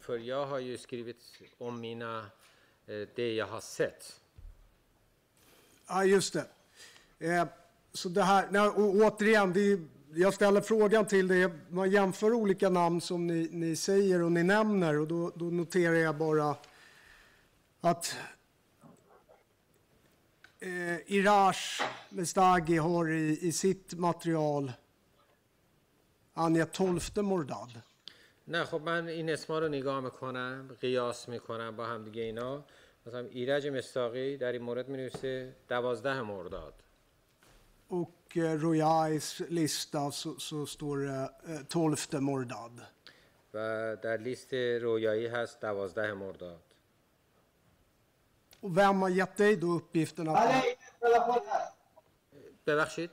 [0.00, 1.22] För jag har ju skrivit
[1.58, 2.18] om mina,
[2.86, 4.21] eh, det jag har sett.
[5.91, 6.47] Ja, just det.
[7.19, 7.45] Eh,
[7.93, 9.79] så det här, nej, och återigen, det är,
[10.13, 11.49] jag ställer frågan till dig.
[11.69, 15.95] Man jämför olika namn som ni, ni säger och ni nämner och då, då noterar
[15.95, 16.55] jag bara
[17.81, 18.15] att
[20.59, 24.71] eh, Irash Mestagi har i, i sitt material
[26.33, 27.81] angett 12 Mordad.
[28.47, 32.63] نه خب من این اسما رو نگاه میکنم قیاس میکنم با هم دیگه اینا
[33.06, 35.10] مثلا ایرج مستاقی در این مورد می
[35.68, 36.74] دوازده مرداد.
[37.90, 42.80] Och eh, Royais lista så, så står det eh, 12 Mordad.
[43.54, 46.62] و در لیست رویایی هست دوازده مرداد.
[48.60, 50.36] Och vem har gett dig då uppgiften att...
[50.36, 50.62] بله
[50.92, 51.76] اختلافات هست
[52.66, 53.10] ببخشید.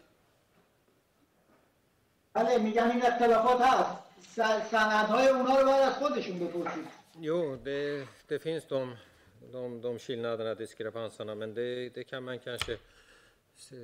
[2.34, 3.98] بله میگم این اختلافات هست
[4.72, 6.88] سندهای اونا رو باید از خودشون بپرسید
[7.22, 8.98] Jo, det, det finns de,
[9.53, 12.79] de, de skillnaderna, diskrepanserna, men det, det kan man kanske...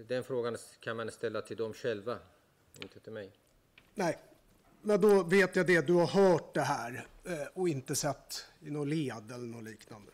[0.09, 2.19] Den frågan kan man ställa till dem själva,
[2.83, 3.31] inte till mig.
[3.95, 4.19] Nej,
[4.83, 5.87] men då vet jag det.
[5.87, 10.13] Du har hört det här eh, och inte sett i någon led eller något liknande.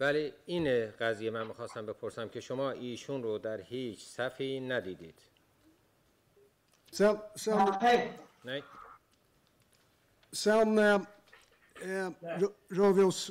[0.00, 5.14] ولی این قضیه من میخواستم بپرسم که شما ایشون رو در هیچ صفی ندیدید
[6.92, 8.12] Sen, sen, Nej,
[8.44, 8.62] Nej.
[10.32, 13.30] sen eh, eh, rö- rör vi oss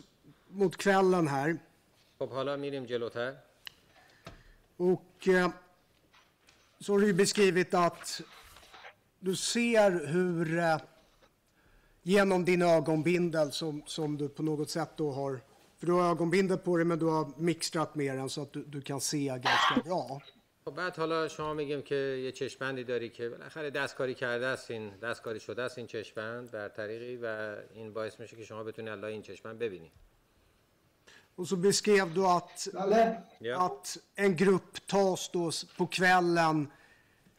[0.50, 1.60] mot kvällen här.
[2.20, 3.36] خب حالا میریم جلوتر
[4.78, 5.50] Och eh,
[6.80, 8.22] så har du ju beskrivit att
[9.20, 10.78] du ser hur eh,
[12.04, 15.42] genom din ögonbindel som, som du på något sätt då har,
[15.78, 18.64] för du har ögonbindel på dig men du har mixtrat med den så att du,
[18.64, 20.22] du kan se ganska bra.
[20.66, 24.90] خب بعد حالا شما میگیم که یه چشمندی داری که بالاخره دستکاری کرده است این
[25.02, 29.08] دستکاری شده است این چشمند در طریقی و این باعث میشه که شما بتونی الله
[29.08, 29.92] این چشمند ببینی
[31.38, 33.66] Och så beskrev du att, بله Ja.
[33.66, 36.68] att en grupp tas då s- på kvällen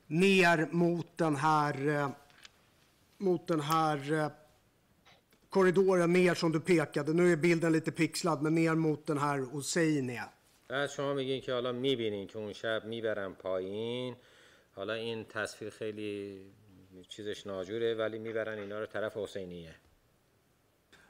[0.07, 2.09] ner mot den här, eh,
[3.19, 4.29] mot den här eh,
[5.51, 7.13] korridoren ner som du pekade.
[7.13, 10.21] Nu är bilden lite pixlad, men ner mot den här Hosseini.
[10.69, 14.17] بعد شما میگین که حالا میبینین که اون شب میبرن پایین
[14.75, 16.41] حالا این تصویر خیلی
[17.09, 19.75] چیزش ناجوره ولی میبرن اینا رو طرف حسینیه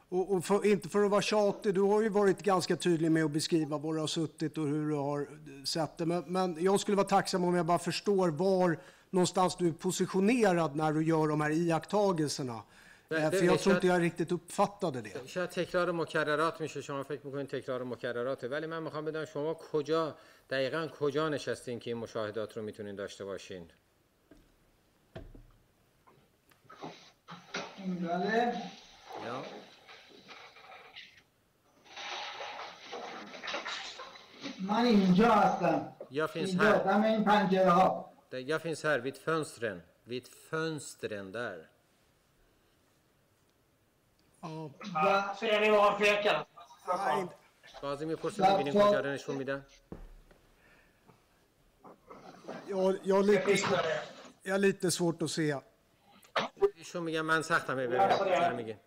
[0.08, 3.24] Och, och för, inte för att vara tjatig, du har ju varit ganska tydlig med
[3.24, 5.26] att beskriva var du har suttit och hur du har
[5.64, 6.06] sett det.
[6.06, 8.78] Men, men jag skulle vara tacksam om jag bara förstår var
[9.10, 12.62] någonstans du är positionerad när du gör de här iakttagelserna.
[13.08, 15.28] Nej, Eh, det för jag vet tror jag- inte jag riktigt uppfattade det.
[15.28, 20.14] شاید تکرار مکررات میشه شما فکر میکنین تکرار مکرراته ولی من میخوام بدونم شما کجا
[20.50, 23.70] دقیقا کجا نشستین که این مشاهدات رو میتونین داشته باشین
[28.00, 28.52] بله
[29.26, 29.42] یا
[34.58, 36.78] من اینجا هستم Jag finns اینجا här.
[36.84, 39.82] دم این پنجره ها Det- Jag finns här vid fönstren.
[40.04, 41.68] Vid fönstren där.
[44.42, 46.46] Ja, Ja, Ser ni var han pekar?
[47.06, 47.28] nej,
[47.82, 49.64] بازی میپرسیم در میبینیم پا- کجا رو نشون میدن
[52.68, 54.02] jag, jag, har Jag lite, fixar det.
[54.42, 55.60] jag har lite svårt att se.
[56.76, 58.78] ایشون میگن من سختم ببینم کجا رو میگه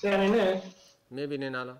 [0.00, 0.60] Ser ni nu?
[1.08, 1.76] Nu vill ni alla.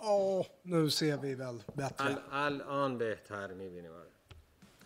[0.00, 2.04] Ja, nu ser vi väl bättre.
[2.04, 4.02] All, all an här, nu vill ni vara.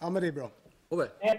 [0.01, 0.51] Ja, men det är bra.
[0.89, 1.09] Ove?
[1.21, 1.39] Det är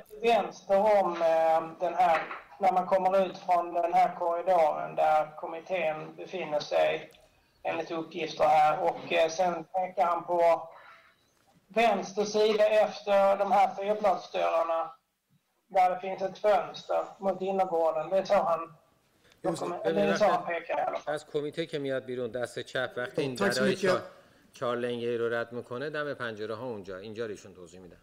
[0.00, 2.22] till vänster om eh, den här,
[2.60, 7.10] när man kommer ut från den här korridoren där kommittén befinner sig,
[7.62, 8.82] enligt uppgifter här.
[8.82, 10.68] Och eh, sen pekar han på
[11.68, 14.92] vänster sida efter de här fyrplansdörrarna
[15.66, 18.10] där det finns ett fönster mot innergården.
[18.10, 18.74] Det tar han.
[21.06, 23.76] از کمیته که میاد بیرون دست چپ وقتی این درهای
[24.52, 27.96] چهار لنگه رو رد می‌کنه دم پنجره ها اونجا اینجا ایشون توضیح میدن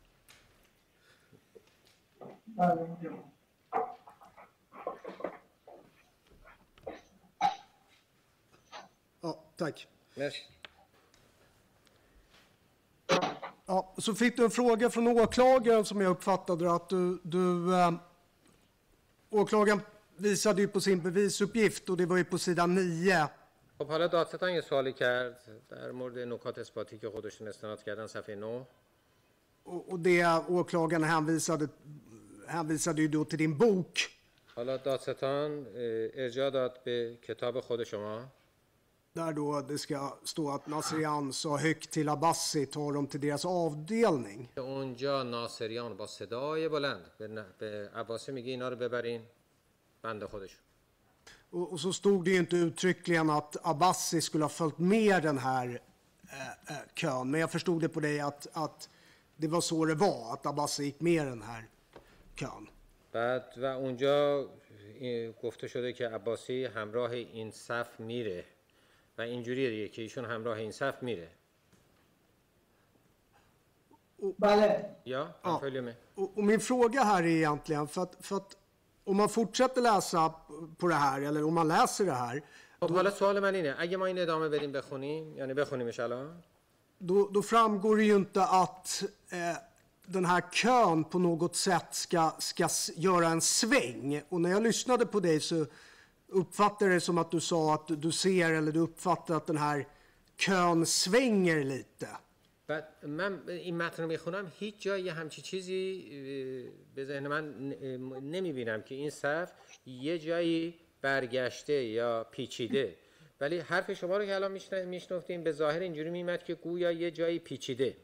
[9.58, 9.88] تک
[10.18, 10.55] مرسی
[13.67, 17.75] Ja, så fick du en fråga från åklagaren som jag uppfattade det, att du, du
[17.75, 17.93] eh,
[19.31, 19.81] åklagaren
[20.17, 23.29] visade ju på sin bevisuppgift och det var ju på sidan 9.
[23.79, 28.35] خب حالا دادستان یه سوالی کرد در مورد نکات اثباتی که خودشون استناد کردن صفحه
[28.35, 28.67] 9
[29.65, 31.69] Och, och det åklagaren hänvisade,
[32.49, 34.11] hänvisade ju då till din bok.
[34.55, 38.25] حالا دادستان اه، ارجاع داد به کتاب خود شما
[39.15, 43.45] Där då det ska stå att Nasrian sa högt till Abbasi, ta dem till deras
[43.45, 44.49] avdelning.
[44.55, 49.23] که اونجا ناصریان با صدای بلند به, ن- به عباسی میگه اینا رو ببرین
[50.03, 50.61] بند خودشون
[51.53, 55.39] Och, och så stod det ju inte uttryckligen att Abbasi skulle ha följt med den
[55.39, 55.81] här
[56.29, 57.31] eh, eh, kön.
[57.31, 58.89] Men jag förstod det på dig att, att
[59.37, 61.69] det var så det var, att Abbasi gick med den här
[62.35, 62.69] kön.
[63.13, 64.47] بعد و اونجا
[65.01, 68.45] اه، گفته شده که عباسی همراه این صف میره
[69.19, 71.29] و اینجوریه دیگه که ایشون همراه این صف میره
[74.39, 75.51] بله یا Ja.
[75.51, 78.57] من följer med Och, och min fråga här är egentligen, för att, för att
[79.05, 80.35] om man fortsätter läsa
[80.79, 82.43] på det här, eller om man läser det här,
[82.81, 86.43] خب حالا سوال من اینه اگه ما این ادامه بدیم بخونیم یعنی بخونیمش الان
[86.99, 89.57] då, då framgår det ju inte att eh,
[90.07, 94.23] den här kön på något sätt ska, ska s- göra en sväng.
[94.29, 95.67] Och när jag lyssnade på dig så
[96.42, 99.58] uppfattade jag det som att du sa att du, ser eller du uppfattar att den
[99.58, 99.80] här
[100.38, 102.08] kön svänger lite.
[102.68, 105.84] بعد من این متن رو می‌خونم هیچ جایی یه همچی چیزی
[106.96, 107.44] به ذهن من
[108.22, 109.52] نمی‌بینم که این صف
[109.86, 112.96] یه جایی برگشته یا پیچیده.
[113.42, 117.12] ولی حرف شما رو که الان میشن- میشنفتیم به ظاهر اینجوری میمد که گویا یه
[117.12, 117.98] جایی پیچیده.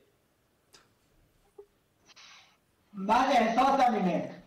[2.94, 4.44] من احساسم اینه.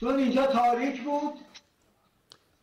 [0.00, 1.34] چون اینجا تاریک بود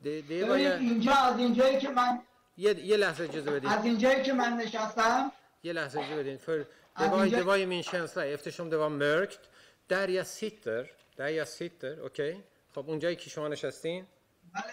[0.05, 2.19] ده ده اینجا از اینجایی که من
[2.57, 5.31] یه, یه لحظه اجازه بدید از اینجایی که من نشستم
[5.63, 6.65] یه لحظه اجازه بدید فر
[6.97, 9.39] دوای دوای من شانسلا افتشم دوام مرکت
[9.87, 10.85] در یا سیتر.
[11.17, 11.99] در یا سیتر.
[11.99, 12.43] اوکی.
[12.75, 14.05] خب اونجایی که شما نشستین.
[14.53, 14.63] بله.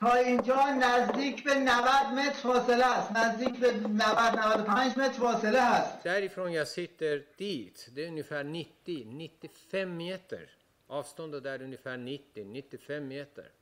[0.00, 1.66] تا اینجا نزدیک به 90
[2.14, 3.12] متر فاصله است.
[3.12, 3.98] نزدیک به 90
[4.38, 10.46] 95 متر فاصله است در ایفرون یا سیتر دیت ده اونیفر 90 95 متر
[10.86, 13.52] avståndet är ungefär 90-95 meter.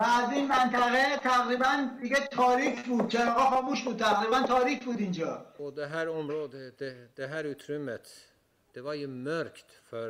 [0.00, 5.46] و از این منطقه تقریبا دیگه تاریک بود چراغا خاموش بود تقریبا تاریک بود اینجا
[5.58, 8.04] Och det här området, det, det här utrymmet,
[8.74, 10.08] det var ju mörkt för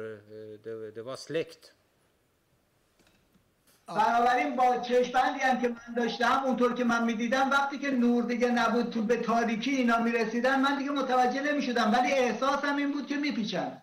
[0.65, 1.73] det, det var släckt.
[3.89, 8.51] بنابراین با چشمندی هم که من داشتم اونطور که من می‌دیدم وقتی که نور دیگه
[8.51, 13.17] نبود تو به تاریکی اینا می‌رسیدن من دیگه متوجه نمی‌شدم ولی احساسم این بود که
[13.17, 13.83] میپیچن.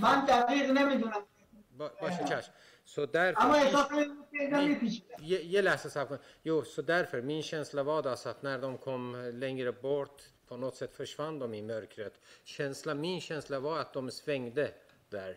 [0.00, 1.22] من دقیق نمی‌دونم
[1.78, 2.48] Varsågod Cash.
[2.84, 8.78] Så därför, Ama hesaplarını peygamber Jo, så därför, min känsla var alltså att när de
[8.78, 12.20] kom längre bort, på något sätt försvann de i mörkret.
[12.44, 14.70] Känsla, min känsla var att de svängde
[15.08, 15.36] där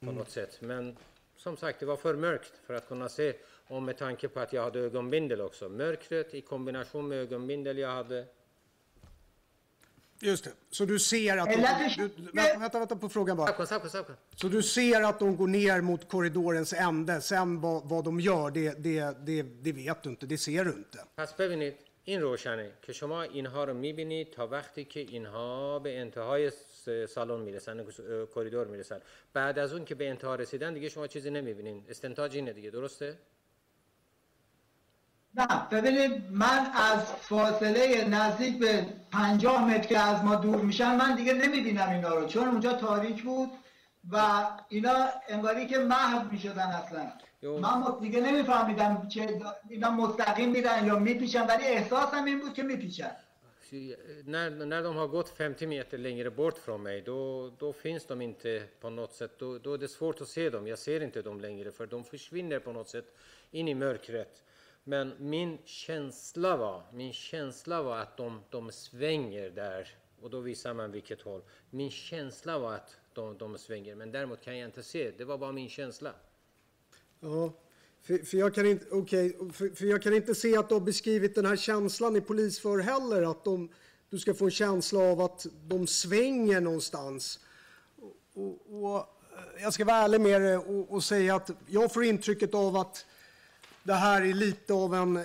[0.00, 0.14] på mm.
[0.14, 0.60] något sätt.
[0.60, 0.96] Men
[1.36, 3.34] som sagt, det var för mörkt för att kunna se.
[3.66, 5.68] Och med tanke på att jag hade ögonbindel också.
[5.68, 8.26] Mörkret i kombination med ögonbindel jag hade
[10.20, 10.52] Just det.
[10.70, 11.48] Så du ser att...
[11.48, 13.66] Eller- Du, du, vänta, vänta, vänta på frågan bara.
[14.36, 17.20] Så du ser att de går ner mot korridorens ände.
[17.20, 20.26] Sen vad, vad de gör, det, det, det, det vet du inte.
[20.26, 20.98] Det ser du inte.
[21.16, 21.74] پس ببینید
[22.04, 26.52] این روشنه که شما اینها رو می‌بینید تا وقتی که اینها به انتهای
[27.08, 27.84] سالن می‌رسن
[28.34, 29.00] کریدور می‌رسن
[29.32, 33.18] بعد از اون که به انتها رسیدن دیگه شما چیزی نمی‌بینین استنتاج اینه دیگه درسته
[35.34, 41.14] نه ببینید من از فاصله نزدیک به 50 متر که از ما دور میشن من
[41.14, 43.50] دیگه نمی‌بینم اینا رو چون اونجا تاریک بود
[44.12, 47.12] و اینا انگاری که محو می‌شدن اصلا.
[47.42, 53.10] من دیگه نمیفهمیدم چه اینا مستقیم میرن یا میپیچن ولی احساسم این بود که میپیچن.
[54.24, 58.22] när, när de har gått 50 meter längre bort från mig då, då finns de
[58.22, 61.22] inte på något sätt då, då är det svårt att se dem jag ser inte
[61.22, 63.14] dem längre för de försvinner på något sätt
[63.50, 64.42] in i mörkret
[64.88, 70.74] men min känsla var min känsla var att de, de svänger där och då visar
[70.74, 73.94] man vilket håll min känsla var att de, de svänger.
[73.94, 75.10] Men däremot kan jag inte se.
[75.18, 76.12] Det var bara min känsla.
[77.20, 77.52] Ja,
[78.02, 80.80] för, för, jag kan inte, okay, för, för jag kan inte se att du har
[80.80, 83.30] beskrivit den här känslan i polisför heller.
[83.30, 83.68] Att de,
[84.10, 87.40] du ska få en känsla av att de svänger någonstans.
[87.96, 89.06] Och, och, och
[89.60, 93.06] jag ska vara ärlig med dig och, och säga att jag får intrycket av att
[93.87, 95.23] det här är lite av en eh,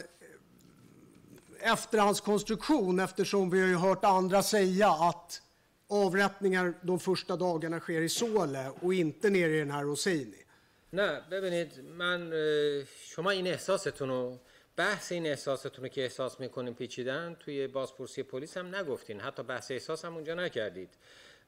[1.61, 5.43] efterhandskonstruktion eftersom vi har ju hört andra säga att
[5.89, 10.45] avrättningar de första dagarna sker i Sole och inte nere i den här Hosseini.
[10.93, 14.39] نه ببینید من اه، شما این احساستون رو
[14.77, 19.71] بحث این احساستون رو که احساس میکنین پیچیدن توی بازپرسی پلیس هم نگفتین حتی بحث
[19.71, 20.89] احساس هم اونجا نکردید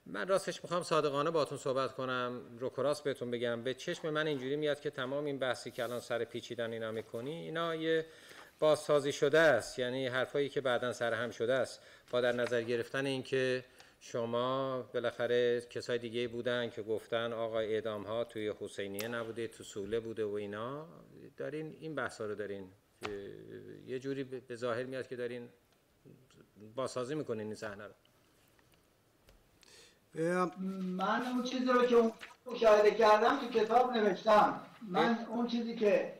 [0.07, 3.63] من راستش می‌خوام صادقانه باتون صحبت کنم روکراس بهتون بگم.
[3.63, 7.31] به چشم من اینجوری میاد که تمام این بحثی که الان سر پیچیدن اینا می‌کنی
[7.31, 8.05] اینا یه
[8.59, 9.79] بازسازی شده است.
[9.79, 11.81] یعنی حرفایی که بعدا سر هم شده است.
[12.11, 13.65] با در نظر گرفتن اینکه
[13.99, 19.99] شما بالاخره کسای دیگه بودن که گفتن آقا اعدام ها توی حسینیه نبوده تو سوله
[19.99, 20.87] بوده و اینا
[21.37, 22.71] دارین این بحث رو دارین.
[23.87, 25.49] یه جوری به ظاهر میاد که دارین
[26.75, 27.93] بازسازی می‌کنین این صحنه رو.
[30.15, 32.11] من اون چیزی رو که
[32.45, 34.61] مشاهده کردم تو کتاب نوشتم.
[34.81, 36.13] من اون چیزی که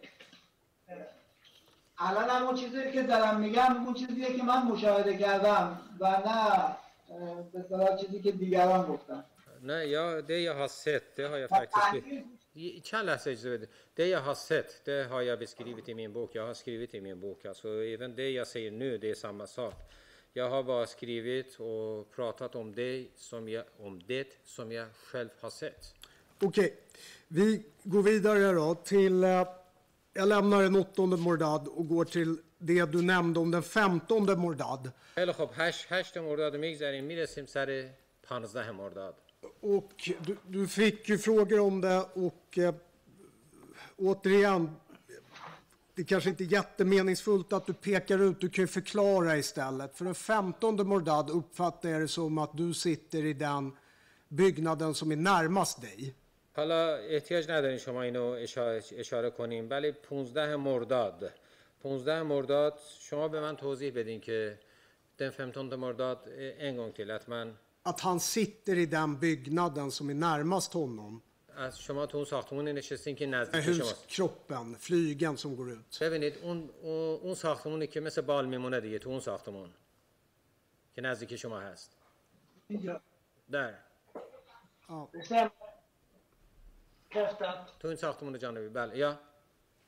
[1.98, 6.76] الان هم اون چیزی که دارم میگم اون چیزیه که من مشاهده کردم و نه
[7.54, 9.26] به صلاح چیزی که دیگران گفتم
[9.64, 14.22] نه یا ده یا هست ده های خب، فکتشکی چند لحظه اجزه بده det jag
[14.22, 17.46] har sett det har jag beskrivit i min bok jag har skrivit i min bok
[17.46, 19.74] alltså även det jag säger nu det är samma sak
[20.35, 25.29] Jag har bara skrivit och pratat om det som jag, om det som jag själv
[25.41, 25.95] har sett.
[26.43, 26.77] Okej,
[27.29, 29.25] vi går vidare då till...
[29.25, 29.49] eh,
[30.13, 34.91] Jag lämnar den åttonde Mordad och går till det du nämnde om den femtonde Mordad.
[35.15, 37.89] خیلی خب هشت, هشت مرداد میگذاریم میرسیم سر
[38.23, 39.15] پانزده مرداد
[39.61, 42.75] Och du, du fick ju frågor om det och eh,
[43.97, 44.77] återigen,
[45.95, 49.97] det kanske inte är jättemeningsfullt att du pekar ut, du kan ju förklara istället.
[49.97, 53.77] För den femtonde Mordad uppfattar jag det som att du sitter i den
[54.29, 56.15] byggnaden som är närmast dig.
[56.57, 61.33] حالا احتیاج ندارین شما اینو اشاره, اشاره کنیم ولی 15 مرداد
[61.83, 64.59] 15 مرداد شما به من توضیح بدین که
[65.17, 66.29] den 15 مرداد
[66.59, 71.23] en gång till att man Att han sitter i den byggnaden som är närmast honom.
[71.57, 75.99] از شما تو اون ساختمون نشستین که Med نزدیک شماست huskroppen, flygen som går ut.
[76.01, 79.71] ببینید اون اون اون ساختمونی که مثل بال میمونه دیگه تو اون ساختمون
[80.95, 81.97] که نزدیک شما هست
[82.69, 83.01] اینجا
[83.51, 83.75] در
[84.89, 85.53] Ja, Bestämt.
[87.11, 87.79] Bekräftat.
[87.81, 89.19] تو این ساختمون جانبی بله یا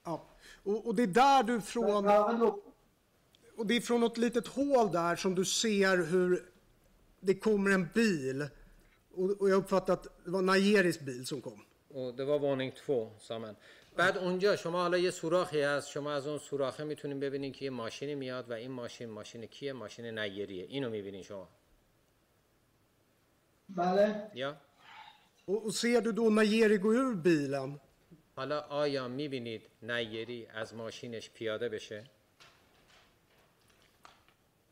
[0.06, 0.20] ja.
[0.64, 2.04] Och, och det är där du från...
[2.04, 2.62] Ja, men då-
[3.56, 6.30] Och det är från något litet hål där som du ser hur
[7.20, 8.48] det kommer en bil.
[9.17, 11.59] Och, och jag uppfattar att det var Najeris bil som kom.
[11.89, 13.55] و det var våning två sa man.
[13.95, 17.71] بعد اونجا شما حالا یه سوراخی هست شما از اون سوراخه می‌تونین ببینین که یه
[17.71, 21.49] ماشینی میاد و این ماشین ماشین کیه ماشین نیریه اینو می‌بینین شما
[23.69, 24.57] بله یا
[25.47, 27.79] Och, och ser du då Najeri gå ur bilen?
[28.35, 32.03] حالا آیا می‌بینید نیری از ماشینش پیاده بشه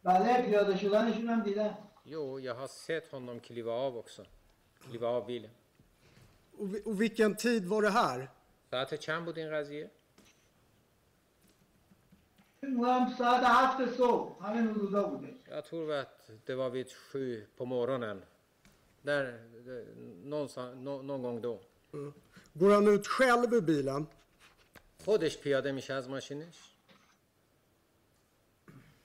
[0.04, 4.25] بله پیاده شدنشون هم دیدم Jo, jag har sett honom kliva av också.
[4.91, 5.51] Kliva av bilen.
[6.59, 8.29] Och, vi- och vilken tid var det här?
[8.71, 9.91] ساعت چند بود این قضیه؟
[12.63, 17.47] اون هم ساعت هفت صبح همین حدودا بوده Jag tror att det var vid sju
[17.57, 18.23] på morgonen.
[19.03, 19.25] Där,
[19.67, 19.85] där,
[20.25, 21.61] någonstans, nå, någon gång då.
[22.55, 24.07] Går han ut själv ur bilen?
[25.05, 26.57] خودش پیاده میشه از ماشینش؟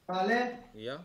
[0.08, 1.00] بله یا؟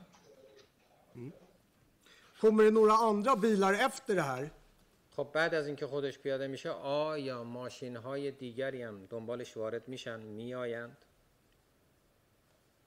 [2.44, 4.50] Kommer det några andra bilar efter det här?
[5.16, 10.20] خب بعد از اینکه خودش پیاده میشه آیا ماشین های دیگری هم دنبالش وارد میشن
[10.20, 10.96] میآیند؟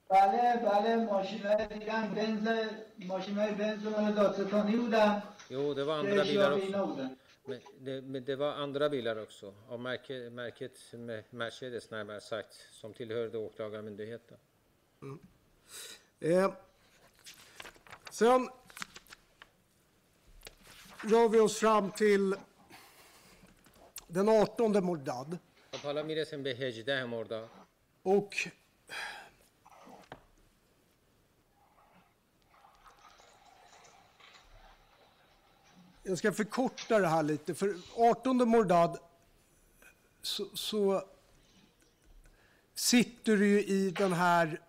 [0.08, 2.48] بله بله ماشین های دیگه هم بنز
[3.06, 6.94] ماشین های بنز مال دادستانی بودن Jo, det var که andra bilar اشتیاق اینا också.
[6.94, 7.16] بودن
[7.46, 9.54] Men det, men det var andra bilar också.
[9.68, 12.54] Av märke, märket med Mercedes närmare sagt.
[12.72, 14.38] Som tillhörde åklagarmyndigheten.
[16.20, 16.52] Eh,
[18.10, 18.48] sen
[21.01, 22.35] rör vi oss fram till
[24.07, 25.37] den 18 Mordad.
[28.03, 28.35] Och
[36.03, 38.97] jag ska förkorta det här lite, för 18 Mordad
[40.21, 41.03] så, så
[42.73, 44.61] sitter du ju i den här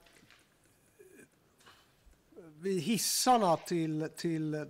[2.36, 4.66] vid hissarna till, till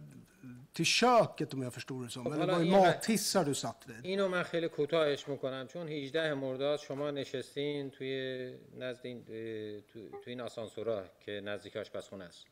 [0.80, 2.26] till köket om jag förstår det som.
[2.28, 4.06] Eller Kolla, var det i och med- mathissar du satt vid?
[4.06, 10.10] اینو من خیلی کوتاهش میکنم چون 18 مرداد شما نشستین توی نزد این اه، تو,
[10.10, 12.46] تو این آسانسورا که نزدیک آشپزخونه است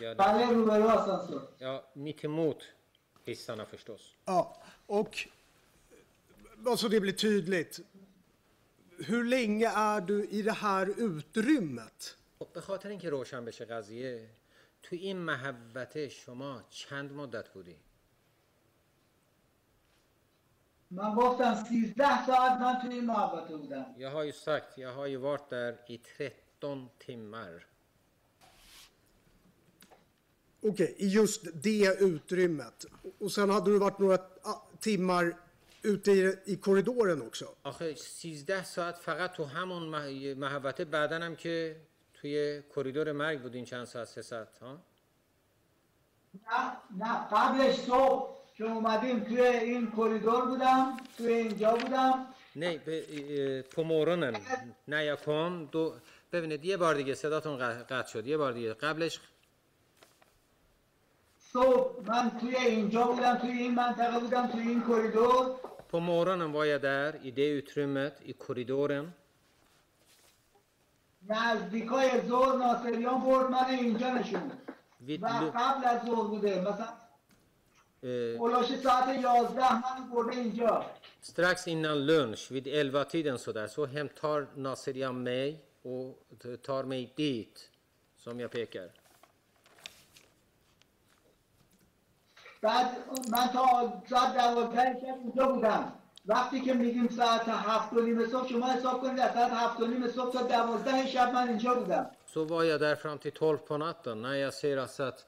[0.00, 2.62] یا نه؟ بله روبرو آسانسور Ja, mitt emot
[3.26, 4.02] hissarna förstås.
[4.26, 5.28] Ja, och
[6.56, 7.80] bara så det blir tydligt.
[8.98, 12.16] Hur länge är du i det här utrymmet?
[12.38, 14.28] خب به خاطر اینکه روشن بشه قضیه
[14.83, 17.75] تو این محوته شما چند مدت بودی؟
[20.91, 25.05] من گفتم 13 ساعت من توی این محوطه بودم Jag har ju sagt, jag har
[25.07, 27.65] ju varit där i 13 timmar.
[30.61, 32.85] Okej, i just det utrymmet.
[33.19, 35.35] Och sen hade du varit några ah, timmar
[35.83, 37.55] ute i, i korridoren också.
[37.63, 41.81] آخه 13 ساعت فقط تو همون مح- محوطه بعدن هم که
[42.21, 44.77] توی کریدور مرگ بودین چند ساعت سه ساعت ها؟
[46.33, 52.25] نه نه قبلش صبح که اومدیم توی این کریدور بودم توی اینجا بودم.
[53.75, 54.35] på morgonen
[54.85, 55.93] när jag kom då
[56.31, 58.73] ببینید یه بار دیگه صداتون قطع شد یه بار دیگه.
[58.73, 59.19] قبلش
[61.53, 65.55] صبح من توی اینجا بودم توی این منطقه بودم توی این کریدور
[65.91, 69.13] på morgonen var jag där i det utrymmet i korridoren
[71.29, 74.51] نزدیکای ظهر ناصریان برد من اینجا نشون
[75.21, 76.93] و قبل از ظهر بوده مثلا
[78.37, 80.85] اولاش ساعت 11 من برده اینجا.
[81.21, 86.17] Strax innan lunch vid 11 tiden så där så hämtar Nasirian mig och
[86.63, 87.69] tar mig dit
[88.17, 88.89] som jag pekar.
[92.61, 92.87] بعد
[93.31, 95.98] من تا ساعت دوازده شب اینجا بودم.
[96.26, 99.86] وقتی که میگیم ساعت هفت و نیم صبح شما حساب کنید از ساعت هفت و
[99.86, 103.58] نیم صبح تا دوازده شب من اینجا بودم Så var jag där fram till 12
[103.58, 104.22] på natten.
[104.22, 105.26] När jag ser alltså att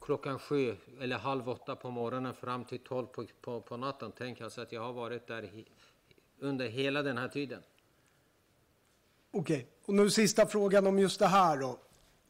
[0.00, 4.42] klockan sju eller halv åtta på morgonen fram till 12 på, på, på natten tänker
[4.42, 5.64] jag så att jag har varit där he,
[6.38, 7.62] under hela den här tiden.
[9.30, 11.78] Okej, och nu sista frågan om just det här då.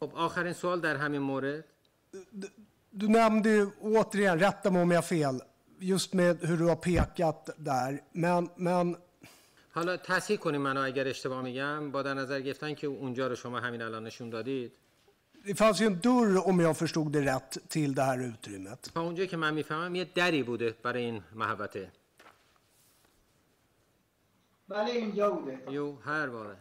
[0.01, 1.65] خب آخرین سوال در همین مورد
[2.91, 5.41] Du nämnde ju återigen, rätta mig om jag har fel,
[5.81, 8.01] just med hur du har pekat där.
[8.13, 8.97] Men, men
[9.71, 13.61] حالا تصحیح کنیم منو اگر اشتباه میگم با در نظر گرفتن که اونجا رو شما
[13.61, 14.73] همین الان نشون دادید
[15.47, 18.91] det fanns ju en dörr, om jag förstod det rätt, till det här utrymmet.
[18.95, 21.93] تا اونجایی که من میفهمم یه دری بوده برای این محوطه
[24.69, 26.57] بله اینجا بوده Jo, här var det.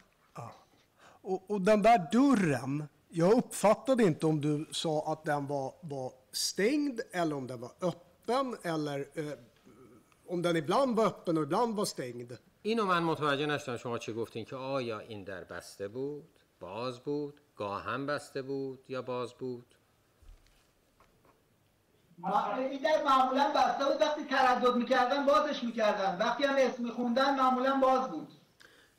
[1.22, 6.14] Och, och den där dörren, jag uppfattade inte om du sa att den var, var
[6.32, 7.72] stängd eller om den var
[8.31, 9.33] Öppen eller eh,
[10.27, 12.33] om den ibland var öppen och ibland var stängd.
[12.63, 16.29] اینو من متوجه نشدم شما چی گفتین که آیا این در بسته بود
[16.61, 19.75] باز بود گاهم بسته بود یا باز بود
[22.59, 27.81] این در معمولا بسته بود وقتی تردد می‌کردن بازش می‌کردن وقتی هم اسم میخوندن معمولا
[27.83, 28.29] باز بود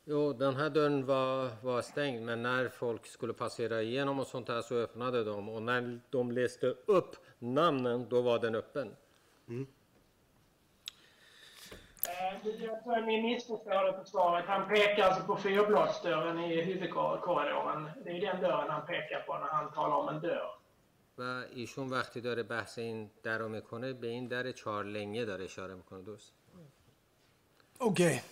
[0.04, 4.46] Jo, den här dörren var, var stängd, men när folk skulle passera igenom och sånt
[4.46, 5.48] där så öppnade de.
[5.48, 8.96] Och när de läste upp namnen, då var den öppen.
[12.09, 14.45] Eh, det- Jag tror ni missförstår det försvaret.
[14.45, 17.89] Han pekar alltså på fyrbladsdörren i huvudkorridoren.
[18.03, 20.53] Det är den dörren han pekar på när han talar om en dörr.
[21.19, 21.21] و
[21.55, 25.75] ایشون وقتی داره بحث این در رو میکنه به این در چهار لنگه داره اشاره
[25.75, 26.33] میکنه درست
[27.79, 28.23] Okej,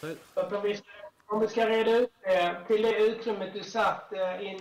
[0.00, 0.80] Så att om, vi,
[1.26, 4.58] om vi ska reda ut det, till det utrymmet du satt eh, in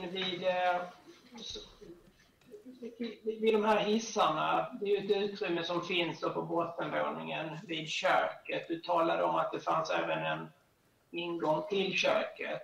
[2.81, 4.77] vid, eh, s- vid, vid de här hissarna.
[4.79, 8.67] Det är ju ett utrymme som finns då på bottenvåningen vid köket.
[8.67, 10.47] Du talade om att det fanns även en
[11.11, 12.61] ingång till köket.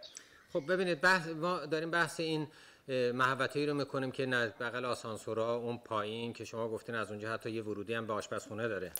[0.54, 2.48] خب ببینید بحث ما داریم بحث این
[2.88, 7.34] اه، محوطه‌ای رو میکنیم که نه بغل آسانسورها اون پایین که شما گفتین از اونجا
[7.34, 8.91] حتی یه ورودی هم به آشپزخونه داره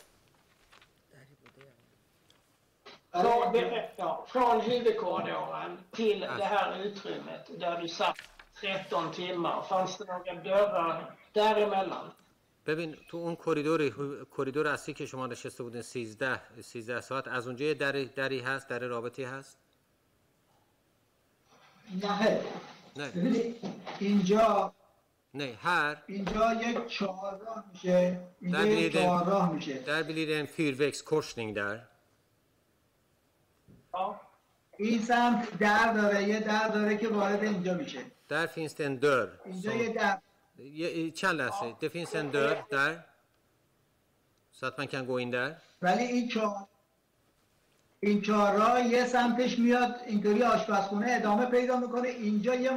[3.22, 3.56] Från,
[3.98, 8.18] ja, från huvudkorridoren till det här utrymmet där du satt
[8.61, 9.63] 13 timmar.
[9.63, 12.11] Fanns det några dörrar däremellan?
[12.67, 13.91] ببین تو اون کریدور
[14.37, 18.69] کریدور اصلی که شما نشسته بودین 13 13 ساعت از اونجا یه دری دری هست
[18.69, 19.59] در رابطی هست؟
[22.03, 22.41] نه.
[22.97, 23.13] نه.
[23.99, 24.75] اینجا
[25.35, 28.21] نه här اینجا یک چهارراه میشه.
[28.41, 29.85] اینجا در یک blir det چهارراه میشه.
[29.85, 31.89] där blir det en fyrvägskorsning där
[33.93, 34.21] Ja.
[34.79, 37.99] این سمت در داره یه در داره که وارد اینجا میشه.
[38.29, 40.19] där finns det en dörr اینجا یه در.
[40.59, 41.75] Ja, چند لحظه.
[41.81, 42.95] det finns en dörr där
[44.53, 46.67] så att man kan gå in där ولی این چهار
[48.01, 52.09] این چهارراه یه سمتش میاد اینطوری آشپزخونه ادامه پیدا می‌کنه.
[52.09, 52.71] اینجا یه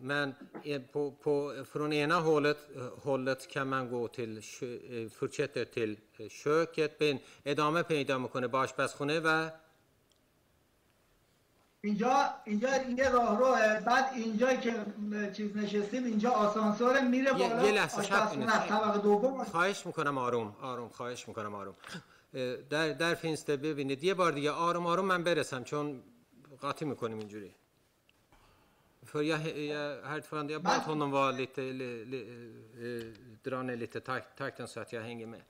[0.00, 0.34] men
[0.64, 4.42] eh, på, på, från ena hållet, eh, hållet kan man gå till,
[5.18, 5.96] fortsätter till
[6.30, 9.50] köket بین ادامه پیدا می‌کنه به آشپزخونه و
[11.80, 14.74] اینجا اینجا یه راهروه بعد اینجا که
[15.32, 19.44] چیز نشستیم اینجا آسانسور میره بالا یه لحظه طبقه دوم.
[19.44, 21.74] خواهش می‌کنم آروم آروم خواهش می‌کنم آروم.
[22.70, 24.04] در, در det ببینید.
[24.04, 26.02] یه بار دیگه آروم آروم من برسم چون
[26.60, 27.54] قاطی می‌کنیم اینجوری.
[29.12, 32.20] För jag, jag, herr jag bad honom vara lite, li, li,
[33.42, 35.42] dra ner lite takt, takten så att jag hänger med.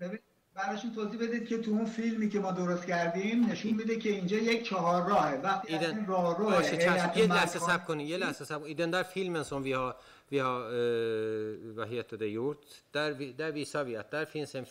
[0.00, 0.18] ببین
[0.54, 4.36] براشون توضیح بدید که تو اون فیلمی که ما درست کردیم نشون میده که اینجا
[4.36, 6.82] یک چهار راهه وقتی den, این راه روه باشه
[7.18, 8.68] یه لحظه صبر کنید یه لحظه صبر.
[8.68, 9.96] I den där filmen som vi har,
[10.28, 14.54] vi har eh, vad heter det, gjort, där, vi, där visar vi att där finns
[14.54, 14.66] en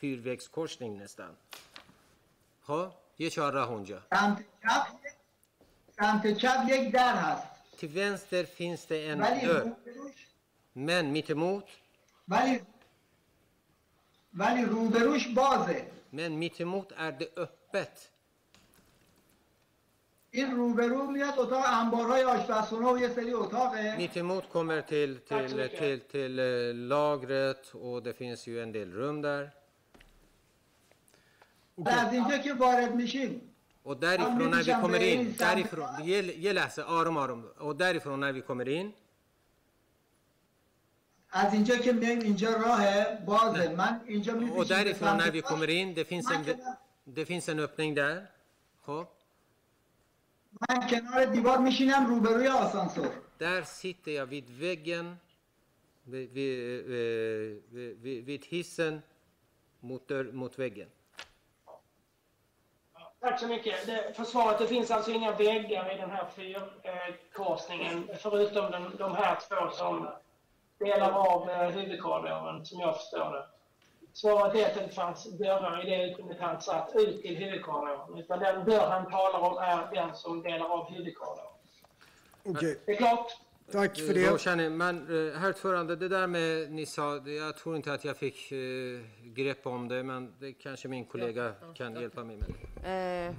[0.00, 1.36] fyrvägskorsning nästan.
[3.18, 4.02] یه چهار راه اونجا.
[4.10, 4.86] سمت چپ
[6.00, 7.48] سمت چپ یک در هست.
[7.76, 9.74] Till vänster finns det en dörr.
[10.72, 11.68] Men mittemot,
[12.28, 12.60] ولی
[14.34, 15.86] ولی روبروش بازه.
[16.12, 18.08] من میتموت ارد اهبت
[20.30, 23.96] این روبرو میاد اتاق انبارهای آشپزخونه و یه سری اتاقه.
[23.96, 26.40] میتموت کمر تل تل تل تل
[26.72, 29.52] لاگرت و دفینس یو اندل روم در
[31.78, 33.40] از اینجا که وارد میشیم
[33.86, 38.92] و دریفرون نبی کمرین دریفرون یه لحظه آروم آروم و دریفرون نبی کمرین
[41.31, 45.33] از اینجا که میایم اینجا راه بازه من اینجا och میپیچیم به därifrån när سمت
[45.33, 45.47] vi چپ.
[45.47, 46.77] kommer in, det finns en, من کنار-
[47.15, 48.27] det finns en öppning där.
[48.85, 49.07] Hopp.
[50.69, 53.09] من کنار دیوار میشینم روبروی آسانسور
[53.39, 55.17] Där sitter jag vid väggen,
[56.03, 59.01] vid, vid, eh, vid, vid, vid hissen
[59.79, 60.89] mot, dörr, mot väggen.
[63.19, 63.85] Tack så mycket.
[63.85, 69.35] Det, försvaret, det finns alltså inga väggar i den här fyrkorsningen förutom den, de här
[69.49, 70.07] två som
[70.84, 73.44] delar av eh, huvudkorridoren, som jag förstår det.
[74.12, 78.18] Svaret är att det inte fanns dörrar i det utrymmet han satt ut till huvudkorridoren.
[78.18, 81.52] Utan den dörr han talar om är den som delar av huvudkorridoren.
[82.44, 83.26] Okej, Det är klart.
[83.72, 84.40] tack för Då det.
[84.40, 84.96] känner men
[85.28, 88.58] eh, herr ordförande, det där med ni sa, jag tror inte att jag fick eh,
[89.24, 92.48] grepp om det, men det kanske min kollega kan hjälpa mig med.
[93.28, 93.34] اه،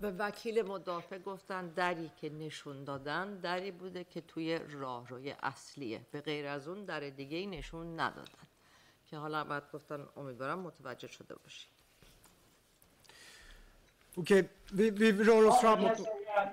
[0.00, 6.00] به وکیل مدافع گفتن دری که نشون دادن دری بوده که توی راهروی اصلیه.
[6.12, 8.32] به غیر از اون در دیگه ای نشون ندادن.
[9.06, 11.66] که حالا باید گفتن امیدوارم متوجه شده باشی
[14.18, 14.42] Okej,
[14.78, 15.96] vi, vi rör oss framåt.
[15.96, 16.52] kan säga att,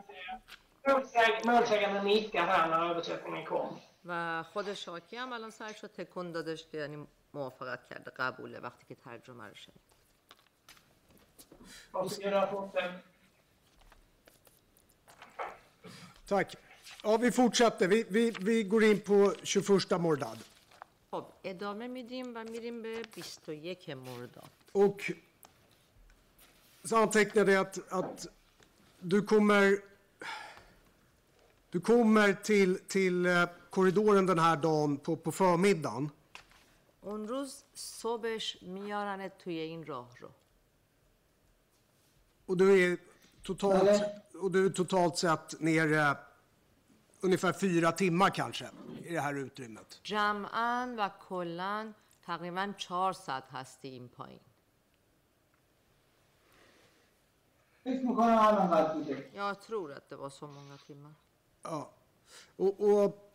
[0.87, 3.79] målsäg- Målsäganden nickar här när översättningen kom.
[4.05, 8.85] و خود شاکی هم الان سرش رو تکون دادش که یعنی موافقت کرده قبوله وقتی
[8.85, 9.85] که ترجمه رو شنید.
[16.26, 16.56] Tack.
[17.02, 17.88] Ja, vi fortsätter.
[17.88, 20.38] Vi, vi, vi går in på 21 Mordad.
[21.10, 23.02] خب ادامه میدیم و میریم به
[23.46, 25.12] 21 مرداد Och
[26.84, 28.26] så antecknade jag att, att
[29.00, 29.78] du kommer,
[31.70, 36.10] du kommer till, till eh, korridoren den här dagen på, på förmiddagen.
[37.02, 40.28] اون روز صبحش میارنت توی این راه رو
[42.46, 42.98] Och du är
[43.44, 44.02] totalt,
[44.42, 46.16] och du är totalt sett nere
[47.20, 48.68] ungefär fyra timmar kanske
[49.04, 50.00] i det här utrymmet.
[50.02, 51.92] جمعا و کلا
[52.26, 54.40] تقریبا چهار ساعت هستی این پایین
[57.84, 61.14] فکر میکنم الان قد بوده Jag tror att det var så många timmar.
[61.62, 61.90] Ja.
[62.56, 63.32] Och, och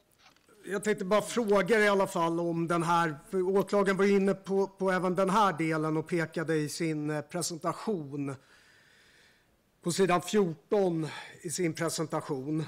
[0.66, 4.34] jag tänkte bara fråga dig i alla fall om den här, för åklagaren var inne
[4.34, 8.36] på, på även den här delen och pekade i sin eh, presentation
[9.82, 11.10] på sidan 14
[11.44, 12.66] i sin presentation.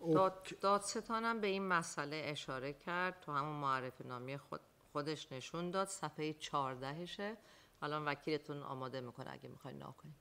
[0.00, 4.60] Och, داد دادستانم به این مسئله اشاره کرد تو همون معرفی نامی خود
[4.92, 7.36] خودش نشون داد صفحه 14شه
[7.82, 10.14] الان وکیلتون آماده میکنه اگه میخواین نگاه کنید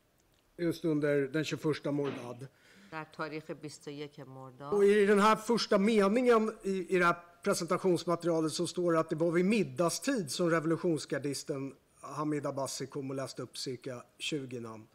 [0.60, 2.48] just under den 21 Mordad.
[2.92, 8.52] در تاریخ 21 مرداد Och i den här första meningen i, i det här presentationsmaterialet
[8.52, 13.42] så står det att det var vid middagstid som revolutionsgardisten Hamid Abbasi kom och läste
[13.42, 14.88] upp cirka 20 namn.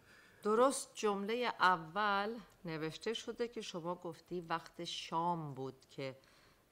[0.42, 2.34] درست جمله اول
[2.64, 6.16] نوشته شده که شما گفتی وقت شام بود که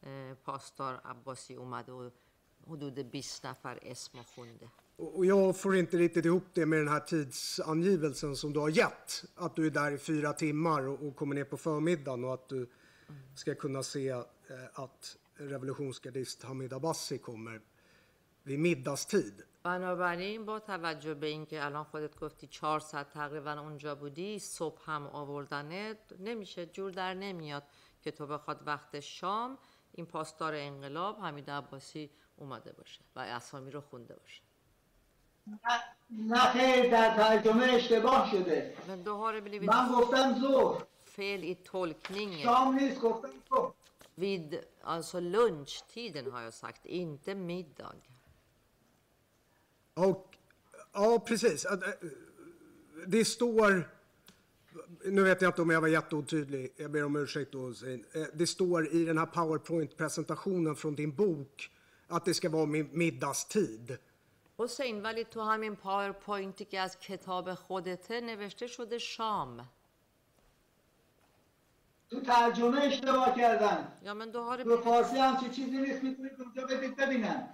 [0.02, 2.10] اه، پاسدار عباسی اومده و
[2.68, 6.88] حدود 20 نفر اسم خونده Och och jag får inte riktigt ihop det med den
[6.88, 9.24] här tidsangivelsen som du har gett.
[9.34, 12.48] Att du är där i fyra timmar och, och kommer ner på förmiddagen och att
[12.48, 12.70] du
[13.34, 14.24] ska kunna se eh,
[14.74, 17.60] att revolutionsgardist Hamid Abbasi kommer
[18.47, 19.43] vid middagstid.
[19.63, 25.07] بنابراین با توجه به اینکه الان خودت گفتی چهار ساعت تقریبا اونجا بودی صبح هم
[25.07, 27.63] آوردنت نمیشه جور در نمیاد
[28.01, 29.57] که تو بخواد وقت شام
[29.91, 34.41] این پاسدار انقلاب حمید عباسی اومده باشه و اسامی رو خونده باشه
[35.47, 35.57] نه-
[36.09, 40.83] نه خیر در ترجمه اشتباه شده Men då har det blivit من گفتم ظهر
[41.15, 42.43] fel i tolkningen.
[42.43, 43.71] شام نیست گفتم ظهر
[44.19, 47.95] Vid alltså lunchtiden har jag sagt, inte middag.
[49.96, 50.36] Och,
[50.92, 51.64] ja, precis.
[51.66, 51.88] Att, eh,
[53.06, 53.88] Det står...
[55.04, 57.58] Nu vet jag inte om jag var jätteotydlig, jag ber om ursäkt då.
[57.58, 58.04] Hussein.
[58.12, 61.70] Eh, Det står i den här PowerPoint-presentationen från din bok
[62.08, 63.98] att det ska vara min- middagstid.
[64.58, 69.68] حسین ولی تو همین پاورپوینتی که از کتاب خودته نوشته شده شام
[72.10, 76.02] تو ترجمه اشتباه کردن Ja men då har det تو blivit, فارسی همچی چیزی نیست
[76.04, 77.48] میتونید اونجا بدید ببینن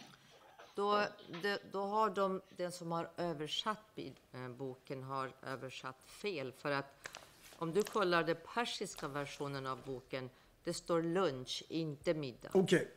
[0.74, 1.04] då,
[1.42, 6.70] det, då har de, den som har översatt bil- eh, boken har översatt fel för
[6.70, 7.18] att
[7.56, 10.30] om du kollar den persiska versionen av boken
[10.64, 12.50] det står lunch, inte middag.
[12.54, 12.90] Okej.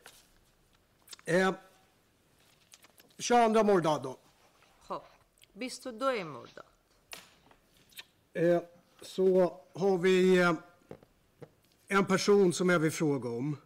[1.26, 1.54] Eh,
[3.18, 4.18] 22 Mordad då.
[4.88, 5.02] خب
[5.60, 6.66] 22 مرداد
[8.34, 8.62] Eh,
[9.02, 10.54] så har vi eh,
[11.88, 13.58] en person som jag vill fråga om.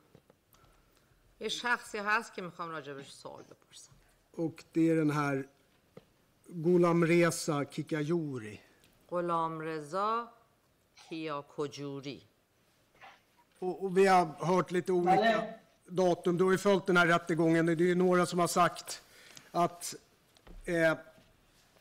[1.40, 3.89] یه شخصی هست که میخوام راجبش سوال بپرسم
[4.40, 5.48] Och det är den här
[6.48, 8.62] Golamreza Kikayuri.
[9.12, 10.28] غلام رضا
[11.10, 12.24] کیا کجوری
[13.60, 15.54] Och, och vi har hört lite olika Valle.
[15.88, 16.38] datum.
[16.38, 17.66] Du har ju följt den här rättegången.
[17.66, 19.02] Det är ju några som har sagt
[19.52, 19.96] att
[20.66, 20.94] eh,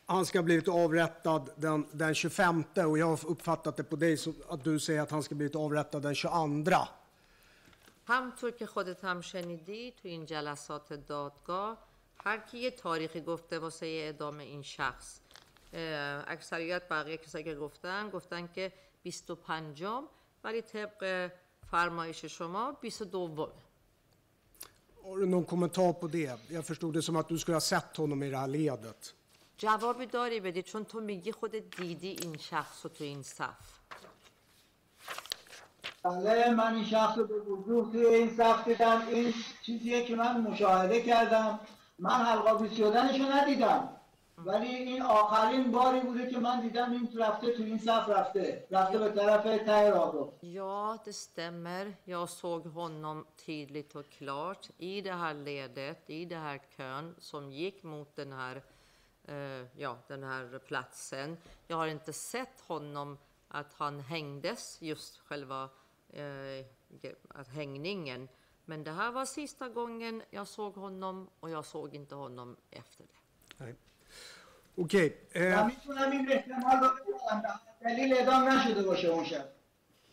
[0.05, 4.17] han ska ha blivit avrättad den, den 25 och jag har uppfattat det på dig
[4.17, 6.75] som att du säger att han ska ha blivit avrättad den 22.
[8.07, 11.77] همطور که خودت هم شنیدی تو این جلسات دادگاه
[12.24, 15.20] هر کی یه تاریخی گفته واسه اعدام این شخص.
[16.26, 18.72] اکثریت بقیه کسایی که گفتن گفتن که
[19.02, 19.84] 25
[20.44, 21.30] ولی طبق
[21.70, 23.52] فرمایش شما 22
[25.02, 26.40] Har du någon kommentar på det?
[26.50, 29.14] Jag förstod det som att du skulle ha sett honom i det här ledet.
[29.58, 33.80] جوابی داری بدی چون تو میگی خودت دیدی این شخص رو تو این صف.
[36.02, 39.08] بله من این شخص رو به وضوح توی این صف دیدم.
[39.08, 41.60] این چیزیه که من مشاهده کردم.
[41.99, 43.89] من حلقاوی شدنش رو ندیدم
[44.37, 48.97] ولی این آخرین باری بوده که من دیدم این رفته تو این صف رفته رفته
[48.97, 51.93] به طرف ته راهرو Ja, det stämmer.
[52.05, 57.51] Jag såg honom tydligt och klart i det här ledet, i den här kön som
[57.51, 58.61] gick mot den här,
[59.27, 61.37] eh, ja, den här platsen.
[61.67, 65.69] Jag har inte sett honom att han hängdes, just själva
[66.09, 66.65] eh,
[67.01, 68.27] ge- att hängningen.
[68.69, 73.03] Men det här var sista gången jag såg honom och jag såg inte honom efter
[73.03, 73.19] det.
[73.57, 73.75] Nej.
[74.77, 75.17] Okej.
[75.35, 79.45] من Eh, میتونم این احتمال رو بدم دلیل اعدام نشده باشه اون شب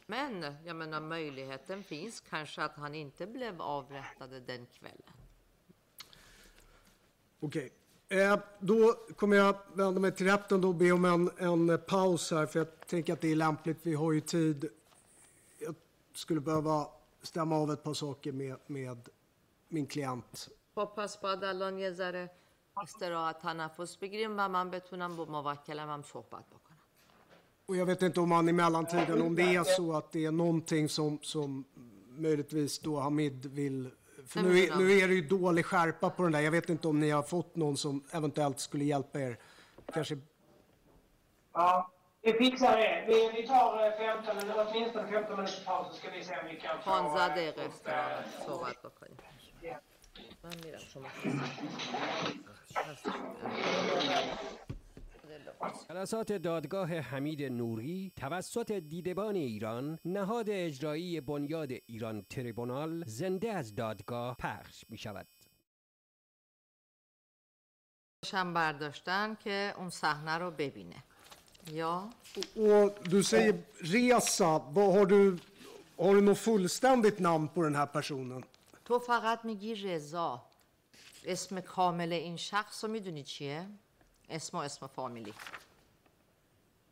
[0.07, 5.13] Men jag menar möjligheten finns kanske att han inte blev avrättad den kvällen.
[7.41, 7.73] Okej.
[8.09, 12.47] Eh, då kommer jag vända mig till rätten och be om en, en paus här,
[12.47, 13.79] för jag tänker att det är lämpligt.
[13.83, 14.69] Vi har ju tid.
[15.59, 15.75] Jag
[16.15, 16.87] skulle behöva
[17.27, 19.09] stämma av ett par saker med, med
[19.69, 20.49] min klient.
[20.75, 22.31] خب پس باید الان یه ذره
[22.77, 26.79] استراحت تنفس بگیریم و من بتونم با موکلم هم صحبت بکنم
[27.67, 30.31] Och jag vet inte om han i mellantiden, om det är så att det är
[30.33, 31.65] någonting som, som
[32.09, 33.91] möjligtvis då Hamid vill...
[34.27, 36.41] För nu, är- nu är det ju dålig skärpa på den där.
[36.41, 39.39] Jag vet inte om ni har fått någon som eventuellt skulle hjälpa er.
[39.95, 40.19] Kanske...
[41.53, 41.91] Ja,
[42.28, 43.06] vi fixar det.
[43.08, 46.48] Vi, vi tar eh, 15 minuter, åtminstone 15 minuters paus så ska vi se om
[46.48, 46.92] vi kan få...
[46.92, 49.18] 15 eh, دقیقه eh, صحبت بکنیم.
[50.44, 51.08] من میرم شما
[55.90, 64.36] جلسات دادگاه حمید نوری توسط دیدبان ایران نهاد اجرایی بنیاد ایران تریبونال زنده از دادگاه
[64.40, 65.28] پخش می شود.
[68.34, 71.04] هم برداشتن که اون صحنه رو ببینه
[71.72, 72.10] یا
[72.56, 75.38] Och du säger Reza, vad har du...
[76.00, 78.44] Har du något fullständigt namn på den här personen?
[78.86, 80.42] تو فقط میگی رضا
[81.26, 83.66] اسم کامل این شخص رو می‌دونی چیه؟
[84.30, 85.34] اسم و اسم فامیلی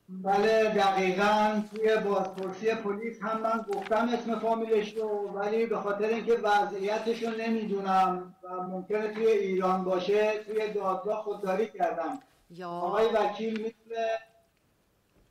[0.10, 6.34] بله دقیقا توی بازپرسی پلیس هم من گفتم اسم فامیلش رو ولی به خاطر اینکه
[6.34, 12.20] وضعیتش رو نمی‌دونم و ممکنه توی ایران باشه توی دادگاه خودداری کردم
[12.50, 14.08] یا آقای وکیل می‌تونه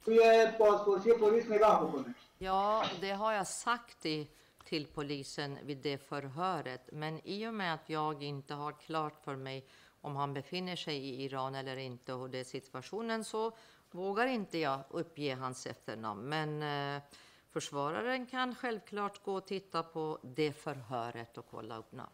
[0.06, 4.28] توی بازپرسی پلیس نگاه بکنه Ja, det har jag sagt i,
[4.66, 6.90] till polisen vid det förhöret.
[6.92, 9.66] Men i och med att jag inte har klart för mig
[10.02, 13.52] om han befinner sig i Iran eller inte och det är situationen så
[13.92, 16.22] vågar inte jag uppge hans efternamn.
[16.22, 17.02] Men eh,
[17.50, 22.14] försvararen kan självklart gå och titta på det förhöret och kolla upp namnet.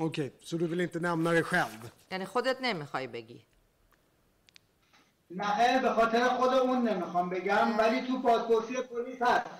[0.00, 1.90] okej, så du vill inte nämna dig själv?
[2.10, 3.44] یعنی خودت نمیخوای بگی
[5.30, 9.50] نه به خاطر خود اون نمیخوام بگم ولی تو پاسپورتی پلیس هست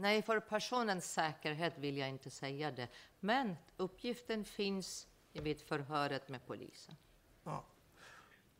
[0.00, 2.88] Nej, för personens säkerhet vill jag inte säga det.
[3.20, 6.96] Men uppgiften finns vid förhöret med polisen.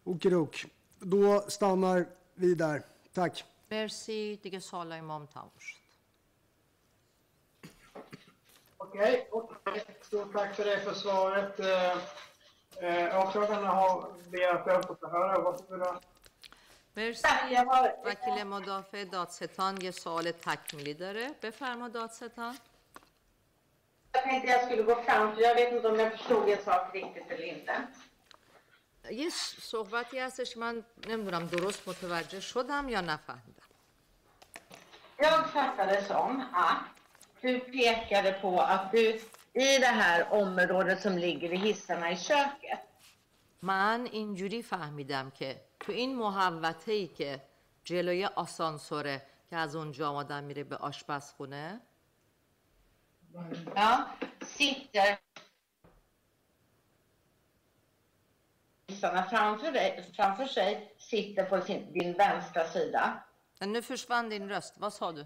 [0.05, 0.66] Okidok.
[0.98, 2.82] Då stannar vi där.
[3.15, 3.44] Tack.
[3.69, 5.81] Merci, دیگه سوالای ما هم تموم شد.
[8.77, 9.85] Okej, okej.
[10.02, 11.61] Stort tack för det för svaret.
[11.61, 11.93] Eh,
[12.85, 15.40] eh, Åklagarna har begärt att få förhöra.
[15.40, 16.01] Varsågoda.
[16.97, 17.28] مرسی
[18.05, 22.55] وکیل مدافع دادستان یه سوال تکمیلی داره بفرما دادستان
[24.15, 26.94] Jag tänkte jag skulle gå fram, för jag vet inte om jag förstod en sak
[26.94, 27.74] riktigt eller inte.
[29.11, 29.31] یه
[29.61, 33.66] صحبتی هستش من نمیدونم درست متوجه شدم یا نفهمیدم
[35.16, 36.85] Jag fattade som att
[37.40, 39.20] du pekade på att du
[39.52, 42.81] i det här området som ligger vid hissarna i köket,
[43.66, 47.42] من اینجوری فهمیدم که تو این محوطه ای که
[47.84, 51.82] جلوی آسانسوره که از اونجا آدم میره به آشپزخونه
[54.58, 55.18] sitter
[59.32, 63.24] framför, dig, framför sig sitter på sin, din vänstra sida.
[63.62, 65.26] Nu försvann din röst, vad sa du?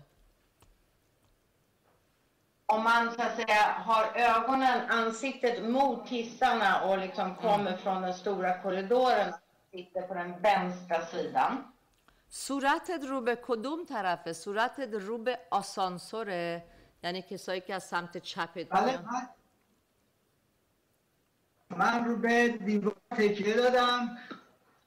[2.75, 8.13] Om man så att säga har ögonen, ansiktet mot hissarna och liksom kommer från den
[8.13, 9.33] stora korridoren,
[9.71, 11.51] sitter på den vänstra sidan.
[12.29, 16.63] صورتت رو به کدوم طرفه؟ صورتت رو به آسانسوره
[17.03, 18.99] یعنی کسایی که از سمت چپت بله
[21.69, 24.17] من رو به دیوار تکیه دادم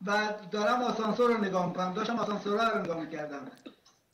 [0.07, 3.51] و دارم آسانسور رو نگاه می‌کنم داشتم آسانسور رو نگاه می‌کردم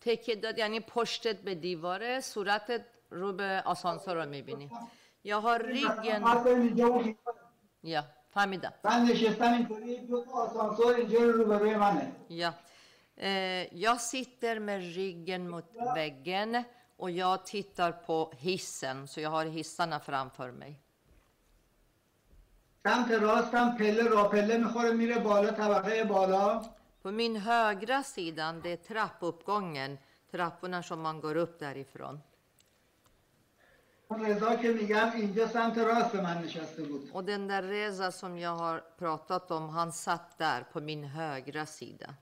[0.01, 4.70] تکیه داد یعنی پشتت به دیواره صورتت رو به آسانسور رو میبینی
[5.24, 7.18] یا ها ریگن اینجا بود.
[7.84, 12.54] یا فهمیدم من نشستم اینطوری دو تا آسانسور اینجا رو روبروی منه Ja.
[13.18, 15.66] Eh, jag sitter med ryggen mot
[15.96, 16.64] väggen
[16.98, 20.80] och jag tittar på hissen, så jag har hissarna framför mig.
[22.84, 26.64] سمت راستم پله را پله میخوره میره بالا طبقه بالا
[27.04, 29.98] På min högra sidan, det är trappuppgången,
[30.32, 32.22] trapporna som man går upp därifrån.
[34.08, 38.38] اون رضا که میگم اینجا سمت راست من نشسته بود Och den där Reza som
[38.38, 42.14] jag har pratat om, han satt där på min högra sida.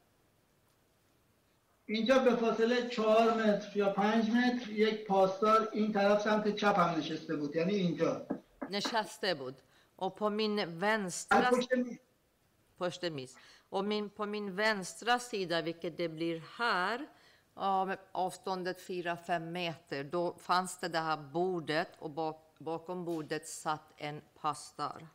[1.85, 6.99] اینجا به فاصله چهار متر یا پنج متر یک پاسدار این طرف سمت چپ هم
[6.99, 8.25] نشسته بود یعنی اینجا
[8.69, 9.55] Nesheste بود.
[9.95, 11.99] Och på min از vänstra پشت میز.
[12.81, 13.37] Först en miss.
[13.69, 17.07] Och min, på min vänstra sida, vilket det blir här,
[17.55, 23.47] ja, med avståndet 4-5 meter, då fanns det det här bordet och bak, bakom bordet
[23.47, 25.07] satt en pastor.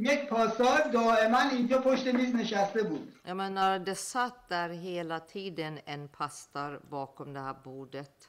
[0.00, 5.78] یک پاسدار دائما اینجا پشت میز نشسته بود Jag menar, det satt där hela tiden
[5.84, 8.28] en pastor bakom det här bordet.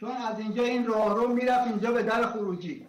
[0.00, 2.88] چون از اینجا این راه رو میرفت اینجا به در خروجی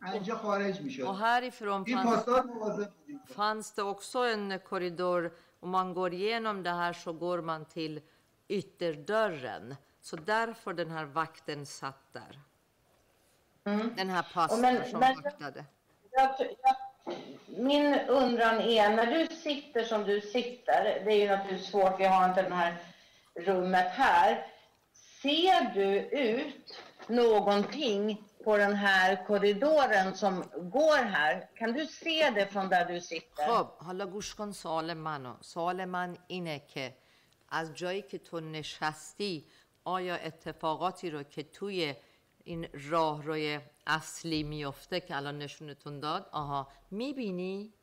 [0.00, 4.58] از اینجا خارج Och میشد härifrån این fanns, پاسدار مواظب بود fanns det också en
[4.58, 5.32] korridor.
[5.59, 8.01] om man går igenom det här så går man till
[8.47, 9.75] ytterdörren.
[10.01, 12.39] Så därför den här vakten satt där.
[13.95, 15.65] Den här pastorn som men- vaktade.
[16.11, 16.75] Jag, jag,
[17.47, 22.05] min undran är, när du sitter som du sitter, det är ju naturligtvis svårt, vi
[22.05, 22.75] har inte det här
[23.35, 24.47] rummet här.
[25.21, 30.43] Ser du ut någonting på den här korridoren som
[30.77, 31.49] går här?
[31.55, 33.45] Kan du se det från där du sitter?
[33.47, 36.97] خب حالا گوش کن سوال منو سوال من اینه که
[37.49, 39.45] از جایی که تو نشستی
[39.83, 41.95] آیا اتفاقاتی رو که توی
[42.43, 47.73] این راهروی اصلی میفته که الان نشونتون داد آها می‌بینی؟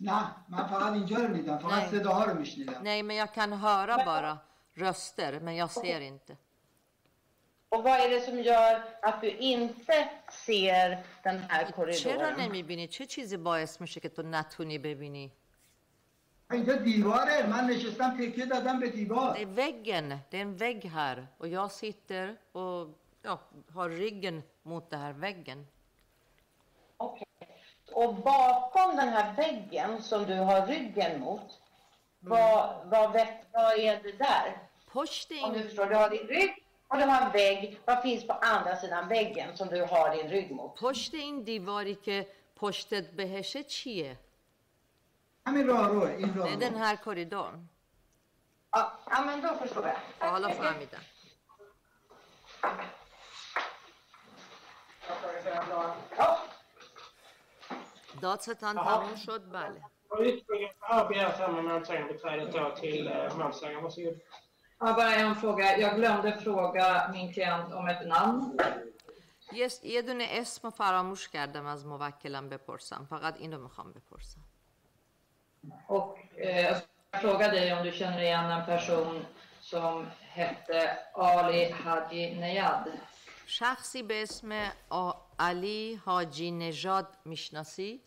[0.00, 1.90] نه من فقط اینجا رو میدم فقط.
[1.90, 4.38] صداها رو میشنیدم Nej, men jag kan höra bara
[4.74, 6.36] röster, men jag ser inte.
[7.69, 12.39] Och vad är det som gör att du inte ser den här چرا korridoren?
[12.39, 15.31] نمیبینی؟ چه چیزی باعث میشه که تو نتونی ببینی؟
[16.51, 20.85] اینجا دیواره من نشستم تکیه دادم به Det دیوار är väggen, det är en vägg
[20.85, 22.89] här och jag sitter och
[23.21, 23.39] ja,
[23.73, 25.67] har ryggen mot den här väggen.
[26.97, 27.27] Okej.
[27.91, 31.61] Och bakom den här väggen som du har ryggen mot,
[32.19, 34.57] vad, vad, vet, vad är det där?
[34.87, 36.58] پشت Om du این förstår, du har din rygg
[36.89, 37.79] och det har en vägg.
[37.85, 40.75] Vad finns på andra sidan väggen som du har din rygg mot?
[40.79, 44.17] پشت این دیواری که پشتت بهشه چیه؟
[45.45, 47.69] همین راه رو این راه Det är رو den här korridorn.
[48.73, 49.97] Ja, ja men då förstår jag.
[50.19, 51.01] Ja, حالا فهمیدم.
[56.17, 56.37] Ja,
[58.21, 59.81] دادستان تموم شد بله
[64.80, 64.88] Och ytterligare har begärt här med målsägandebiträdet då till eh, målsägaren.
[64.88, 64.88] Varsågod.
[64.88, 65.78] Ja, bara en fråga.
[65.78, 68.58] Jag glömde fråga min klient om ett namn.
[69.52, 74.40] یس یه دونه اسم رو فراموش کردم از موکلم بپرسم فقط اینو می‌خوام بپرسم
[75.86, 76.76] Och eh, jag
[77.20, 79.26] frågade dig om du känner igen en person
[79.60, 82.88] som hette Ali Haji Nejad.
[83.46, 88.00] شخصی به اسم آ- علی حاجی نژاد می‌شناسی؟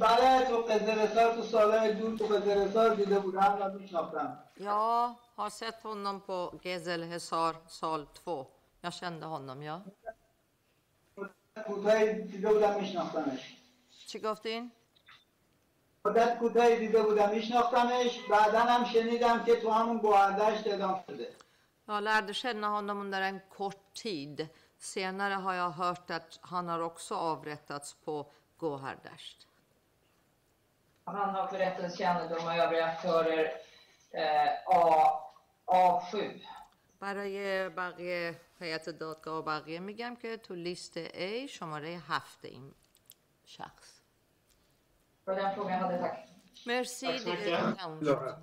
[0.00, 5.82] بله تو قزلستان تو سالهای دور تو قزلستان دیده بودم و میشناختم Ja, har sett
[5.82, 8.46] honom på Gezel Hesar sal 2.
[8.80, 9.80] Jag kände honom, ja.
[11.66, 13.56] کوتاهی دیده بودم میشناختمش
[14.06, 14.72] چی گفتین؟
[16.04, 21.28] مدت کوتاهی دیده بودم میشناختمش بعدا هم شنیدم که تو همون گوهردشت اعدام شده
[21.86, 24.48] Jag lärde känna honom under en kort tid.
[24.78, 28.26] Senare har jag hört att han har också avrättats på
[28.58, 29.46] Gohardasht.
[31.04, 33.52] Han har för rättens kännedom och övriga aktörer
[34.10, 35.20] eh, A,
[35.66, 36.40] A7.
[37.00, 42.74] برای بقیه هیئت دادگاه و بقیه میگم که تو لیست A شماره هفت این
[43.44, 44.00] شخص
[45.26, 46.28] Det var den frågan jag hade, tack.
[46.66, 47.76] مرسی Tack så دیگه mycket.
[47.78, 48.34] تموم شد.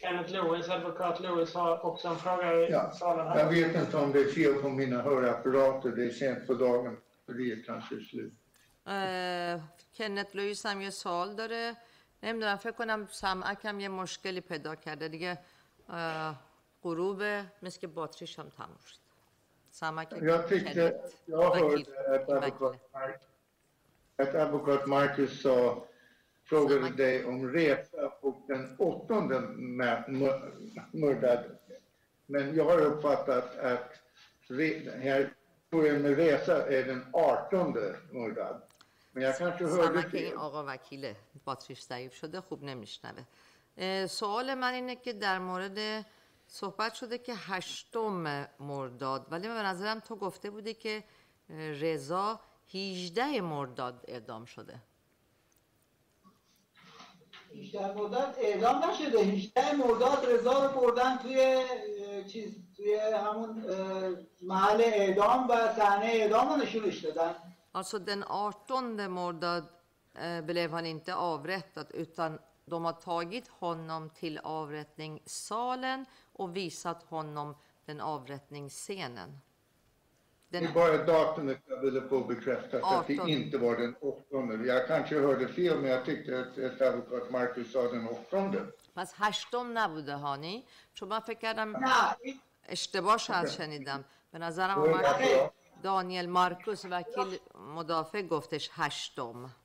[0.00, 3.50] Kenneth Lewis, advokat Lewis, har också en fråga i Ja, salen jag här.
[3.50, 5.90] vet inte om det är fel på mina hörapparater.
[5.90, 6.96] Det är sent på dagen.
[7.26, 8.32] För det är kanske slut.
[8.88, 9.60] اه،
[9.94, 11.76] کنت لویس هم یه سوال داره
[12.22, 15.38] نمیدونم فکر کنم سمعکم یه مشکلی پیدا کرده دیگه
[15.88, 16.40] اه،
[16.82, 18.98] غروبه مثل که باتریش هم تموم شد
[19.70, 23.20] سمعک Jag tyckte, jag hörde att advokat, Mark,
[24.18, 25.86] att advokat Marcus sa,
[26.44, 29.38] frågade dig om resa och den åttonde
[29.78, 30.50] mä- mö-
[30.92, 31.44] mördad.
[32.26, 33.90] Men jag har uppfattat att
[34.48, 38.62] re, den här historien med resa är den artonde mördad.
[39.31, 40.33] سمک این.
[40.33, 41.15] آقا وکیله
[41.45, 43.23] باتریش ضعیف شده خوب نمیشنوه.
[44.07, 46.05] سوال من اینه که در مورد
[46.47, 51.03] صحبت شده که هشتم مرداد ولی به نظرم تو گفته بودی که
[51.81, 52.39] رضا
[52.73, 54.75] 18 مرداد اعدام شده.
[57.55, 59.19] 18 مرداد اعدام نشده.
[59.19, 61.63] 18 مرداد رضا رو بردن توی
[62.27, 63.65] چیز توی همون
[64.41, 67.35] محل اعدام و صحنه اعدام رو نشونش دادن.
[67.72, 69.64] Alltså den 18 mordad
[70.14, 77.56] eh, blev han inte avrättad utan de har tagit honom till avrättningssalen och visat honom
[77.84, 79.38] den avrättningsscenen.
[80.48, 83.28] Det Den, är bara datumet jag ville få bekräftat, att det 18.
[83.28, 84.66] inte var den åttonde.
[84.66, 88.60] Jag kanske hörde fel, men jag tyckte att, att advokat Marcus sa den åttonde.
[88.94, 90.64] پس هشتم نبوده هانی
[90.94, 95.36] چون من فکر کردم نه این- اشتباه شاید شنیدم به نظرم Då är اومد det
[95.36, 95.50] bra.
[95.83, 97.39] دانیل مارکوس وکیل
[97.75, 99.55] مدافع گفتش هشتم.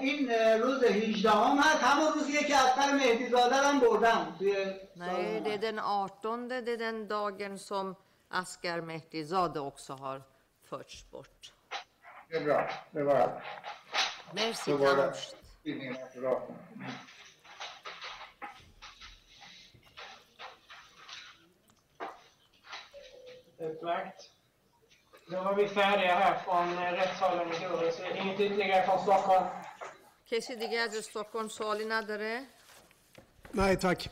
[0.00, 0.30] این
[0.62, 1.84] روز هیچده هم هست.
[1.84, 4.36] همون روزیه که اکتر مهدیزاده هم بردم
[4.96, 7.96] نه دیدن آرتون دیدن داگن سم
[8.30, 10.20] اسکر مهدیزاده اکسا هار
[10.62, 11.28] فرچ برد.
[12.30, 13.40] ببرا ببرا
[14.34, 15.34] مرسی تمشت
[23.58, 24.28] In fact,
[25.31, 28.01] Då var vi färdiga här från eh, rättssalen i Doris.
[28.15, 29.45] Inget ytterligare från Stockholm.
[30.29, 32.41] کسی دیگه از استکهلم سوالی نداره؟
[33.51, 34.09] Nej, tack.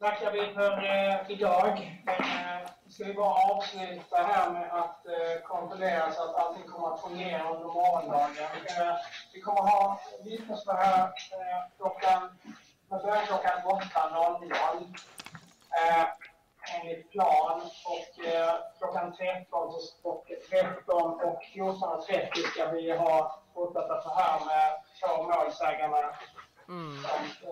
[0.00, 2.02] tackar vi för eh, idag.
[2.06, 7.00] Eh, ska vi bara avsluta här med att eh, kontrollera så att allting kommer att
[7.00, 8.36] fungera under morgondagen.
[8.78, 8.94] Eh,
[9.32, 11.04] vi kommer ha vittnesförhör
[11.38, 12.38] eh, klockan,
[12.88, 14.96] det börjar klockan 8.00
[15.78, 16.04] eh,
[16.75, 24.01] enligt plan och eh, klockan 13 så- och 13 och 14.30 ska vi ha fortsatta
[24.01, 24.69] förhör med
[24.99, 26.05] två målsägare
[26.65, 27.49] som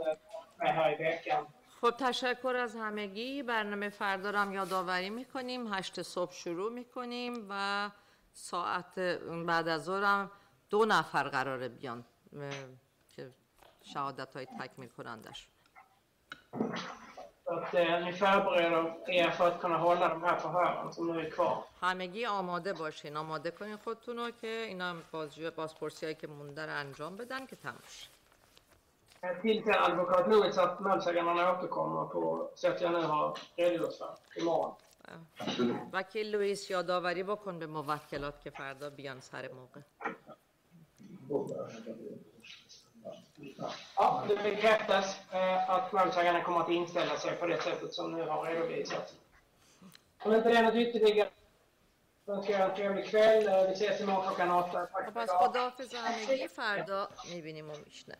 [0.62, 1.46] eh, är här i veckan.
[1.82, 3.44] خب تشکر از همگی.
[3.44, 5.74] برنامه فردا رو هم یادآوری می‌کنیم.
[5.74, 7.90] هشت صبح شروع می‌کنیم و
[8.34, 9.00] ساعت
[9.48, 10.32] بعد از ظهر هم
[10.70, 12.06] دو نفر قراره بیان
[13.16, 13.32] که
[13.94, 15.50] شهادت های تکمیل کنندش.
[17.54, 21.30] Att eh, ni förbereder er för att kunna hålla de här förhören som nu är
[21.30, 21.64] kvar.
[21.82, 26.74] همگی آماده باشین آماده کنین خودتون رو که اینا بازجوی بازپرسی هایی که مونده رو
[26.74, 28.08] انجام بدن که تموم شه.
[29.22, 34.74] Eh, Tillsäger advokat Lewis att målsäganden återkommer på sätt jag nu har redogjort för imorgon.
[35.94, 39.82] وکیل لوئیس یادآوری بکن به موکلات که فردا بیان سر موقع
[43.96, 48.22] Ja, det bekräftas eh, att målsäganden kommer att inställa sig på det sättet som nu
[48.28, 49.14] har redovisats.
[50.24, 51.30] Om inte det är något ytterligare
[52.26, 53.48] så önskar jag en trevlig kväll.
[53.48, 54.86] Eh, Vi ses imorgon klockan åtta.
[54.86, 55.40] Tack för پس idag.
[55.50, 58.20] خداحافظ همگی فردا می‌بینیم و میشنویم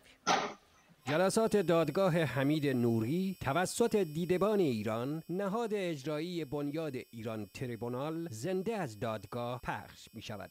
[1.08, 9.60] جلسات دادگاه حمید نوری توسط دیدبان ایران نهاد اجرایی بنیاد ایران تریبونال زنده از دادگاه
[9.60, 10.50] پخش می شود.